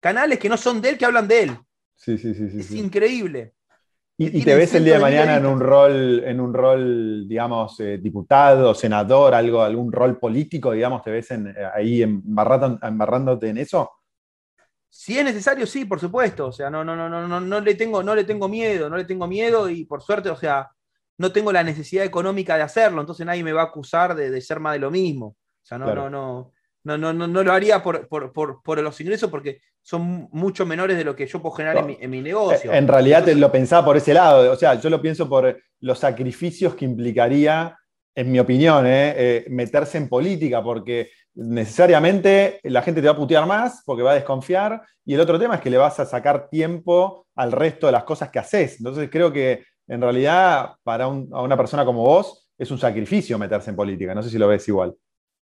canales 0.00 0.36
que 0.36 0.48
no 0.48 0.56
son 0.56 0.82
de 0.82 0.88
él, 0.88 0.98
que 0.98 1.04
hablan 1.04 1.28
de 1.28 1.42
él. 1.44 1.56
Sí, 1.94 2.18
sí, 2.18 2.34
sí. 2.34 2.58
Es 2.58 2.72
increíble. 2.72 3.54
¿Y, 4.16 4.42
te 4.42 4.56
ves 4.56 4.74
el 4.74 4.84
día 4.84 4.94
de 4.94 4.98
mañana 4.98 5.36
en 5.36 5.46
un 5.46 5.60
rol, 5.60 6.24
en 6.24 6.40
un 6.40 6.52
rol 6.52 7.28
digamos, 7.28 7.78
eh, 7.78 7.98
diputado, 7.98 8.74
senador, 8.74 9.32
algo, 9.32 9.62
algún 9.62 9.92
rol 9.92 10.18
político, 10.18 10.72
digamos, 10.72 11.02
te 11.02 11.12
ves 11.12 11.30
en, 11.30 11.46
eh, 11.46 11.54
ahí 11.72 12.02
embarrándote 12.02 13.50
en 13.50 13.58
eso? 13.58 13.92
Si 14.90 15.16
es 15.16 15.24
necesario, 15.24 15.68
sí, 15.68 15.84
por 15.84 16.00
supuesto. 16.00 16.48
O 16.48 16.52
sea, 16.52 16.68
no, 16.68 16.82
no, 16.82 16.96
no, 16.96 17.08
no, 17.08 17.28
no, 17.28 17.40
no 17.40 17.60
le 17.60 17.76
tengo, 17.76 18.02
no 18.02 18.16
le 18.16 18.24
tengo 18.24 18.48
miedo, 18.48 18.90
no 18.90 18.96
le 18.96 19.04
tengo 19.04 19.28
miedo 19.28 19.70
y 19.70 19.84
por 19.84 20.02
suerte, 20.02 20.30
o 20.30 20.36
sea, 20.36 20.68
no 21.18 21.32
tengo 21.32 21.52
la 21.52 21.64
necesidad 21.64 22.04
económica 22.04 22.56
de 22.56 22.62
hacerlo, 22.62 23.00
entonces 23.00 23.26
nadie 23.26 23.44
me 23.44 23.52
va 23.52 23.62
a 23.62 23.66
acusar 23.66 24.14
de, 24.14 24.40
ser 24.40 24.60
más 24.60 24.74
de 24.74 24.78
lo 24.78 24.90
mismo. 24.90 25.26
O 25.26 25.66
sea, 25.66 25.76
no, 25.76 25.92
no, 25.94 26.08
no, 26.08 26.52
no, 26.84 26.96
no, 26.96 27.12
no, 27.12 27.26
no 27.26 27.42
lo 27.42 27.52
haría 27.52 27.82
por, 27.82 28.08
por, 28.08 28.80
los 28.80 29.00
ingresos 29.00 29.28
porque 29.28 29.60
son 29.82 30.28
mucho 30.32 30.64
menores 30.64 30.96
de 30.96 31.04
lo 31.04 31.16
que 31.16 31.26
yo 31.26 31.42
puedo 31.42 31.56
generar 31.56 31.78
en, 31.78 32.10
mi, 32.10 32.22
negocio. 32.22 32.72
En 32.72 32.86
realidad 32.86 33.26
lo 33.26 33.50
pensaba 33.50 33.84
por 33.84 33.96
ese 33.96 34.14
lado, 34.14 34.52
o 34.52 34.56
sea, 34.56 34.74
yo 34.74 34.88
lo 34.88 35.02
pienso 35.02 35.28
por 35.28 35.58
los 35.80 35.98
sacrificios 35.98 36.74
que 36.74 36.84
implicaría, 36.84 37.76
en 38.14 38.30
mi 38.30 38.38
opinión, 38.38 38.86
eh, 38.86 39.14
eh, 39.16 39.46
meterse 39.48 39.98
en 39.98 40.08
política, 40.08 40.62
porque 40.62 41.10
necesariamente 41.34 42.60
la 42.64 42.82
gente 42.82 43.00
te 43.00 43.06
va 43.06 43.12
a 43.12 43.16
putear 43.16 43.46
más 43.46 43.82
porque 43.84 44.02
va 44.02 44.12
a 44.12 44.16
desconfiar, 44.16 44.82
y 45.04 45.14
el 45.14 45.20
otro 45.20 45.38
tema 45.38 45.56
es 45.56 45.60
que 45.60 45.70
le 45.70 45.78
vas 45.78 45.98
a 45.98 46.06
sacar 46.06 46.48
tiempo 46.48 47.26
al 47.34 47.52
resto 47.52 47.86
de 47.86 47.92
las 47.92 48.04
cosas 48.04 48.30
que 48.30 48.38
haces. 48.38 48.78
Entonces 48.78 49.08
creo 49.10 49.32
que 49.32 49.64
en 49.88 50.00
realidad 50.00 50.76
para 50.82 51.08
una 51.08 51.56
persona 51.56 51.84
como 51.84 52.02
vos 52.02 52.50
es 52.56 52.70
un 52.70 52.78
sacrificio 52.78 53.38
meterse 53.38 53.70
en 53.70 53.76
política, 53.76 54.14
no 54.14 54.22
sé 54.22 54.30
si 54.30 54.38
lo 54.38 54.46
ves 54.46 54.68
igual. 54.68 54.94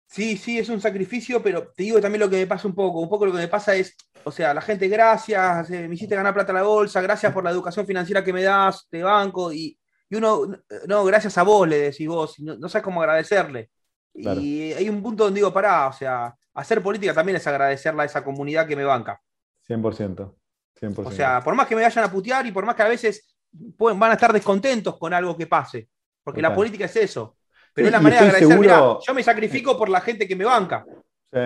Sí, 0.08 0.38
sí, 0.38 0.60
es 0.60 0.70
un 0.70 0.80
sacrificio, 0.80 1.42
pero 1.42 1.72
te 1.76 1.84
digo 1.84 2.00
también 2.00 2.20
lo 2.20 2.30
que 2.30 2.38
me 2.38 2.48
pasa 2.48 2.68
un 2.68 2.76
poco. 2.76 3.00
Un 3.00 3.10
poco 3.10 3.26
lo 3.26 3.32
que 3.32 3.40
me 3.40 3.48
pasa 3.48 3.74
es, 3.76 3.96
o 4.24 4.32
sea, 4.32 4.54
la 4.54 4.62
gente, 4.62 4.88
gracias, 4.88 5.70
eh, 5.72 5.88
me 5.88 5.96
hiciste 5.96 6.16
ganar 6.16 6.34
plata 6.34 6.52
a 6.52 6.56
la 6.56 6.64
bolsa, 6.64 7.02
gracias 7.02 7.34
por 7.34 7.44
la 7.44 7.50
educación 7.50 7.86
financiera 7.86 8.24
que 8.24 8.32
me 8.32 8.44
das, 8.44 8.88
te 8.90 9.02
banco, 9.02 9.52
y, 9.52 9.78
uno, 10.12 10.46
no, 10.88 11.06
gracias 11.06 11.36
a 11.40 11.44
vos, 11.44 11.68
le 11.68 11.80
decís 11.80 12.08
vos, 12.08 12.40
no, 12.40 12.70
sabes 12.70 12.84
cómo 12.84 13.02
agradecerle. 13.02 13.72
Y 14.14 14.72
hay 14.74 14.88
un 14.88 15.02
punto 15.02 15.24
donde 15.24 15.40
digo, 15.40 15.52
pará, 15.52 15.88
o 15.88 15.94
sea, 15.94 16.36
hacer 16.54 16.84
política 16.84 17.16
también 17.16 17.38
es 17.38 17.48
agradecerle 17.48 18.04
a 18.04 18.06
esa 18.06 18.24
comunidad 18.24 18.68
que 18.68 18.76
me 18.76 18.84
banca. 18.84 19.20
100%. 19.68 20.36
100%. 20.80 21.08
O 21.08 21.12
sea, 21.12 21.42
por 21.44 21.56
más 21.56 21.66
que 21.66 21.76
me 21.76 21.82
vayan 21.82 22.04
a 22.04 22.12
putear 22.12 22.46
y 22.46 22.52
por 22.52 22.66
más 22.66 22.76
que 22.76 22.84
a 22.84 22.88
veces 22.88 23.33
pueden, 23.78 24.00
van 24.00 24.12
a 24.12 24.16
estar 24.16 24.34
descontentos 24.34 24.98
con 24.98 25.14
algo 25.14 25.38
que 25.38 25.48
pase, 25.48 25.88
porque 26.24 26.42
la 26.42 26.54
política 26.54 26.86
es 26.86 26.96
eso. 26.96 27.38
Pero 27.74 27.88
es 27.88 27.92
la 27.92 28.00
manera 28.00 28.22
de 28.22 28.28
agradecer, 28.30 28.98
yo 29.08 29.14
me 29.14 29.24
sacrifico 29.24 29.78
por 29.78 29.90
la 29.90 30.00
gente 30.02 30.28
que 30.28 30.36
me 30.36 30.46
banca. 30.46 30.86
Sí. 31.32 31.40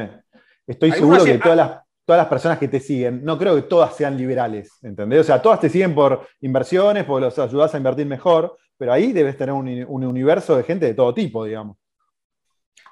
Estoy 0.67 0.91
seguro 0.91 1.23
que 1.23 1.37
todas 1.37 1.57
las, 1.57 1.81
todas 2.05 2.19
las 2.19 2.27
personas 2.27 2.57
que 2.57 2.67
te 2.67 2.79
siguen, 2.79 3.23
no 3.23 3.37
creo 3.37 3.55
que 3.55 3.63
todas 3.63 3.95
sean 3.95 4.17
liberales, 4.17 4.71
¿entendés? 4.81 5.21
O 5.21 5.23
sea, 5.23 5.41
todas 5.41 5.59
te 5.59 5.69
siguen 5.69 5.95
por 5.95 6.27
inversiones, 6.41 7.05
porque 7.05 7.25
los 7.25 7.39
ayudas 7.39 7.73
a 7.73 7.77
invertir 7.77 8.05
mejor, 8.05 8.57
pero 8.77 8.93
ahí 8.93 9.11
debes 9.11 9.37
tener 9.37 9.53
un, 9.53 9.67
universo 10.05 10.55
de 10.55 10.63
gente 10.63 10.85
de 10.85 10.93
todo 10.93 11.13
tipo, 11.13 11.45
digamos. 11.45 11.77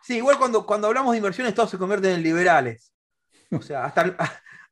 Sí, 0.01 0.17
igual 0.17 0.37
cuando, 0.37 0.65
cuando 0.65 0.87
hablamos 0.87 1.11
de 1.11 1.17
inversiones 1.17 1.53
todos 1.53 1.69
se 1.69 1.77
convierten 1.77 2.11
en 2.11 2.23
liberales. 2.23 2.93
O 3.51 3.61
sea, 3.61 3.85
hasta, 3.85 4.15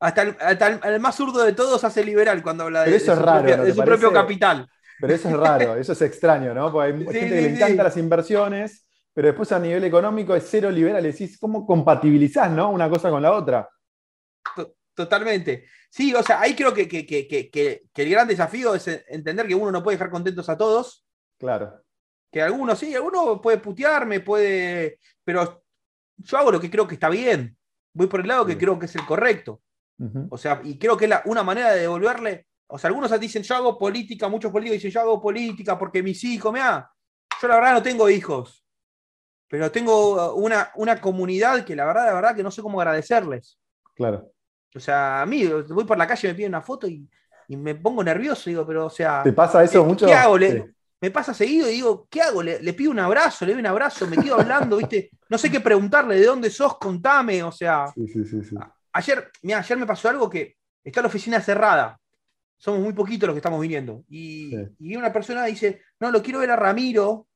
hasta, 0.00 0.22
el, 0.22 1.00
más 1.00 1.16
zurdo 1.16 1.44
de 1.44 1.52
todos 1.52 1.82
hace 1.84 2.04
liberal 2.04 2.42
cuando 2.42 2.64
habla 2.64 2.84
de, 2.84 3.00
su, 3.00 3.84
propio 3.84 4.12
capital. 4.12 4.68
Pero 5.00 5.14
eso 5.14 5.28
es 5.28 5.36
raro, 5.36 5.76
eso 5.76 5.92
es 5.92 6.02
extraño, 6.02 6.54
¿no? 6.54 6.70
Porque 6.70 6.92
hay 6.92 6.98
gente 6.98 7.12
que 7.12 7.40
le 7.42 7.54
encanta 7.54 7.82
las 7.82 7.96
inversiones, 7.96 8.86
pero 9.12 9.28
después 9.28 9.50
a 9.52 9.58
nivel 9.58 9.84
económico 9.84 10.34
es 10.34 10.46
cero 10.48 10.70
liberal. 10.70 11.02
Decís, 11.02 11.38
¿cómo 11.38 11.66
compatibilizás, 11.66 12.50
no? 12.50 12.70
Una 12.70 12.88
cosa 12.88 13.10
con 13.10 13.22
la 13.22 13.32
otra. 13.32 13.68
Totalmente. 14.94 15.66
Sí, 15.90 16.14
o 16.14 16.22
sea, 16.22 16.40
ahí 16.40 16.54
creo 16.54 16.72
que, 16.72 16.88
que, 16.88 17.82
el 17.94 18.10
gran 18.10 18.28
desafío 18.28 18.74
es 18.74 18.88
entender 19.08 19.46
que 19.46 19.54
uno 19.54 19.72
no 19.72 19.82
puede 19.82 19.96
dejar 19.96 20.10
contentos 20.10 20.48
a 20.48 20.56
todos. 20.56 21.04
Claro. 21.38 21.82
Que 22.30 22.42
algunos 22.42 22.78
sí, 22.78 22.94
alguno 22.94 23.40
puede 23.40 23.58
putearme, 23.58 24.20
puede. 24.20 24.98
Pero 25.24 25.64
yo 26.16 26.38
hago 26.38 26.52
lo 26.52 26.60
que 26.60 26.70
creo 26.70 26.86
que 26.86 26.94
está 26.94 27.08
bien. 27.08 27.56
Voy 27.92 28.06
por 28.06 28.20
el 28.20 28.28
lado 28.28 28.46
que 28.46 28.58
creo 28.58 28.78
que 28.78 28.86
es 28.86 28.94
el 28.96 29.06
correcto. 29.06 29.62
O 30.30 30.36
sea, 30.36 30.60
y 30.64 30.78
creo 30.78 30.96
que 30.96 31.04
es 31.04 31.12
una 31.24 31.42
manera 31.42 31.72
de 31.72 31.82
devolverle 31.82 32.46
o 32.66 32.78
sea, 32.78 32.88
algunos 32.88 33.20
dicen, 33.20 33.42
yo 33.42 33.54
hago 33.54 33.78
política, 33.78 34.28
muchos 34.28 34.50
políticos 34.50 34.76
dicen, 34.76 34.90
yo 34.90 35.00
hago 35.00 35.20
política 35.20 35.78
porque 35.78 36.02
mis 36.02 36.22
hijos, 36.24 36.52
mira, 36.52 36.90
yo 37.40 37.48
la 37.48 37.56
verdad 37.56 37.74
no 37.74 37.82
tengo 37.82 38.08
hijos, 38.08 38.64
pero 39.48 39.70
tengo 39.70 40.34
una, 40.34 40.72
una 40.76 41.00
comunidad 41.00 41.64
que 41.64 41.76
la 41.76 41.84
verdad, 41.84 42.06
la 42.06 42.14
verdad 42.14 42.34
que 42.34 42.42
no 42.42 42.50
sé 42.50 42.62
cómo 42.62 42.80
agradecerles. 42.80 43.58
Claro. 43.94 44.30
O 44.74 44.80
sea, 44.80 45.22
a 45.22 45.26
mí 45.26 45.46
voy 45.46 45.84
por 45.84 45.98
la 45.98 46.06
calle, 46.06 46.28
me 46.28 46.34
piden 46.34 46.50
una 46.50 46.62
foto 46.62 46.88
y, 46.88 47.08
me 47.48 47.74
pongo 47.74 48.02
nervioso, 48.02 48.48
digo, 48.48 48.66
pero 48.66 48.86
o 48.86 48.90
sea... 48.90 49.22
¿Te 49.22 49.32
pasa 49.32 49.62
eso 49.62 49.84
mucho? 49.84 50.06
¿Qué 50.06 50.14
hago? 50.14 50.36
Me 51.00 51.10
pasa 51.10 51.34
seguido 51.34 51.68
y 51.68 51.74
digo, 51.74 52.08
¿qué 52.10 52.22
hago? 52.22 52.42
Le, 52.42 52.72
pido 52.72 52.90
un 52.90 52.98
abrazo, 52.98 53.44
le 53.44 53.52
doy 53.52 53.60
un 53.60 53.66
abrazo, 53.66 54.06
me 54.06 54.16
quedo 54.16 54.40
hablando, 54.40 54.76
¿viste? 54.78 55.10
No 55.28 55.36
sé 55.36 55.50
qué 55.50 55.60
preguntarle, 55.60 56.18
¿de 56.18 56.26
dónde 56.26 56.48
sos? 56.48 56.78
Contame, 56.78 57.42
o 57.42 57.52
sea... 57.52 57.86
Sí, 57.94 58.08
sí, 58.08 58.24
sí, 58.24 58.56
ayer, 58.94 59.30
mira, 59.42 59.58
ayer 59.58 59.78
me 59.78 59.86
pasó 59.86 60.08
algo 60.08 60.30
que 60.30 60.56
está 60.82 61.02
la 61.02 61.08
oficina 61.08 61.40
cerrada 61.40 62.00
somos 62.64 62.80
muy 62.80 62.94
poquitos 62.94 63.26
los 63.26 63.34
que 63.34 63.40
estamos 63.40 63.60
viniendo. 63.60 64.04
Y, 64.08 64.56
una 64.96 65.12
persona 65.12 65.44
dice, 65.44 65.82
no, 66.00 66.10
lo 66.10 66.22
quiero 66.22 66.38
ver 66.38 66.50
a 66.50 66.56
Ramiro, 66.56 67.28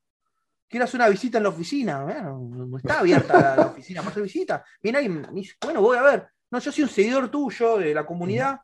quiero 0.67 0.85
hacer 0.85 0.99
una 0.99 1.09
visita 1.09 1.37
en 1.37 1.43
la 1.43 1.49
oficina. 1.49 2.03
no, 2.23 2.77
está 2.77 2.99
abierta 2.99 3.55
la, 3.55 3.67
oficina 3.67 4.01
para 4.01 4.11
hacer 4.11 4.23
visita. 4.23 4.65
Viene 4.81 4.97
ahí 4.97 5.09
me 5.09 5.27
dice, 5.31 5.55
bueno, 5.61 5.81
voy 5.81 5.97
a 5.97 6.01
ver. 6.01 6.27
No, 6.49 6.59
yo 6.59 6.71
soy 6.71 6.83
un 6.83 6.89
seguidor 6.89 7.29
tuyo 7.29 7.77
de 7.77 7.93
la 7.93 8.07
comunidad, 8.07 8.59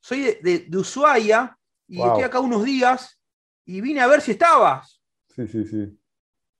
soy 0.00 0.36
de, 0.42 0.66
de, 0.68 0.76
Ushuaia 0.76 1.56
y 1.86 2.02
estoy 2.02 2.24
acá 2.24 2.40
unos 2.40 2.64
días 2.64 3.20
y 3.64 3.80
vine 3.80 4.00
a 4.00 4.08
ver 4.08 4.20
si 4.20 4.32
estabas. 4.32 5.00
Sí, 5.28 5.46
sí, 5.46 5.64
sí. 5.64 5.96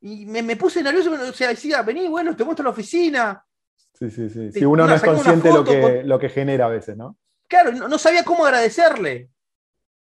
Y 0.03 0.27
me, 0.27 0.57
puse 0.57 0.81
nervioso, 0.81 1.13
o 1.13 1.33
sea, 1.33 1.49
decía, 1.49 1.83
vení, 1.83 2.07
bueno, 2.07 2.37
te 2.37 2.45
muestro 2.45 2.63
la 2.63 2.71
oficina. 2.71 3.45
Sí, 4.01 4.11
sí, 4.11 4.31
sí. 4.31 4.53
Si 4.53 4.65
uno 4.65 4.87
no 4.87 4.95
es 4.95 5.03
consciente 5.03 5.49
de 5.49 5.55
lo 5.55 5.65
que, 5.65 6.03
lo 6.05 6.19
que 6.19 6.31
genera 6.31 6.67
a 6.67 6.71
veces, 6.71 6.97
¿no? 6.97 7.19
Claro, 7.47 7.73
no, 7.73 7.99
sabía 7.99 8.25
cómo 8.25 8.47
agradecerle. 8.47 9.29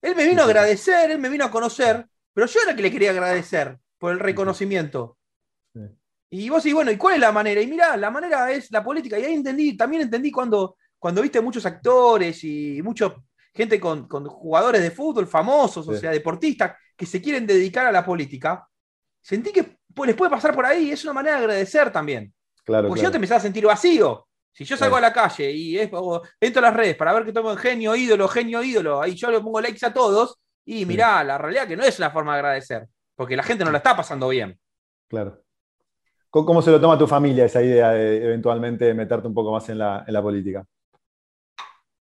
Él 0.01 0.15
me 0.15 0.25
vino 0.25 0.43
a 0.43 0.45
agradecer, 0.45 1.11
él 1.11 1.19
me 1.19 1.27
vino 1.27 1.43
a 1.43 1.51
conocer, 1.51 2.05
pero 2.33 2.47
yo 2.47 2.59
era 2.63 2.75
que 2.75 2.81
le 2.81 2.91
quería 2.91 3.09
agradecer 3.09 3.77
por 3.97 4.13
el 4.13 4.19
reconocimiento. 4.19 5.17
Y 6.29 6.47
vos 6.47 6.65
y 6.65 6.73
bueno, 6.73 6.91
¿y 6.91 6.97
cuál 6.97 7.15
es 7.15 7.21
la 7.21 7.31
manera? 7.31 7.59
Y 7.59 7.67
mirá, 7.67 7.97
la 7.97 8.11
manera 8.11 8.51
es 8.51 8.71
la 8.71 8.83
política. 8.83 9.19
Y 9.19 9.25
ahí 9.25 9.33
entendí, 9.33 9.75
también 9.75 10.03
entendí 10.03 10.31
cuando, 10.31 10.77
cuando 10.97 11.21
viste 11.21 11.41
muchos 11.41 11.65
actores 11.65 12.41
y 12.43 12.81
mucha 12.83 13.13
gente 13.53 13.79
con, 13.79 14.07
jugadores 14.07 14.81
de 14.81 14.91
fútbol 14.91 15.27
famosos, 15.27 15.87
o 15.87 15.95
sea, 15.95 16.11
deportistas, 16.11 16.77
que 16.95 17.05
se 17.05 17.21
quieren 17.21 17.45
dedicar 17.47 17.87
a 17.87 17.91
la 17.91 18.05
política. 18.05 18.65
Sentí 19.21 19.51
que 19.51 19.79
les 20.05 20.15
puede 20.15 20.31
pasar 20.31 20.53
por 20.53 20.65
ahí, 20.65 20.91
es 20.91 21.03
una 21.03 21.13
manera 21.13 21.37
de 21.37 21.41
agradecer 21.41 21.91
también. 21.91 22.31
Claro, 22.69 22.87
Porque 22.87 23.01
yo 23.01 23.09
te 23.09 23.17
empezaba 23.17 23.39
a 23.39 23.41
sentir 23.41 23.65
vacío. 23.65 24.27
Si 24.53 24.63
yo 24.63 24.77
salgo 24.77 24.97
a 24.97 25.01
la 25.01 25.11
calle 25.11 25.51
y 25.51 25.79
entro 25.79 26.21
a 26.39 26.61
las 26.61 26.73
redes 26.75 26.95
para 26.95 27.13
ver 27.13 27.25
que 27.25 27.33
tomo 27.33 27.55
genio, 27.55 27.95
ídolo, 27.95 28.27
genio, 28.27 28.61
ídolo, 28.61 29.01
ahí 29.01 29.15
yo 29.15 29.31
le 29.31 29.39
pongo 29.39 29.59
likes 29.59 29.83
a 29.83 29.91
todos, 29.91 30.37
y 30.65 30.85
mirá, 30.85 31.23
la 31.23 31.39
realidad 31.39 31.67
que 31.67 31.75
no 31.75 31.83
es 31.83 31.97
una 31.97 32.11
forma 32.11 32.33
de 32.33 32.39
agradecer, 32.39 32.87
porque 33.15 33.35
la 33.35 33.41
gente 33.41 33.65
no 33.65 33.71
la 33.71 33.79
está 33.79 33.95
pasando 33.95 34.29
bien. 34.29 34.59
Claro. 35.07 35.41
¿Cómo 36.29 36.61
se 36.61 36.69
lo 36.69 36.79
toma 36.79 36.95
tu 36.95 37.07
familia 37.07 37.45
esa 37.45 37.63
idea 37.63 37.89
de 37.89 38.23
eventualmente 38.23 38.93
meterte 38.93 39.27
un 39.27 39.33
poco 39.33 39.51
más 39.51 39.67
en 39.69 39.79
la, 39.79 40.21
política? 40.21 40.63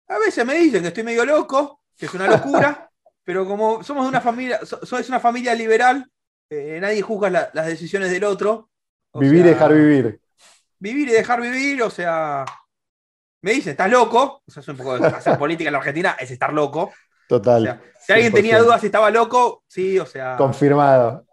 A 0.06 0.18
veces 0.20 0.46
me 0.46 0.54
dicen 0.54 0.82
que 0.82 0.88
estoy 0.88 1.02
medio 1.02 1.24
loco, 1.24 1.80
que 1.98 2.06
es 2.06 2.14
una 2.14 2.28
locura, 2.28 2.88
pero 3.24 3.44
como 3.48 3.82
somos 3.82 4.04
de 4.04 4.10
una 4.10 4.20
familia, 4.20 4.60
es 4.62 5.08
una 5.08 5.18
familia 5.18 5.56
liberal, 5.56 6.08
eh, 6.48 6.78
nadie 6.80 7.02
juzga 7.02 7.50
las 7.52 7.66
decisiones 7.66 8.12
del 8.12 8.22
otro. 8.22 8.70
Vivir 9.14 9.40
y 9.40 9.48
dejar 9.48 9.74
vivir 9.74 10.21
vivir 10.82 11.08
y 11.08 11.12
dejar 11.12 11.40
vivir, 11.40 11.80
o 11.82 11.90
sea, 11.90 12.44
me 13.42 13.52
dicen, 13.52 13.70
¿estás 13.70 13.88
loco? 13.88 14.42
O 14.44 14.50
sea, 14.50 14.60
es 14.60 14.68
un 14.68 14.76
poco 14.76 14.98
de 14.98 15.06
hacer 15.06 15.38
política 15.38 15.68
en 15.68 15.72
la 15.72 15.78
Argentina, 15.78 16.16
es 16.18 16.30
estar 16.30 16.52
loco. 16.52 16.92
Total. 17.28 17.80
si 18.04 18.12
alguien 18.12 18.32
tenía 18.32 18.58
dudas 18.58 18.80
si 18.80 18.86
estaba 18.86 19.08
loco, 19.10 19.62
sí, 19.68 19.98
o 19.98 20.04
sea. 20.04 20.36
Confirmado. 20.36 21.24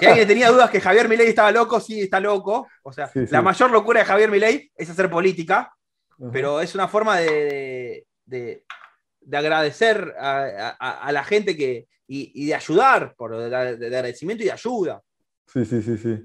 Si 0.00 0.06
alguien 0.06 0.26
tenía 0.26 0.50
dudas 0.50 0.70
que 0.70 0.80
Javier 0.80 1.08
Milei 1.08 1.28
estaba 1.28 1.52
loco, 1.52 1.78
sí, 1.80 2.00
está 2.00 2.18
loco. 2.18 2.66
O 2.82 2.92
sea, 2.92 3.10
la 3.14 3.42
mayor 3.42 3.70
locura 3.70 4.00
de 4.00 4.06
Javier 4.06 4.30
Milei 4.30 4.72
es 4.74 4.90
hacer 4.90 5.10
política, 5.10 5.72
pero 6.32 6.60
es 6.60 6.74
una 6.74 6.88
forma 6.88 7.18
de, 7.18 8.06
de, 8.24 8.64
agradecer 9.32 10.14
a, 10.18 11.12
la 11.12 11.24
gente 11.24 11.56
que, 11.56 11.86
y, 12.08 12.46
de 12.46 12.54
ayudar, 12.54 13.14
por, 13.16 13.36
de 13.36 13.54
agradecimiento 13.54 14.42
y 14.42 14.46
de 14.46 14.52
ayuda. 14.52 15.02
Sí, 15.46 15.64
sí, 15.66 15.82
sí, 15.82 15.98
sí. 15.98 16.24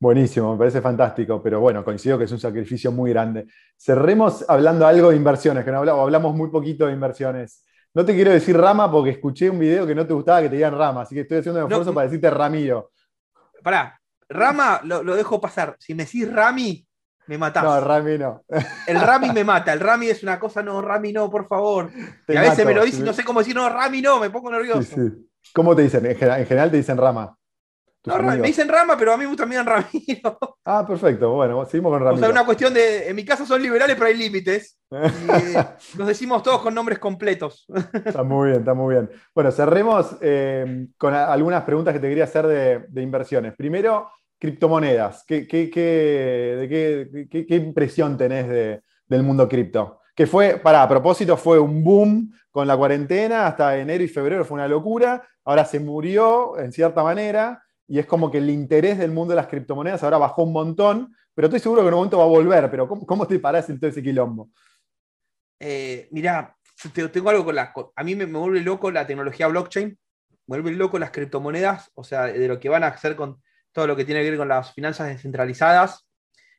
Buenísimo, 0.00 0.52
me 0.52 0.58
parece 0.58 0.80
fantástico, 0.80 1.42
pero 1.42 1.60
bueno, 1.60 1.84
coincido 1.84 2.16
que 2.16 2.24
es 2.24 2.32
un 2.32 2.40
sacrificio 2.40 2.90
muy 2.90 3.10
grande. 3.10 3.46
Cerremos 3.76 4.46
hablando 4.48 4.86
algo 4.86 5.10
de 5.10 5.16
inversiones, 5.16 5.62
que 5.62 5.70
no 5.70 5.76
hablamos, 5.76 6.02
hablamos 6.04 6.34
muy 6.34 6.48
poquito 6.48 6.86
de 6.86 6.94
inversiones. 6.94 7.66
No 7.92 8.02
te 8.02 8.14
quiero 8.14 8.30
decir 8.30 8.56
rama 8.56 8.90
porque 8.90 9.10
escuché 9.10 9.50
un 9.50 9.58
video 9.58 9.86
que 9.86 9.94
no 9.94 10.06
te 10.06 10.14
gustaba 10.14 10.40
que 10.40 10.48
te 10.48 10.54
digan 10.54 10.78
rama, 10.78 11.02
así 11.02 11.14
que 11.14 11.20
estoy 11.20 11.38
haciendo 11.38 11.60
un 11.60 11.70
esfuerzo 11.70 11.92
para 11.92 12.06
decirte 12.06 12.30
Ramiro. 12.30 12.92
Pará, 13.62 14.00
rama 14.26 14.80
lo, 14.84 15.14
dejo 15.14 15.38
pasar. 15.38 15.76
Si 15.78 15.92
me 15.92 16.06
decís 16.06 16.32
Rami, 16.32 16.86
me 17.26 17.36
matás. 17.36 17.62
No, 17.62 17.78
Rami 17.78 18.16
no. 18.16 18.42
El 18.86 19.00
Rami 19.02 19.32
me 19.32 19.44
mata. 19.44 19.70
El 19.74 19.80
Rami 19.80 20.06
es 20.06 20.22
una 20.22 20.40
cosa, 20.40 20.62
no, 20.62 20.80
Rami 20.80 21.12
no, 21.12 21.28
por 21.28 21.46
favor. 21.46 21.90
y 22.26 22.36
a 22.36 22.40
veces 22.40 22.64
me 22.64 22.72
lo 22.72 22.84
dicen, 22.86 23.04
no 23.04 23.12
sé 23.12 23.22
cómo 23.22 23.40
decir, 23.40 23.54
no, 23.54 23.68
Rami 23.68 24.00
no, 24.00 24.18
me 24.18 24.30
pongo 24.30 24.50
nervioso. 24.50 24.96
¿Cómo 25.52 25.76
te 25.76 25.82
dicen? 25.82 26.06
en 26.06 26.16
general 26.16 26.70
te 26.70 26.78
dicen 26.78 26.96
rama. 26.96 27.36
No, 28.04 28.22
me 28.22 28.40
dicen 28.40 28.68
Rama, 28.68 28.96
pero 28.96 29.12
a 29.12 29.16
mí 29.16 29.24
también 29.36 29.66
Ramiro. 29.66 30.38
Ah, 30.64 30.86
perfecto. 30.86 31.32
Bueno, 31.32 31.64
seguimos 31.64 31.90
con 31.90 32.00
Ramiro. 32.00 32.16
O 32.16 32.18
sea, 32.20 32.30
una 32.30 32.44
cuestión 32.44 32.72
de. 32.72 33.08
En 33.08 33.16
mi 33.16 33.24
casa 33.24 33.44
son 33.44 33.60
liberales, 33.60 33.96
pero 33.96 34.06
hay 34.06 34.16
límites. 34.16 34.78
nos 35.98 36.06
decimos 36.06 36.42
todos 36.44 36.60
con 36.60 36.74
nombres 36.74 36.98
completos. 37.00 37.66
Está 38.04 38.22
muy 38.22 38.50
bien, 38.50 38.60
está 38.60 38.74
muy 38.74 38.94
bien. 38.94 39.10
Bueno, 39.34 39.50
cerremos 39.50 40.16
eh, 40.20 40.86
con 40.96 41.12
algunas 41.12 41.64
preguntas 41.64 41.92
que 41.92 41.98
te 41.98 42.08
quería 42.08 42.24
hacer 42.24 42.46
de, 42.46 43.02
inversiones. 43.02 43.54
Primero, 43.56 44.10
criptomonedas. 44.38 45.24
¿Qué, 45.26 45.48
qué, 45.48 45.70
qué, 45.70 47.56
impresión 47.56 48.16
tenés 48.16 48.80
del 49.08 49.22
mundo 49.24 49.48
cripto? 49.48 50.00
Que 50.14 50.26
fue, 50.26 50.58
para 50.58 50.82
a 50.82 50.88
propósito, 50.88 51.36
fue 51.36 51.58
un 51.58 51.82
boom 51.82 52.32
con 52.50 52.68
la 52.68 52.76
cuarentena, 52.76 53.46
hasta 53.46 53.76
enero 53.78 54.04
y 54.04 54.08
febrero 54.08 54.44
fue 54.44 54.56
una 54.56 54.68
locura, 54.68 55.26
ahora 55.44 55.64
se 55.64 55.80
murió 55.80 56.58
en 56.58 56.72
cierta 56.72 57.02
manera, 57.02 57.62
y 57.90 57.98
es 57.98 58.06
como 58.06 58.30
que 58.30 58.38
el 58.38 58.48
interés 58.48 58.98
del 58.98 59.10
mundo 59.10 59.32
de 59.32 59.36
las 59.36 59.48
criptomonedas 59.48 60.04
ahora 60.04 60.16
bajó 60.16 60.44
un 60.44 60.52
montón, 60.52 61.16
pero 61.34 61.48
estoy 61.48 61.58
seguro 61.58 61.82
que 61.82 61.88
en 61.88 61.94
un 61.94 61.98
momento 61.98 62.18
va 62.18 62.24
a 62.24 62.28
volver, 62.28 62.70
pero 62.70 62.86
¿cómo, 62.86 63.26
te 63.26 63.40
parás 63.40 63.68
en 63.68 63.80
todo 63.80 63.90
ese 63.90 64.00
quilombo? 64.00 64.48
Eh, 65.58 66.06
mirá, 66.12 66.56
tengo 67.12 67.30
algo 67.30 67.44
con 67.44 67.56
las... 67.56 67.70
A 67.96 68.04
mí 68.04 68.14
me, 68.14 68.26
vuelve 68.26 68.60
loco 68.60 68.92
la 68.92 69.08
tecnología 69.08 69.48
blockchain, 69.48 69.88
me 69.88 70.60
vuelve 70.60 70.70
loco 70.70 71.00
las 71.00 71.10
criptomonedas, 71.10 71.90
o 71.94 72.04
sea, 72.04 72.26
de 72.26 72.46
lo 72.46 72.60
que 72.60 72.68
van 72.68 72.84
a 72.84 72.86
hacer 72.86 73.16
con 73.16 73.42
todo 73.72 73.88
lo 73.88 73.96
que 73.96 74.04
tiene 74.04 74.22
que 74.22 74.30
ver 74.30 74.38
con 74.38 74.46
las 74.46 74.72
finanzas 74.72 75.08
descentralizadas, 75.08 76.06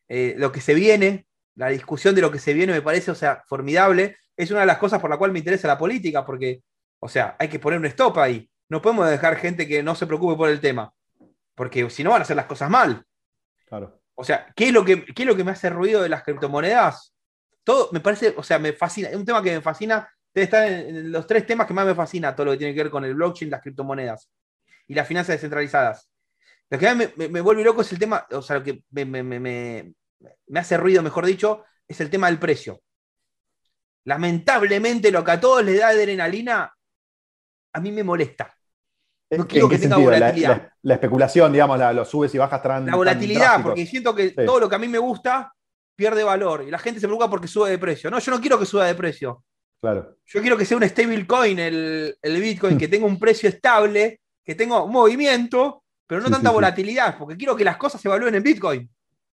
eh, 0.09 0.35
lo 0.37 0.51
que 0.51 0.59
se 0.59 0.73
viene, 0.73 1.27
la 1.55 1.69
discusión 1.69 2.13
de 2.13 2.23
lo 2.23 2.29
que 2.29 2.39
se 2.39 2.53
viene 2.53 2.73
me 2.73 2.81
parece, 2.81 3.09
o 3.09 3.15
sea, 3.15 3.41
formidable. 3.47 4.17
Es 4.35 4.51
una 4.51 4.59
de 4.59 4.65
las 4.65 4.79
cosas 4.79 4.99
por 4.99 5.09
la 5.09 5.17
cual 5.17 5.31
me 5.31 5.39
interesa 5.39 5.65
la 5.69 5.77
política, 5.77 6.25
porque, 6.25 6.61
o 6.99 7.07
sea, 7.07 7.37
hay 7.39 7.47
que 7.47 7.59
poner 7.59 7.79
un 7.79 7.85
stop 7.85 8.17
ahí. 8.17 8.49
No 8.67 8.81
podemos 8.81 9.09
dejar 9.09 9.37
gente 9.37 9.65
que 9.65 9.81
no 9.81 9.95
se 9.95 10.05
preocupe 10.05 10.35
por 10.35 10.49
el 10.49 10.59
tema, 10.59 10.93
porque 11.61 11.87
si 11.91 12.03
no 12.03 12.09
van 12.09 12.21
a 12.21 12.23
hacer 12.23 12.35
las 12.35 12.47
cosas 12.47 12.71
mal. 12.71 13.05
Claro. 13.67 14.01
O 14.15 14.23
sea, 14.23 14.51
¿qué 14.55 14.69
es 14.69 14.73
lo 14.73 14.83
que, 14.83 15.05
qué 15.05 15.21
es 15.21 15.27
lo 15.27 15.35
que 15.35 15.43
me 15.43 15.51
hace 15.51 15.69
ruido 15.69 16.01
de 16.01 16.09
las 16.09 16.23
criptomonedas? 16.23 17.13
Todo 17.63 17.89
me 17.91 17.99
parece, 17.99 18.33
o 18.35 18.41
sea, 18.41 18.57
me 18.57 18.73
fascina. 18.73 19.09
Es 19.09 19.15
un 19.15 19.25
tema 19.25 19.43
que 19.43 19.51
me 19.51 19.61
fascina. 19.61 20.09
Está 20.33 20.67
en 20.67 21.11
los 21.11 21.27
tres 21.27 21.45
temas 21.45 21.67
que 21.67 21.75
más 21.75 21.85
me 21.85 21.93
fascina, 21.93 22.35
todo 22.35 22.45
lo 22.45 22.51
que 22.53 22.57
tiene 22.57 22.73
que 22.73 22.81
ver 22.81 22.91
con 22.91 23.05
el 23.05 23.13
blockchain, 23.13 23.51
las 23.51 23.61
criptomonedas 23.61 24.27
y 24.87 24.95
las 24.95 25.07
finanzas 25.07 25.35
descentralizadas. 25.35 26.09
Lo 26.67 26.79
que 26.79 26.95
me, 26.95 27.13
me, 27.29 27.41
vuelve 27.41 27.63
loco 27.63 27.81
es 27.81 27.91
el 27.91 27.99
tema, 27.99 28.25
o 28.31 28.41
sea, 28.41 28.55
lo 28.55 28.63
que 28.63 28.83
me, 28.89 29.05
me, 29.05 29.93
hace 30.55 30.77
ruido, 30.77 31.03
mejor 31.03 31.27
dicho, 31.27 31.65
es 31.87 32.01
el 32.01 32.09
tema 32.09 32.25
del 32.25 32.39
precio. 32.39 32.81
Lamentablemente, 34.05 35.11
lo 35.11 35.23
que 35.23 35.31
a 35.31 35.39
todos 35.39 35.63
les 35.63 35.77
da 35.77 35.89
adrenalina, 35.89 36.75
a 37.71 37.79
mí 37.79 37.91
me 37.91 38.03
molesta. 38.03 38.57
No 39.37 39.47
quiero 39.47 39.69
que 39.69 39.77
tenga 39.77 39.97
volatilidad. 39.97 40.69
La, 40.81 40.95
especulación, 40.95 41.53
digamos, 41.53 41.79
los 41.95 42.09
subes 42.09 42.35
y 42.35 42.37
bajas 42.37 42.61
trans. 42.61 42.85
La 42.85 42.95
volatilidad, 42.95 43.61
porque 43.63 43.85
siento 43.85 44.13
que 44.13 44.31
todo 44.31 44.59
lo 44.59 44.69
que 44.69 44.75
a 44.75 44.79
mí 44.79 44.87
me 44.87 44.97
gusta 44.97 45.53
pierde 45.95 46.23
valor 46.23 46.63
y 46.67 46.71
la 46.71 46.79
gente 46.79 46.99
se 46.99 47.07
preocupa 47.07 47.29
porque 47.29 47.47
sube 47.47 47.69
de 47.69 47.77
precio. 47.77 48.09
No, 48.09 48.19
yo 48.19 48.31
no 48.31 48.41
quiero 48.41 48.59
que 48.59 48.65
suba 48.65 48.85
de 48.85 48.95
precio. 48.95 49.43
Claro. 49.79 50.17
Yo 50.25 50.41
quiero 50.41 50.57
que 50.57 50.65
sea 50.65 50.77
un 50.77 50.83
stable 50.83 51.25
coin 51.25 51.57
el, 51.59 52.15
el 52.21 52.41
Bitcoin, 52.41 52.77
que 52.77 52.87
tenga 52.87 53.05
un 53.05 53.17
precio 53.17 53.49
estable, 53.49 54.19
que 54.43 54.55
tenga 54.55 54.83
un 54.83 54.91
movimiento, 54.91 55.83
pero 56.05 56.21
no 56.21 56.29
tanta 56.29 56.51
volatilidad, 56.51 57.17
porque 57.17 57.37
quiero 57.37 57.55
que 57.55 57.63
las 57.63 57.77
cosas 57.77 58.01
se 58.01 58.07
evalúen 58.07 58.35
en 58.35 58.43
Bitcoin. 58.43 58.89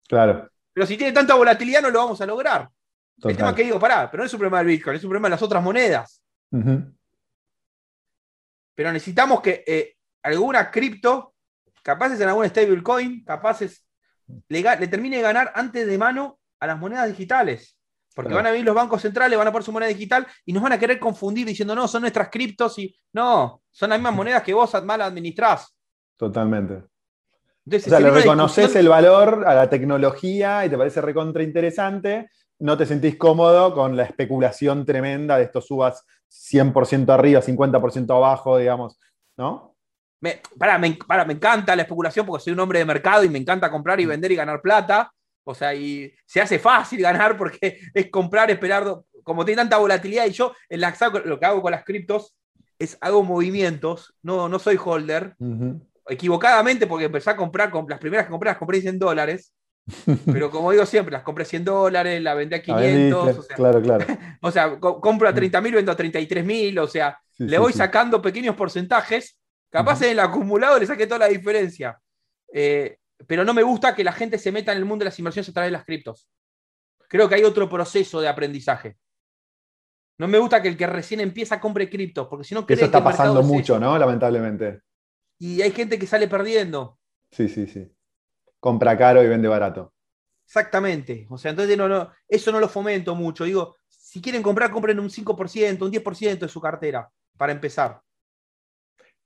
Claro. 0.08 0.50
Pero 0.74 0.86
si 0.86 0.96
tiene 0.96 1.12
tanta 1.12 1.34
volatilidad 1.36 1.82
no 1.82 1.90
lo 1.90 2.00
vamos 2.00 2.22
a 2.22 2.26
lograr. 2.26 2.70
El 3.24 3.36
tema 3.36 3.56
que 3.56 3.64
digo, 3.64 3.80
pará, 3.80 4.12
pero 4.12 4.22
no 4.22 4.28
es 4.28 4.34
un 4.34 4.40
problema 4.40 4.60
del 4.60 4.68
Bitcoin, 4.68 4.96
es 4.96 5.04
un 5.04 5.10
problema 5.10 5.28
de 5.28 5.32
las 5.32 5.42
otras 5.42 5.64
monedas. 5.64 6.22
Pero 8.78 8.94
necesitamos 8.94 9.42
que 9.42 9.64
eh, 9.66 9.96
alguna 10.22 10.70
cripto, 10.70 11.34
capaces 11.82 12.22
en 12.22 12.30
algún 12.30 12.48
stablecoin, 12.48 13.26
capaces, 13.26 13.84
le, 14.50 14.62
le, 14.62 14.88
termine 14.88 15.16
de 15.18 15.24
ganar 15.24 15.52
antes 15.56 15.88
de 15.88 15.98
mano 15.98 16.38
a 16.60 16.68
las 16.68 16.78
monedas 16.78 17.08
digitales. 17.08 17.76
Porque 18.14 18.36
van 18.36 18.46
a 18.46 18.52
venir 18.52 18.68
los 18.68 18.76
bancos 18.76 19.02
centrales, 19.02 19.36
van 19.36 19.48
a 19.48 19.52
poner 19.52 19.66
su 19.66 19.72
moneda 19.72 19.90
digital 19.90 20.28
y 20.46 20.54
nos 20.54 20.62
van 20.62 20.74
a 20.74 20.80
querer 20.80 21.00
confundir 21.00 21.48
diciendo, 21.48 21.74
no, 21.74 21.88
son 21.88 22.02
nuestras 22.02 22.30
criptos 22.30 22.78
y 22.78 22.96
no, 23.14 23.64
son 23.72 23.90
las 23.90 23.98
mismas 23.98 24.14
monedas 24.14 24.44
que 24.44 24.54
vos 24.54 24.72
mal 24.84 25.02
administrás. 25.02 25.76
Totalmente. 26.16 26.76
o 26.76 27.80
sea, 27.80 28.00
le 28.00 28.12
reconoces 28.12 28.76
el 28.76 28.90
valor 28.90 29.44
a 29.48 29.56
la 29.56 29.68
tecnología 29.68 30.64
y 30.68 30.70
te 30.70 30.78
parece 30.78 31.02
recontra 31.02 31.42
interesante, 31.42 32.30
no 32.60 32.78
te 32.78 32.86
sentís 32.86 33.18
cómodo 33.18 33.74
con 33.74 33.96
la 33.96 34.04
especulación 34.04 34.86
tremenda 34.86 35.38
de 35.38 35.44
estos 35.44 35.68
subas 35.68 36.06
100% 36.30 37.10
arriba, 37.14 37.42
50% 37.42 38.16
abajo, 38.16 38.58
digamos, 38.58 39.00
¿no? 39.38 39.76
Me, 40.20 40.42
para, 40.58 40.78
me, 40.80 40.98
para, 41.08 41.26
me 41.26 41.34
encanta 41.34 41.76
la 41.76 41.84
especulación 41.84 42.26
porque 42.26 42.44
soy 42.44 42.54
un 42.54 42.60
hombre 42.60 42.80
de 42.80 42.86
mercado 42.86 43.24
y 43.24 43.30
me 43.30 43.38
encanta 43.38 43.70
comprar 43.70 44.00
y 44.00 44.06
mm. 44.06 44.10
vender 44.10 44.32
y 44.32 44.36
ganar 44.36 44.62
plata. 44.62 45.12
O 45.44 45.54
sea, 45.54 45.74
y 45.74 46.12
se 46.26 46.42
hace 46.42 46.60
fácil 46.60 47.02
ganar 47.02 47.38
porque 47.38 47.80
es 47.94 48.10
comprar, 48.10 48.50
esperar, 48.50 49.02
como 49.24 49.46
tiene 49.46 49.62
tanta 49.62 49.78
volatilidad. 49.78 50.26
Y 50.26 50.32
yo 50.32 50.54
en 50.70 50.82
la, 50.82 50.96
lo 51.24 51.40
que 51.40 51.46
hago 51.46 51.62
con 51.62 51.72
las 51.72 51.84
criptos 51.84 52.36
es 52.80 52.98
hago 53.02 53.24
movimientos, 53.24 54.14
no, 54.22 54.50
no 54.50 54.60
soy 54.60 54.78
holder. 54.84 55.36
Equivocadamente, 56.10 56.88
porque 56.88 57.06
empecé 57.06 57.30
a 57.30 57.36
comprar, 57.36 57.72
las 57.88 58.00
primeras 58.00 58.26
que 58.26 58.32
compré 58.32 58.50
las 58.50 58.58
compré 58.58 58.82
100 58.82 59.00
dólares. 59.00 59.54
Pero 60.26 60.52
como 60.52 60.72
digo 60.72 60.86
siempre, 60.86 61.14
las 61.14 61.24
compré 61.24 61.46
100 61.46 61.64
dólares, 61.64 62.22
la 62.22 62.34
vendí 62.34 62.56
a 62.56 62.62
500. 62.62 63.38
o 63.38 63.42
sea, 63.42 63.56
claro, 63.56 63.82
claro. 63.82 64.06
o 64.42 64.52
sea, 64.52 64.80
compro 64.80 65.30
a 65.30 65.34
30 65.34 65.62
mil, 65.62 65.76
vendo 65.76 65.92
a 65.92 65.96
33 65.96 66.46
mil. 66.46 66.78
O 66.80 66.88
sea, 66.88 67.20
le 67.38 67.58
voy 67.58 67.74
sacando 67.74 68.22
pequeños 68.22 68.56
porcentajes. 68.56 69.38
Capaz 69.70 70.02
en 70.02 70.12
el 70.12 70.20
acumulado 70.20 70.80
le 70.80 70.86
saqué 70.86 71.08
toda 71.08 71.20
la 71.20 71.28
diferencia. 71.28 72.00
Eh, 72.54 72.98
pero 73.26 73.44
no 73.44 73.54
me 73.54 73.64
gusta 73.64 73.96
que 73.96 74.04
la 74.04 74.12
gente 74.12 74.38
se 74.38 74.52
meta 74.52 74.72
en 74.72 74.78
el 74.78 74.86
mundo 74.86 75.04
de 75.04 75.10
las 75.10 75.20
inversiones 75.20 75.50
a 75.50 75.54
través 75.54 75.68
de 75.68 75.78
las 75.78 75.86
criptos. 75.86 76.28
Creo 77.10 77.28
que 77.30 77.36
hay 77.36 77.44
otro 77.44 77.70
proceso 77.70 78.22
de 78.22 78.28
aprendizaje. 78.28 78.98
No 80.20 80.28
me 80.28 80.40
gusta 80.40 80.62
que 80.62 80.68
el 80.68 80.78
que 80.78 80.88
recién 80.88 81.20
empieza 81.20 81.60
compre 81.60 81.90
criptos, 81.90 82.28
porque 82.28 82.44
si 82.44 82.56
no 82.56 82.66
Eso 82.68 82.86
está 82.86 83.04
pasando 83.04 83.44
mucho, 83.44 83.80
¿no? 83.80 83.98
Lamentablemente. 83.98 84.82
Y 85.40 85.62
hay 85.62 85.72
gente 85.72 86.00
que 86.00 86.08
sale 86.08 86.28
perdiendo. 86.28 86.98
Sí, 87.32 87.48
sí, 87.48 87.68
sí. 87.68 87.92
Compra 88.60 88.98
caro 88.98 89.24
y 89.24 89.28
vende 89.28 89.48
barato. 89.48 89.94
Exactamente. 90.46 91.28
O 91.30 91.38
sea, 91.38 91.52
entonces 91.52 91.78
no, 91.78 91.90
no, 91.90 92.10
eso 92.28 92.52
no 92.52 92.60
lo 92.60 92.70
fomento 92.70 93.16
mucho. 93.16 93.44
Digo, 93.44 93.76
si 93.88 94.22
quieren 94.22 94.42
comprar, 94.42 94.72
compren 94.72 95.00
un 95.00 95.10
5%, 95.10 95.82
un 95.84 95.92
10% 95.92 96.40
de 96.40 96.48
su 96.48 96.62
cartera, 96.62 97.10
para 97.38 97.52
empezar. 97.52 98.02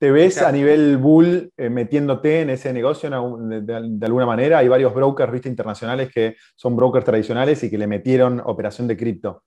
¿Te 0.02 0.10
ves 0.10 0.42
a 0.42 0.52
nivel 0.52 0.98
bull 0.98 1.54
eh, 1.56 1.70
metiéndote 1.70 2.42
en 2.42 2.50
ese 2.50 2.74
negocio 2.74 3.08
de, 3.08 4.06
alguna 4.06 4.26
manera? 4.26 4.58
Hay 4.58 4.68
varios 4.68 4.96
brokers 4.96 5.32
¿viste, 5.32 5.48
internacionales 5.48 6.12
que 6.12 6.38
son 6.56 6.76
brokers 6.76 7.06
tradicionales 7.06 7.64
y 7.64 7.70
que 7.70 7.78
le 7.78 7.86
metieron 7.86 8.42
operación 8.44 8.88
de 8.88 8.98
cripto. 8.98 9.44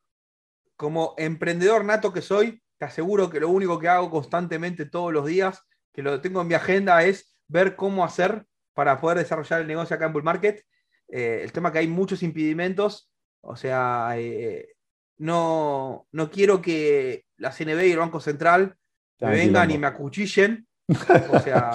Como 0.76 1.14
emprendedor 1.18 1.84
nato 1.84 2.12
que 2.12 2.22
soy, 2.22 2.62
te 2.78 2.84
aseguro 2.84 3.28
que 3.30 3.40
lo 3.40 3.48
único 3.48 3.80
que 3.80 3.88
hago 3.88 4.08
constantemente 4.12 4.86
todos 4.86 5.12
los 5.12 5.26
días, 5.26 5.60
que 5.92 6.02
lo 6.02 6.20
tengo 6.20 6.42
en 6.42 6.46
mi 6.46 6.54
agenda, 6.54 7.02
es 7.02 7.36
ver 7.48 7.74
cómo 7.74 8.04
hacer 8.04 8.46
para 8.74 9.00
poder 9.00 9.18
desarrollar 9.18 9.60
el 9.60 9.66
negocio 9.66 9.96
acá 9.96 10.06
en 10.06 10.12
Bull 10.12 10.22
Market. 10.22 10.64
Eh, 11.08 11.40
el 11.42 11.52
tema 11.52 11.72
que 11.72 11.78
hay 11.78 11.88
muchos 11.88 12.22
impedimentos, 12.22 13.10
o 13.40 13.56
sea, 13.56 14.14
eh, 14.16 14.74
no, 15.18 16.06
no 16.12 16.30
quiero 16.30 16.60
que 16.60 17.26
la 17.36 17.52
CNB 17.52 17.86
y 17.86 17.92
el 17.92 17.98
Banco 17.98 18.20
Central 18.20 18.76
me 19.20 19.30
vengan 19.30 19.70
y 19.70 19.78
me 19.78 19.86
acuchillen. 19.86 20.66
O 21.30 21.40
sea. 21.40 21.70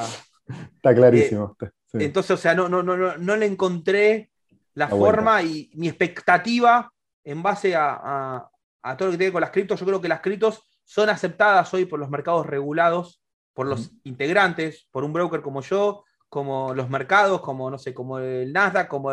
Está 0.76 0.94
clarísimo. 0.94 1.56
Eh, 1.62 1.70
entonces, 1.94 2.32
o 2.32 2.38
sea, 2.38 2.54
no, 2.54 2.70
no, 2.70 2.84
no, 2.84 3.18
no 3.18 3.36
le 3.36 3.46
encontré 3.46 4.30
la, 4.74 4.88
forma 4.88 5.42
y 5.42 5.70
mi 5.74 5.88
expectativa 5.88 6.92
en 7.24 7.44
base 7.44 7.76
a, 7.76 8.50
todo 8.98 9.08
lo 9.08 9.12
que 9.12 9.18
tiene 9.18 9.34
con 9.34 9.42
las 9.42 9.52
criptos. 9.52 9.80
Yo 9.80 9.86
creo 9.86 10.02
que 10.02 10.08
las 10.08 10.22
criptos 10.22 10.64
son 10.84 11.10
aceptadas 11.10 11.74
hoy 11.74 11.86
por 11.86 12.00
los 12.00 12.10
mercados 12.10 12.46
regulados, 12.46 13.22
por 13.54 13.68
los 13.68 13.92
integrantes, 14.04 14.88
por 14.92 15.04
un 15.04 15.14
broker 15.14 15.42
como 15.42 15.62
yo, 15.62 16.04
como 16.30 16.74
los 16.74 16.90
mercados, 16.90 17.42
como 17.42 17.70
no 17.70 17.78
sé, 17.78 17.94
como 17.94 18.20
el 18.20 18.54
Nasdaq, 18.54 18.88
como 18.88 19.12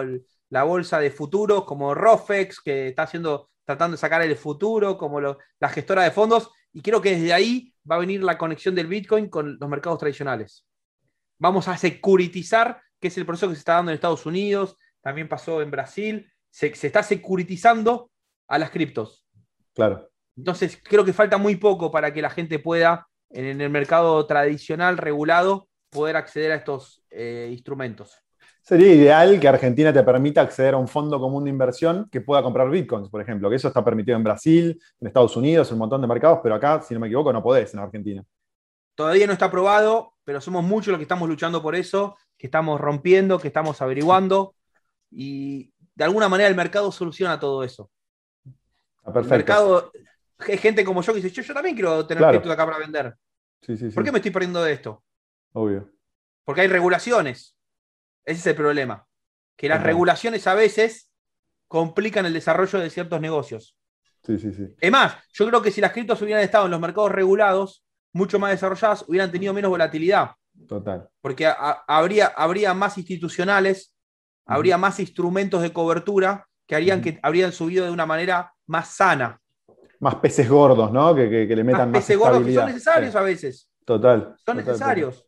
la 0.50 0.62
bolsa 0.62 1.00
de 1.00 1.10
futuros, 1.10 1.64
como 1.64 1.94
Rofex, 1.94 2.60
que 2.60 2.88
está 2.88 3.04
haciendo, 3.04 3.50
tratando 3.64 3.96
de 3.96 4.00
sacar 4.00 4.22
el 4.22 4.36
futuro, 4.36 4.96
como 4.96 5.20
la 5.20 5.68
gestora 5.68 6.02
de 6.02 6.10
fondos, 6.10 6.50
y 6.72 6.82
creo 6.82 7.00
que 7.00 7.16
desde 7.16 7.32
ahí 7.32 7.72
va 7.90 7.96
a 7.96 8.00
venir 8.00 8.22
la 8.22 8.36
conexión 8.36 8.74
del 8.74 8.86
Bitcoin 8.86 9.28
con 9.28 9.56
los 9.58 9.68
mercados 9.68 9.98
tradicionales. 9.98 10.66
Vamos 11.38 11.68
a 11.68 11.76
securitizar, 11.76 12.80
que 13.00 13.08
es 13.08 13.16
el 13.16 13.26
proceso 13.26 13.48
que 13.48 13.54
se 13.54 13.60
está 13.60 13.74
dando 13.74 13.90
en 13.90 13.94
Estados 13.94 14.26
Unidos, 14.26 14.76
también 15.00 15.28
pasó 15.28 15.62
en 15.62 15.70
Brasil, 15.70 16.30
se, 16.50 16.66
está 16.66 17.02
securitizando 17.02 18.10
a 18.48 18.58
las 18.58 18.70
criptos. 18.70 19.24
Claro. 19.74 20.10
Entonces, 20.36 20.80
creo 20.82 21.04
que 21.04 21.12
falta 21.12 21.38
muy 21.38 21.56
poco 21.56 21.90
para 21.90 22.12
que 22.12 22.22
la 22.22 22.30
gente 22.30 22.58
pueda, 22.58 23.06
en 23.30 23.60
el 23.60 23.70
mercado 23.70 24.26
tradicional, 24.26 24.98
regulado, 24.98 25.68
poder 25.96 26.16
acceder 26.16 26.52
a 26.52 26.56
estos 26.56 27.02
eh, 27.10 27.48
instrumentos. 27.50 28.22
Sería 28.60 28.92
ideal 28.92 29.38
que 29.38 29.46
Argentina 29.46 29.92
te 29.92 30.02
permita 30.02 30.40
acceder 30.40 30.74
a 30.74 30.76
un 30.76 30.88
fondo 30.88 31.20
común 31.20 31.44
de 31.44 31.50
inversión 31.50 32.08
que 32.10 32.20
pueda 32.20 32.42
comprar 32.42 32.68
bitcoins, 32.68 33.08
por 33.08 33.20
ejemplo, 33.20 33.48
que 33.48 33.56
eso 33.56 33.68
está 33.68 33.84
permitido 33.84 34.16
en 34.16 34.24
Brasil, 34.24 34.82
en 35.00 35.06
Estados 35.06 35.36
Unidos, 35.36 35.68
en 35.68 35.74
un 35.74 35.78
montón 35.78 36.00
de 36.00 36.08
mercados, 36.08 36.40
pero 36.42 36.56
acá, 36.56 36.82
si 36.82 36.92
no 36.92 36.98
me 36.98 37.06
equivoco, 37.06 37.32
no 37.32 37.42
podés 37.42 37.72
en 37.74 37.80
Argentina. 37.80 38.24
Todavía 38.96 39.26
no 39.26 39.32
está 39.32 39.46
aprobado, 39.46 40.14
pero 40.24 40.40
somos 40.40 40.64
muchos 40.64 40.88
los 40.88 40.98
que 40.98 41.04
estamos 41.04 41.28
luchando 41.28 41.62
por 41.62 41.76
eso, 41.76 42.16
que 42.36 42.48
estamos 42.48 42.80
rompiendo, 42.80 43.38
que 43.38 43.46
estamos 43.46 43.80
averiguando 43.80 44.56
y 45.12 45.72
de 45.94 46.04
alguna 46.04 46.28
manera 46.28 46.48
el 46.48 46.56
mercado 46.56 46.90
soluciona 46.90 47.38
todo 47.38 47.62
eso. 47.62 47.88
perfecto. 49.04 49.20
El 49.20 49.28
mercado, 49.28 49.92
gente 50.40 50.84
como 50.84 51.02
yo 51.02 51.14
que 51.14 51.20
dice, 51.20 51.42
yo, 51.42 51.54
también 51.54 51.76
quiero 51.76 52.04
tener 52.04 52.26
cripto 52.28 52.50
acá 52.50 52.66
para 52.66 52.78
vender. 52.78 53.14
Sí, 53.62 53.76
sí, 53.76 53.90
¿Por 53.90 54.02
qué 54.02 54.10
me 54.10 54.18
estoy 54.18 54.32
perdiendo 54.32 54.62
de 54.62 54.72
esto? 54.72 55.04
Obvio. 55.56 55.90
Porque 56.44 56.60
hay 56.60 56.68
regulaciones 56.68 57.58
Ese 58.24 58.40
es 58.40 58.46
el 58.46 58.54
problema. 58.54 59.06
Que 59.56 59.68
las 59.68 59.82
regulaciones 59.82 60.46
a 60.46 60.54
veces 60.54 61.10
complican 61.66 62.26
el 62.26 62.34
desarrollo 62.34 62.78
de 62.78 62.90
ciertos 62.90 63.20
negocios. 63.22 63.74
Sí, 64.22 64.38
sí, 64.38 64.52
sí. 64.52 64.74
Es 64.78 64.92
más, 64.92 65.16
yo 65.32 65.46
creo 65.46 65.62
que 65.62 65.70
si 65.70 65.80
las 65.80 65.92
criptos 65.92 66.20
hubieran 66.20 66.42
estado 66.42 66.66
en 66.66 66.72
los 66.72 66.80
mercados 66.80 67.10
regulados, 67.10 67.84
mucho 68.12 68.38
más 68.38 68.50
desarrolladas, 68.50 69.04
hubieran 69.08 69.32
tenido 69.32 69.54
menos 69.54 69.70
volatilidad. 69.70 70.32
Total. 70.68 71.08
Porque 71.22 71.50
habría, 71.86 72.26
habría 72.26 72.74
más 72.74 72.98
institucionales, 72.98 73.94
habría 74.44 74.76
más 74.76 75.00
instrumentos 75.00 75.62
de 75.62 75.72
cobertura 75.72 76.46
que 76.66 76.74
harían 76.74 77.00
que 77.00 77.18
habrían 77.22 77.52
subido 77.52 77.86
de 77.86 77.92
una 77.92 78.04
manera 78.04 78.52
más 78.66 78.88
sana. 78.88 79.40
Más 80.00 80.16
peces 80.16 80.50
gordos, 80.50 80.92
¿no? 80.92 81.14
Que, 81.14 81.46
le 81.46 81.64
metan 81.64 81.90
más, 81.90 82.00
peces 82.00 82.18
gordos 82.18 82.44
que 82.44 82.54
son 82.54 82.66
necesarios 82.66 83.16
a 83.16 83.22
veces. 83.22 83.70
Total. 83.86 84.36
Son 84.44 84.56
necesarios. 84.58 85.26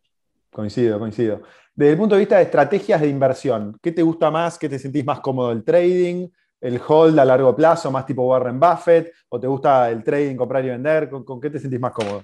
Coincido, 0.51 0.99
coincido. 0.99 1.41
Desde 1.73 1.91
el 1.91 1.97
punto 1.97 2.15
de 2.15 2.19
vista 2.19 2.37
de 2.37 2.43
estrategias 2.43 3.01
de 3.01 3.07
inversión, 3.07 3.77
¿qué 3.81 3.91
te 3.91 4.01
gusta 4.01 4.29
más? 4.31 4.57
¿Qué 4.57 4.67
te 4.67 4.79
sentís 4.79 5.05
más 5.05 5.19
cómodo? 5.19 5.51
¿El 5.51 5.63
trading? 5.63 6.27
¿El 6.59 6.81
hold 6.85 7.17
a 7.19 7.25
largo 7.25 7.55
plazo, 7.55 7.89
más 7.89 8.05
tipo 8.05 8.27
Warren 8.27 8.59
Buffett? 8.59 9.13
¿O 9.29 9.39
te 9.39 9.47
gusta 9.47 9.89
el 9.89 10.03
trading, 10.03 10.35
comprar 10.35 10.65
y 10.65 10.69
vender? 10.69 11.09
¿Con, 11.09 11.39
qué 11.39 11.49
te 11.49 11.59
sentís 11.59 11.79
más 11.79 11.93
cómodo? 11.93 12.23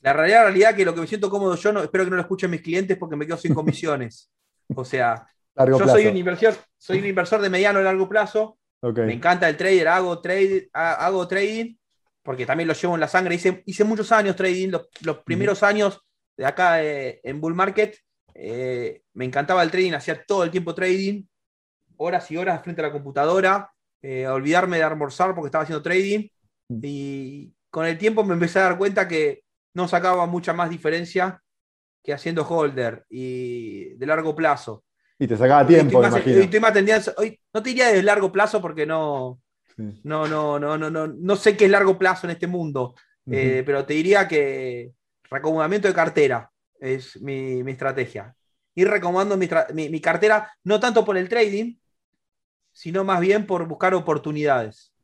La 0.00 0.12
realidad, 0.12 0.44
realidad 0.44 0.74
que 0.74 0.84
lo 0.84 0.94
que 0.94 1.02
me 1.02 1.06
siento 1.06 1.28
cómodo 1.28 1.54
yo, 1.54 1.72
no, 1.72 1.82
espero 1.82 2.04
que 2.04 2.10
no 2.10 2.16
lo 2.16 2.22
escuchen 2.22 2.50
mis 2.50 2.62
clientes 2.62 2.96
porque 2.96 3.16
me 3.16 3.26
quedo 3.26 3.36
sin 3.36 3.54
comisiones. 3.54 4.30
o 4.74 4.84
sea, 4.84 5.26
yo 5.66 5.78
soy 5.86 6.06
un, 6.06 6.16
inversor, 6.16 6.54
soy 6.78 6.98
un 6.98 7.06
inversor 7.06 7.40
de 7.40 7.50
mediano 7.50 7.80
y 7.80 7.84
largo 7.84 8.08
plazo. 8.08 8.58
Me 8.80 9.12
encanta 9.12 9.48
el 9.48 9.56
trader, 9.56 9.86
hago, 9.88 10.20
trade, 10.20 10.68
hago 10.72 11.28
trading 11.28 11.74
porque 12.22 12.46
también 12.46 12.68
lo 12.68 12.74
llevo 12.74 12.94
en 12.94 13.00
la 13.00 13.08
sangre. 13.08 13.34
Hice, 13.34 13.62
hice 13.66 13.84
muchos 13.84 14.10
años 14.12 14.36
trading, 14.36 14.70
los, 15.02 15.18
primeros 15.18 15.62
años 15.62 16.00
de 16.36 16.46
acá 16.46 16.82
eh, 16.82 17.20
en 17.22 17.40
Bull 17.40 17.54
Market. 17.54 17.96
Eh, 18.34 19.02
me 19.14 19.24
encantaba 19.24 19.62
el 19.62 19.70
trading, 19.70 19.92
hacía 19.92 20.24
todo 20.24 20.44
el 20.44 20.50
tiempo 20.50 20.74
trading, 20.74 21.24
horas 21.96 22.30
y 22.30 22.36
horas 22.36 22.62
frente 22.62 22.80
a 22.80 22.86
la 22.86 22.92
computadora, 22.92 23.70
eh, 24.00 24.26
olvidarme 24.26 24.78
de 24.78 24.82
almorzar 24.84 25.34
porque 25.34 25.46
estaba 25.46 25.64
haciendo 25.64 25.82
trading. 25.82 26.28
Mm. 26.68 26.80
Y 26.82 27.54
con 27.70 27.86
el 27.86 27.98
tiempo 27.98 28.24
me 28.24 28.34
empecé 28.34 28.58
a 28.58 28.64
dar 28.64 28.78
cuenta 28.78 29.06
que 29.06 29.44
no 29.74 29.88
sacaba 29.88 30.26
mucha 30.26 30.52
más 30.52 30.70
diferencia 30.70 31.40
que 32.02 32.12
haciendo 32.12 32.44
holder 32.44 33.04
y 33.08 33.94
de 33.94 34.06
largo 34.06 34.34
plazo. 34.34 34.84
Y 35.18 35.28
te 35.28 35.36
sacaba 35.36 35.66
tiempo, 35.66 36.00
me 36.00 36.08
imagino. 36.08 36.48
hoy, 37.16 37.40
no 37.54 37.62
te 37.62 37.68
diría 37.68 37.88
de 37.88 38.02
largo 38.02 38.32
plazo 38.32 38.60
porque 38.60 38.84
no, 38.84 39.40
no, 39.76 40.26
no, 40.26 40.58
no, 40.58 40.76
no, 40.76 40.90
no, 40.90 41.06
no 41.06 41.36
sé 41.36 41.56
qué 41.56 41.66
es 41.66 41.70
largo 41.70 41.96
plazo 41.96 42.26
en 42.26 42.32
este 42.32 42.48
mundo, 42.48 42.96
pero 43.24 43.86
te 43.86 43.94
diría 43.94 44.26
que 44.26 44.92
Recomendamiento 45.32 45.88
de 45.88 45.94
cartera 45.94 46.52
es 46.78 47.18
mi, 47.22 47.60
estrategia. 47.70 48.36
Ir 48.74 48.88
recomendando 48.88 49.38
mi, 49.38 50.00
cartera, 50.00 50.52
no 50.62 50.78
tanto 50.78 51.06
por 51.06 51.16
el 51.16 51.28
trading, 51.28 51.76
sino 52.70 53.02
más 53.02 53.18
bien 53.20 53.46
por 53.46 53.66
buscar 53.66 53.94
oportunidades. 53.94 54.94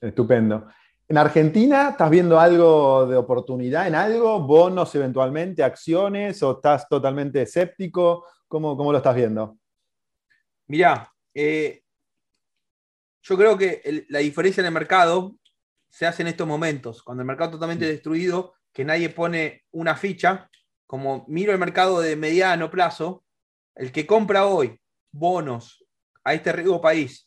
Estupendo. 0.00 0.66
¿En 1.08 1.16
Argentina 1.16 1.90
estás 1.90 2.10
viendo 2.10 2.40
algo 2.40 3.06
de 3.06 3.16
oportunidad 3.16 3.86
en 3.86 3.94
algo? 3.94 4.40
¿Bonos 4.40 4.92
eventualmente? 4.96 5.62
¿Acciones? 5.62 6.42
¿O 6.42 6.56
estás 6.56 6.88
totalmente 6.88 7.42
escéptico? 7.42 8.26
¿Cómo, 8.48 8.76
cómo 8.76 8.90
lo 8.90 8.98
estás 8.98 9.14
viendo? 9.14 9.58
Mirá, 10.66 11.08
eh, 11.32 11.82
yo 13.22 13.36
creo 13.36 13.56
que 13.56 14.06
la 14.08 14.18
diferencia 14.18 14.60
en 14.60 14.66
el 14.66 14.74
mercado 14.74 15.36
se 15.88 16.04
hace 16.04 16.22
en 16.22 16.28
estos 16.28 16.46
momentos, 16.46 17.02
cuando 17.02 17.22
el 17.22 17.26
mercado 17.26 17.52
totalmente 17.52 17.86
destruido, 17.86 18.55
que 18.76 18.84
nadie 18.84 19.08
pone 19.08 19.64
una 19.70 19.96
ficha, 19.96 20.50
como 20.86 21.24
miro 21.28 21.50
el 21.50 21.58
mercado 21.58 21.98
de 21.98 22.14
mediano 22.14 22.70
plazo, 22.70 23.24
el 23.74 23.90
que 23.90 24.06
compra 24.06 24.44
hoy 24.44 24.78
bonos 25.10 25.82
a 26.22 26.34
este 26.34 26.52
riesgo 26.52 26.78
país, 26.82 27.26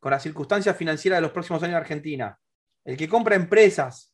con 0.00 0.10
las 0.10 0.24
circunstancias 0.24 0.76
financieras 0.76 1.18
de 1.18 1.22
los 1.22 1.30
próximos 1.30 1.62
años 1.62 1.74
de 1.74 1.82
Argentina, 1.82 2.36
el 2.84 2.96
que 2.96 3.08
compra 3.08 3.36
empresas 3.36 4.12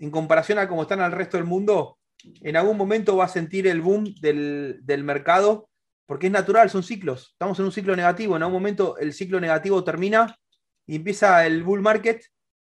en 0.00 0.10
comparación 0.10 0.58
a 0.58 0.66
cómo 0.66 0.80
están 0.80 1.00
al 1.00 1.12
resto 1.12 1.36
del 1.36 1.44
mundo, 1.44 1.98
en 2.40 2.56
algún 2.56 2.78
momento 2.78 3.14
va 3.14 3.26
a 3.26 3.28
sentir 3.28 3.66
el 3.66 3.82
boom 3.82 4.14
del, 4.22 4.78
del 4.84 5.04
mercado, 5.04 5.68
porque 6.06 6.28
es 6.28 6.32
natural, 6.32 6.70
son 6.70 6.82
ciclos. 6.82 7.32
Estamos 7.32 7.58
en 7.58 7.66
un 7.66 7.72
ciclo 7.72 7.94
negativo, 7.94 8.36
en 8.36 8.42
algún 8.42 8.58
momento 8.58 8.96
el 8.96 9.12
ciclo 9.12 9.38
negativo 9.38 9.84
termina 9.84 10.34
y 10.86 10.96
empieza 10.96 11.44
el 11.44 11.62
bull 11.62 11.82
market 11.82 12.24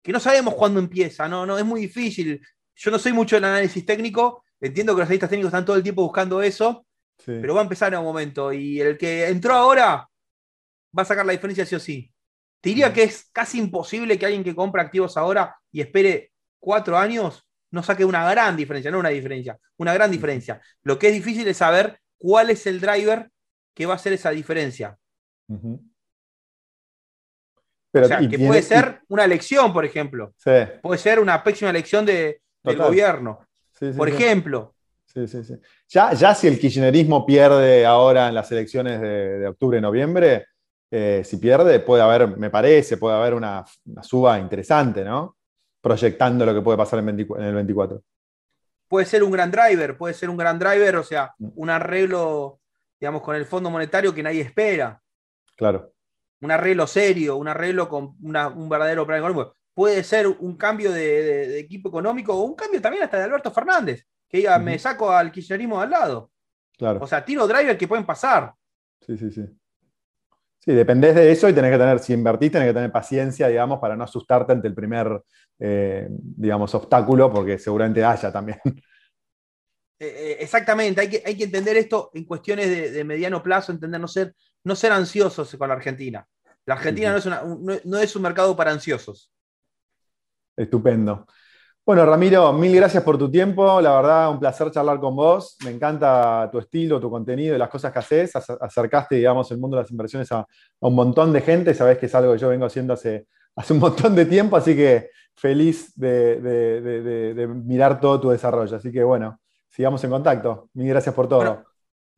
que 0.01 0.13
no 0.13 0.21
sabemos 0.21 0.55
cuándo 0.55 0.79
empieza, 0.79 1.29
no, 1.29 1.45
no, 1.45 1.59
es 1.59 1.65
muy 1.65 1.81
difícil. 1.81 2.41
Yo 2.79 2.93
no 2.93 2.99
soy 2.99 3.13
mucho 3.13 3.35
del 3.35 3.45
análisis 3.45 3.85
técnico, 3.85 4.45
entiendo 4.61 4.95
que 4.95 5.01
los 5.01 5.07
analistas 5.07 5.31
técnicos 5.31 5.49
están 5.49 5.65
todo 5.65 5.75
el 5.75 5.83
tiempo 5.83 6.03
buscando 6.03 6.41
eso, 6.41 6.87
pero 7.25 7.55
va 7.55 7.61
a 7.61 7.65
empezar 7.65 7.93
en 7.93 7.99
un 7.99 8.05
momento. 8.05 8.53
Y 8.53 8.81
el 8.81 8.97
que 8.97 9.27
entró 9.27 9.55
ahora 9.55 10.09
va 10.97 11.03
a 11.03 11.05
sacar 11.05 11.27
la 11.27 11.33
diferencia 11.33 11.67
sí 11.67 11.75
o 11.75 11.81
sí. 11.81 12.13
Te 12.61 12.71
diría 12.71 12.93
que 12.93 13.03
es 13.03 13.29
casi 13.33 13.59
imposible 13.59 14.17
que 14.17 14.27
alguien 14.27 14.45
que 14.45 14.55
compre 14.55 14.81
activos 14.81 15.17
ahora 15.17 15.57
y 15.73 15.81
espere 15.81 16.31
cuatro 16.61 16.97
años 16.97 17.45
no 17.73 17.83
saque 17.83 18.05
una 18.05 18.31
gran 18.31 18.57
diferencia, 18.57 18.93
no 18.93 19.01
una 19.01 19.09
diferencia, 19.09 19.59
una 19.77 19.93
gran 19.93 20.11
diferencia. 20.11 20.61
Lo 20.83 20.99
que 21.01 21.09
es 21.09 21.13
difícil 21.13 21.47
es 21.49 21.57
saber 21.57 22.01
cuál 22.17 22.51
es 22.51 22.65
el 22.67 22.81
driver 22.81 23.29
que 23.75 23.87
va 23.87 23.95
a 23.95 23.97
hacer 23.97 24.13
esa 24.13 24.31
diferencia 24.31 24.97
o 27.93 28.05
sea, 28.05 28.21
que 28.29 28.39
puede 28.39 28.63
ser 28.63 29.01
una 29.09 29.25
elección, 29.25 29.73
por 29.73 29.85
ejemplo. 29.85 30.35
Puede 30.83 30.99
ser 30.99 31.19
una 31.19 31.43
próxima 31.43 31.71
elección 31.71 32.05
de, 32.05 32.41
del 32.63 32.77
gobierno. 32.77 33.41
por 33.97 34.09
ejemplo. 34.09 34.75
Ya, 35.89 36.13
ya 36.13 36.35
si 36.35 36.47
el 36.47 36.61
kirchnerismo 36.61 37.27
pierde 37.27 37.85
ahora 37.85 38.29
en 38.29 38.35
las 38.35 38.51
elecciones 38.53 39.01
de, 39.01 39.49
octubre, 39.49 39.81
noviembre, 39.81 40.47
eh, 40.91 41.23
si 41.25 41.39
pierde, 41.39 41.81
puede 41.81 42.03
haber, 42.03 42.37
me 42.37 42.51
parece, 42.51 42.99
puede 42.99 43.17
haber 43.17 43.35
una, 43.35 43.65
suba 44.03 44.39
interesante, 44.39 45.05
¿no? 45.05 45.37
Proyectando 45.81 46.47
lo 46.47 46.55
que 46.55 46.61
puede 46.61 46.79
pasar 46.79 47.01
en, 47.01 47.09
en, 47.09 47.43
el 47.43 47.55
24. 47.55 48.03
Puede 48.87 49.07
ser 49.07 49.23
un 49.23 49.33
gran 49.33 49.51
driver, 49.51 49.97
puede 49.97 50.15
ser 50.15 50.31
un 50.31 50.37
gran 50.37 50.59
driver, 50.59 50.97
o 50.97 51.05
sea, 51.05 51.35
mm. 51.39 51.49
un 51.57 51.71
arreglo, 51.71 52.61
digamos, 53.01 53.23
con 53.23 53.35
el 53.35 53.45
Fondo 53.45 53.71
Monetario 53.71 54.15
que 54.15 54.23
nadie 54.23 54.43
espera. 54.43 55.01
Claro 55.57 55.93
un 56.41 56.51
arreglo 56.51 56.87
serio, 56.87 57.37
un 57.37 57.49
arreglo 57.49 57.89
con 57.89 58.17
un 58.21 58.69
verdadero 58.69 59.07
plan 59.07 59.19
económico. 59.19 59.57
Puede 59.79 60.03
ser 60.03 60.27
un 60.27 60.57
cambio 60.57 60.91
de, 60.91 61.57
equipo 61.61 61.89
económico 61.89 62.35
o 62.35 62.43
un 62.43 62.57
cambio 62.57 62.83
también 62.83 63.05
hasta 63.05 63.17
de 63.17 63.23
Alberto 63.23 63.53
Fernández, 63.53 64.05
que 64.29 64.39
diga, 64.39 64.59
me 64.59 64.77
saco 64.77 65.09
al 65.09 65.31
kirchnerismo 65.31 65.77
de 65.77 65.85
al 65.85 65.91
lado. 65.91 66.33
Claro. 66.77 66.99
O 67.01 67.07
sea, 67.07 67.25
tiro 67.25 67.47
driver 67.47 67.79
que 67.79 67.87
pueden 67.87 68.05
pasar. 68.05 68.53
Sí, 69.01 69.17
sí, 69.17 69.31
sí. 69.31 69.45
Sí, 70.59 70.73
dependés 70.73 71.15
de 71.15 71.31
eso 71.31 71.49
y 71.49 71.53
tenés 71.53 71.71
que 71.71 71.79
tener, 71.79 72.01
si 72.01 72.13
invertís, 72.13 72.51
tenés 72.51 72.67
que 72.67 72.75
tener 72.75 72.91
paciencia, 72.91 73.47
digamos, 73.47 73.79
para 73.79 73.95
no 73.95 74.03
asustarte 74.03 74.51
ante 74.51 74.67
el 74.67 74.75
primer, 74.75 75.23
eh, 75.61 76.09
digamos, 76.11 76.75
obstáculo, 76.75 77.31
porque 77.33 77.57
seguramente 77.57 78.05
haya 78.05 78.33
también. 78.33 78.59
Eh, 80.01 80.07
eh, 80.07 80.37
exactamente, 80.39 81.01
hay 81.01 81.09
que, 81.09 81.23
hay 81.27 81.37
que 81.37 81.43
entender 81.43 81.77
esto 81.77 82.13
en 82.15 82.25
cuestiones 82.25 82.93
de, 82.93 83.03
mediano 83.03 83.43
plazo, 83.43 83.73
entender, 83.73 84.01
no 84.01 84.07
ser, 84.07 84.33
no 84.63 84.77
ser 84.77 84.93
ansiosos 84.93 85.57
con 85.57 85.69
la 85.69 85.75
Argentina. 85.75 86.25
La 86.67 86.75
Argentina 86.75 87.19
no, 87.85 87.99
es 87.99 88.15
un 88.15 88.23
mercado 88.23 88.55
para 88.55 88.71
ansiosos. 88.71 89.33
Estupendo. 90.59 91.27
Bueno, 91.87 92.05
Ramiro, 92.05 92.53
mil 92.53 92.77
gracias 92.77 93.03
por 93.03 93.17
tu 93.17 93.31
tiempo. 93.31 93.81
La 93.81 93.97
verdad, 93.97 94.31
un 94.31 94.39
placer 94.39 94.71
charlar 94.71 95.01
con 95.01 95.17
vos. 95.17 95.57
Me 95.65 95.71
encanta 95.71 96.49
tu 96.53 96.59
estilo, 96.59 97.01
tu 97.01 97.11
contenido 97.11 97.55
y 97.55 97.59
las 97.59 97.71
cosas 97.71 97.93
que 97.93 97.99
haces. 97.99 98.37
Acercaste, 98.37 99.17
digamos, 99.17 99.51
el 99.53 99.59
mundo 99.59 99.77
de 99.77 99.85
las 99.85 99.91
inversiones 99.91 100.31
a, 100.33 100.47
un 100.81 100.95
montón 100.95 101.33
de 101.33 101.41
gente. 101.41 101.73
Sabés 101.73 101.97
que 101.97 102.05
es 102.05 102.15
algo 102.15 102.33
que 102.33 102.39
yo 102.39 102.51
vengo 102.51 102.67
haciendo 102.67 102.93
hace, 102.93 103.27
hace 103.57 103.73
un 103.73 103.79
montón 103.79 104.15
de 104.15 104.27
tiempo, 104.27 104.57
así 104.57 104.77
que 104.77 105.09
feliz 105.35 105.93
de, 105.95 106.41
de 106.43 107.47
mirar 107.47 107.99
todo 108.01 108.21
tu 108.21 108.29
desarrollo. 108.29 108.77
Así 108.77 108.93
que, 108.93 109.03
bueno, 109.03 109.41
sigamos 109.71 110.03
en 110.05 110.11
contacto. 110.11 110.69
Mil 110.75 110.89
gracias 110.89 111.15
por 111.15 111.29
todo. 111.29 111.65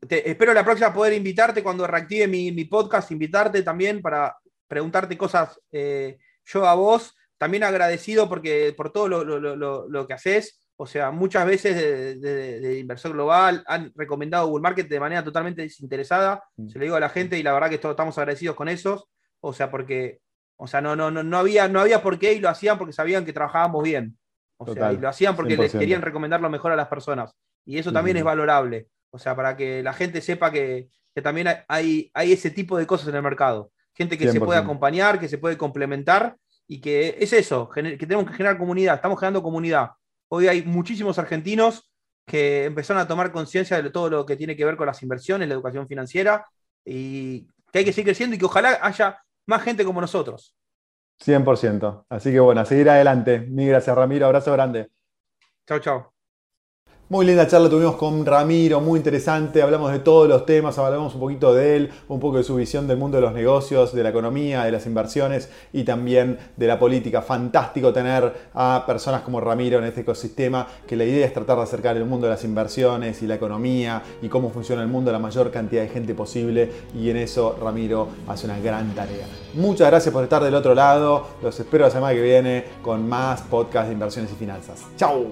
espero 0.09 0.55
la 0.55 0.65
próxima 0.65 0.93
poder 0.93 1.13
invitarte 1.13 1.63
cuando 1.63 1.87
reactive 1.87 2.27
mi, 2.27 2.65
podcast, 2.65 3.11
invitarte 3.11 3.63
también 3.63 4.01
para 4.01 4.37
preguntarte 4.67 5.17
cosas 5.17 5.61
eh, 5.71 6.19
yo 6.45 6.67
a 6.67 6.75
vos. 6.75 7.15
También 7.41 7.65
agradecido 7.65 8.29
porque, 8.29 8.75
por 8.77 8.93
todo 8.93 9.09
lo, 9.09 10.07
que 10.07 10.13
haces. 10.13 10.61
O 10.77 10.87
sea, 10.87 11.11
muchas 11.11 11.47
veces 11.47 12.21
de, 12.21 12.79
inversor 12.79 13.15
global 13.15 13.65
han 13.67 13.91
recomendado 13.97 14.47
Google 14.47 14.61
Market 14.61 14.87
de 14.87 15.01
manera 15.01 15.25
totalmente 15.25 15.63
desinteresada. 15.63 16.45
Mm. 16.59 16.69
Se 16.69 16.79
lo 16.79 16.85
digo 16.85 16.97
a 16.97 17.01
la 17.01 17.09
gente 17.09 17.39
y 17.39 17.43
la 17.43 17.55
verdad 17.55 17.71
que 17.71 17.79
todos 17.79 17.95
estamos 17.95 18.19
agradecidos 18.19 18.57
con 18.57 18.69
eso. 18.69 19.09
O 19.41 19.55
sea, 19.55 19.71
porque 19.71 20.21
o 20.57 20.67
sea, 20.67 20.83
no, 20.83 20.95
no, 20.95 21.11
no, 21.11 21.23
no, 21.23 21.39
había, 21.39 21.67
no 21.67 21.81
había 21.81 22.03
por 22.03 22.19
qué 22.19 22.35
y 22.35 22.41
lo 22.41 22.51
hacían 22.51 22.77
porque 22.77 22.93
sabían 22.93 23.25
que 23.25 23.33
trabajábamos 23.33 23.83
bien. 23.83 24.19
O 24.59 24.71
sea, 24.71 24.93
y 24.93 24.99
lo 24.99 25.09
hacían 25.09 25.35
porque 25.35 25.57
les 25.57 25.73
querían 25.73 26.03
recomendar 26.03 26.43
lo 26.43 26.51
mejor 26.51 26.73
a 26.73 26.77
las 26.77 26.89
personas. 26.89 27.35
Y 27.65 27.79
eso 27.79 27.91
también 27.91 28.19
es 28.19 28.25
valorable. 28.25 28.89
O 29.09 29.19
sea, 29.19 29.35
para 29.35 29.57
que 29.57 29.83
la 29.83 29.95
gente 29.95 30.21
sepa 30.21 30.53
que, 30.53 30.91
también 31.23 31.49
hay, 31.69 32.11
hay 32.13 32.33
ese 32.33 32.51
tipo 32.51 32.77
de 32.77 32.87
cosas 32.87 33.09
en 33.09 33.15
el 33.15 33.23
mercado. 33.23 33.73
Gente 33.95 34.19
que 34.19 34.31
se 34.31 34.41
puede 34.41 34.59
acompañar, 34.59 35.19
que 35.19 35.29
se 35.29 35.39
puede 35.39 35.57
complementar 35.57 36.37
y 36.71 36.81
que 36.81 37.17
es 37.19 37.33
eso, 37.33 37.69
que 37.69 37.83
tenemos 37.97 38.25
que 38.27 38.37
generar 38.37 38.57
comunidad. 38.57 38.95
Estamos 38.95 39.19
generando 39.19 39.43
comunidad. 39.43 39.91
Hoy 40.29 40.47
hay 40.47 40.63
muchísimos 40.63 41.19
argentinos 41.19 41.91
que 42.25 42.67
empezaron 42.67 43.03
a 43.03 43.09
tomar 43.09 43.33
conciencia 43.33 43.83
de 43.83 43.91
todo 43.91 44.09
lo 44.09 44.25
que 44.25 44.37
tiene 44.37 44.55
que 44.55 44.65
ver 44.65 44.77
con 44.77 44.87
las 44.87 45.03
inversiones, 45.03 45.49
la 45.49 45.55
educación 45.55 45.89
financiera, 45.89 46.47
y 46.85 47.49
que 47.73 47.81
hay 47.81 47.85
que 47.85 47.93
seguir 47.93 48.05
creciendo 48.05 48.37
y 48.37 48.39
que 48.39 48.45
ojalá 48.45 48.79
haya 48.83 49.19
más 49.47 49.65
gente 49.65 49.85
como 49.85 50.01
nosotros. 50.01 50.55
100%. 51.19 52.07
Así 52.09 52.31
que 52.31 52.39
bueno, 52.39 52.61
a 52.61 52.65
seguir 52.65 52.89
adelante. 52.89 53.41
Mil 53.41 53.71
gracias, 53.71 53.97
Ramiro. 53.97 54.27
Abrazo 54.27 54.53
grande. 54.53 54.91
Chao, 55.67 55.81
chao. 55.81 56.10
Muy 57.11 57.27
linda 57.27 57.45
charla 57.45 57.69
tuvimos 57.69 57.97
con 57.97 58.25
Ramiro, 58.25 58.81
muy 58.81 58.99
interesante, 58.99 59.63
hablamos 59.63 59.91
de 59.91 59.99
todos 59.99 60.29
los 60.29 60.47
temas, 60.47 60.79
hablamos 60.79 61.13
un 61.15 61.21
poquito 61.21 61.53
de 61.53 61.75
él, 61.75 61.91
un 62.07 62.21
poco 62.21 62.37
de 62.37 62.45
su 62.45 62.55
visión 62.55 62.87
del 62.87 62.99
mundo 62.99 63.17
de 63.17 63.23
los 63.23 63.33
negocios, 63.33 63.93
de 63.93 64.05
la 64.05 64.11
economía, 64.11 64.63
de 64.63 64.71
las 64.71 64.87
inversiones 64.87 65.51
y 65.73 65.83
también 65.83 66.39
de 66.57 66.69
la 66.69 66.79
política. 66.79 67.21
Fantástico 67.21 67.93
tener 67.93 68.33
a 68.55 68.85
personas 68.87 69.23
como 69.23 69.41
Ramiro 69.41 69.81
en 69.81 69.87
este 69.87 70.03
ecosistema, 70.03 70.69
que 70.87 70.95
la 70.95 71.05
idea 71.05 71.27
es 71.27 71.35
tratar 71.35 71.57
de 71.57 71.65
acercar 71.65 71.97
el 71.97 72.05
mundo 72.05 72.29
de 72.29 72.35
las 72.35 72.45
inversiones 72.45 73.21
y 73.23 73.27
la 73.27 73.35
economía 73.35 74.05
y 74.23 74.29
cómo 74.29 74.51
funciona 74.51 74.81
el 74.81 74.89
mundo 74.89 75.11
a 75.11 75.13
la 75.13 75.19
mayor 75.19 75.51
cantidad 75.51 75.83
de 75.83 75.89
gente 75.89 76.15
posible 76.15 76.71
y 76.95 77.11
en 77.11 77.17
eso 77.17 77.59
Ramiro 77.61 78.07
hace 78.29 78.47
una 78.47 78.61
gran 78.61 78.95
tarea. 78.95 79.27
Muchas 79.55 79.89
gracias 79.89 80.13
por 80.13 80.23
estar 80.23 80.45
del 80.45 80.55
otro 80.55 80.77
lado, 80.77 81.27
los 81.43 81.59
espero 81.59 81.87
la 81.87 81.91
semana 81.91 82.15
que 82.15 82.23
viene 82.23 82.65
con 82.83 83.09
más 83.09 83.41
podcast 83.41 83.89
de 83.89 83.95
inversiones 83.95 84.31
y 84.31 84.37
finanzas. 84.37 84.85
¡Chao! 84.97 85.27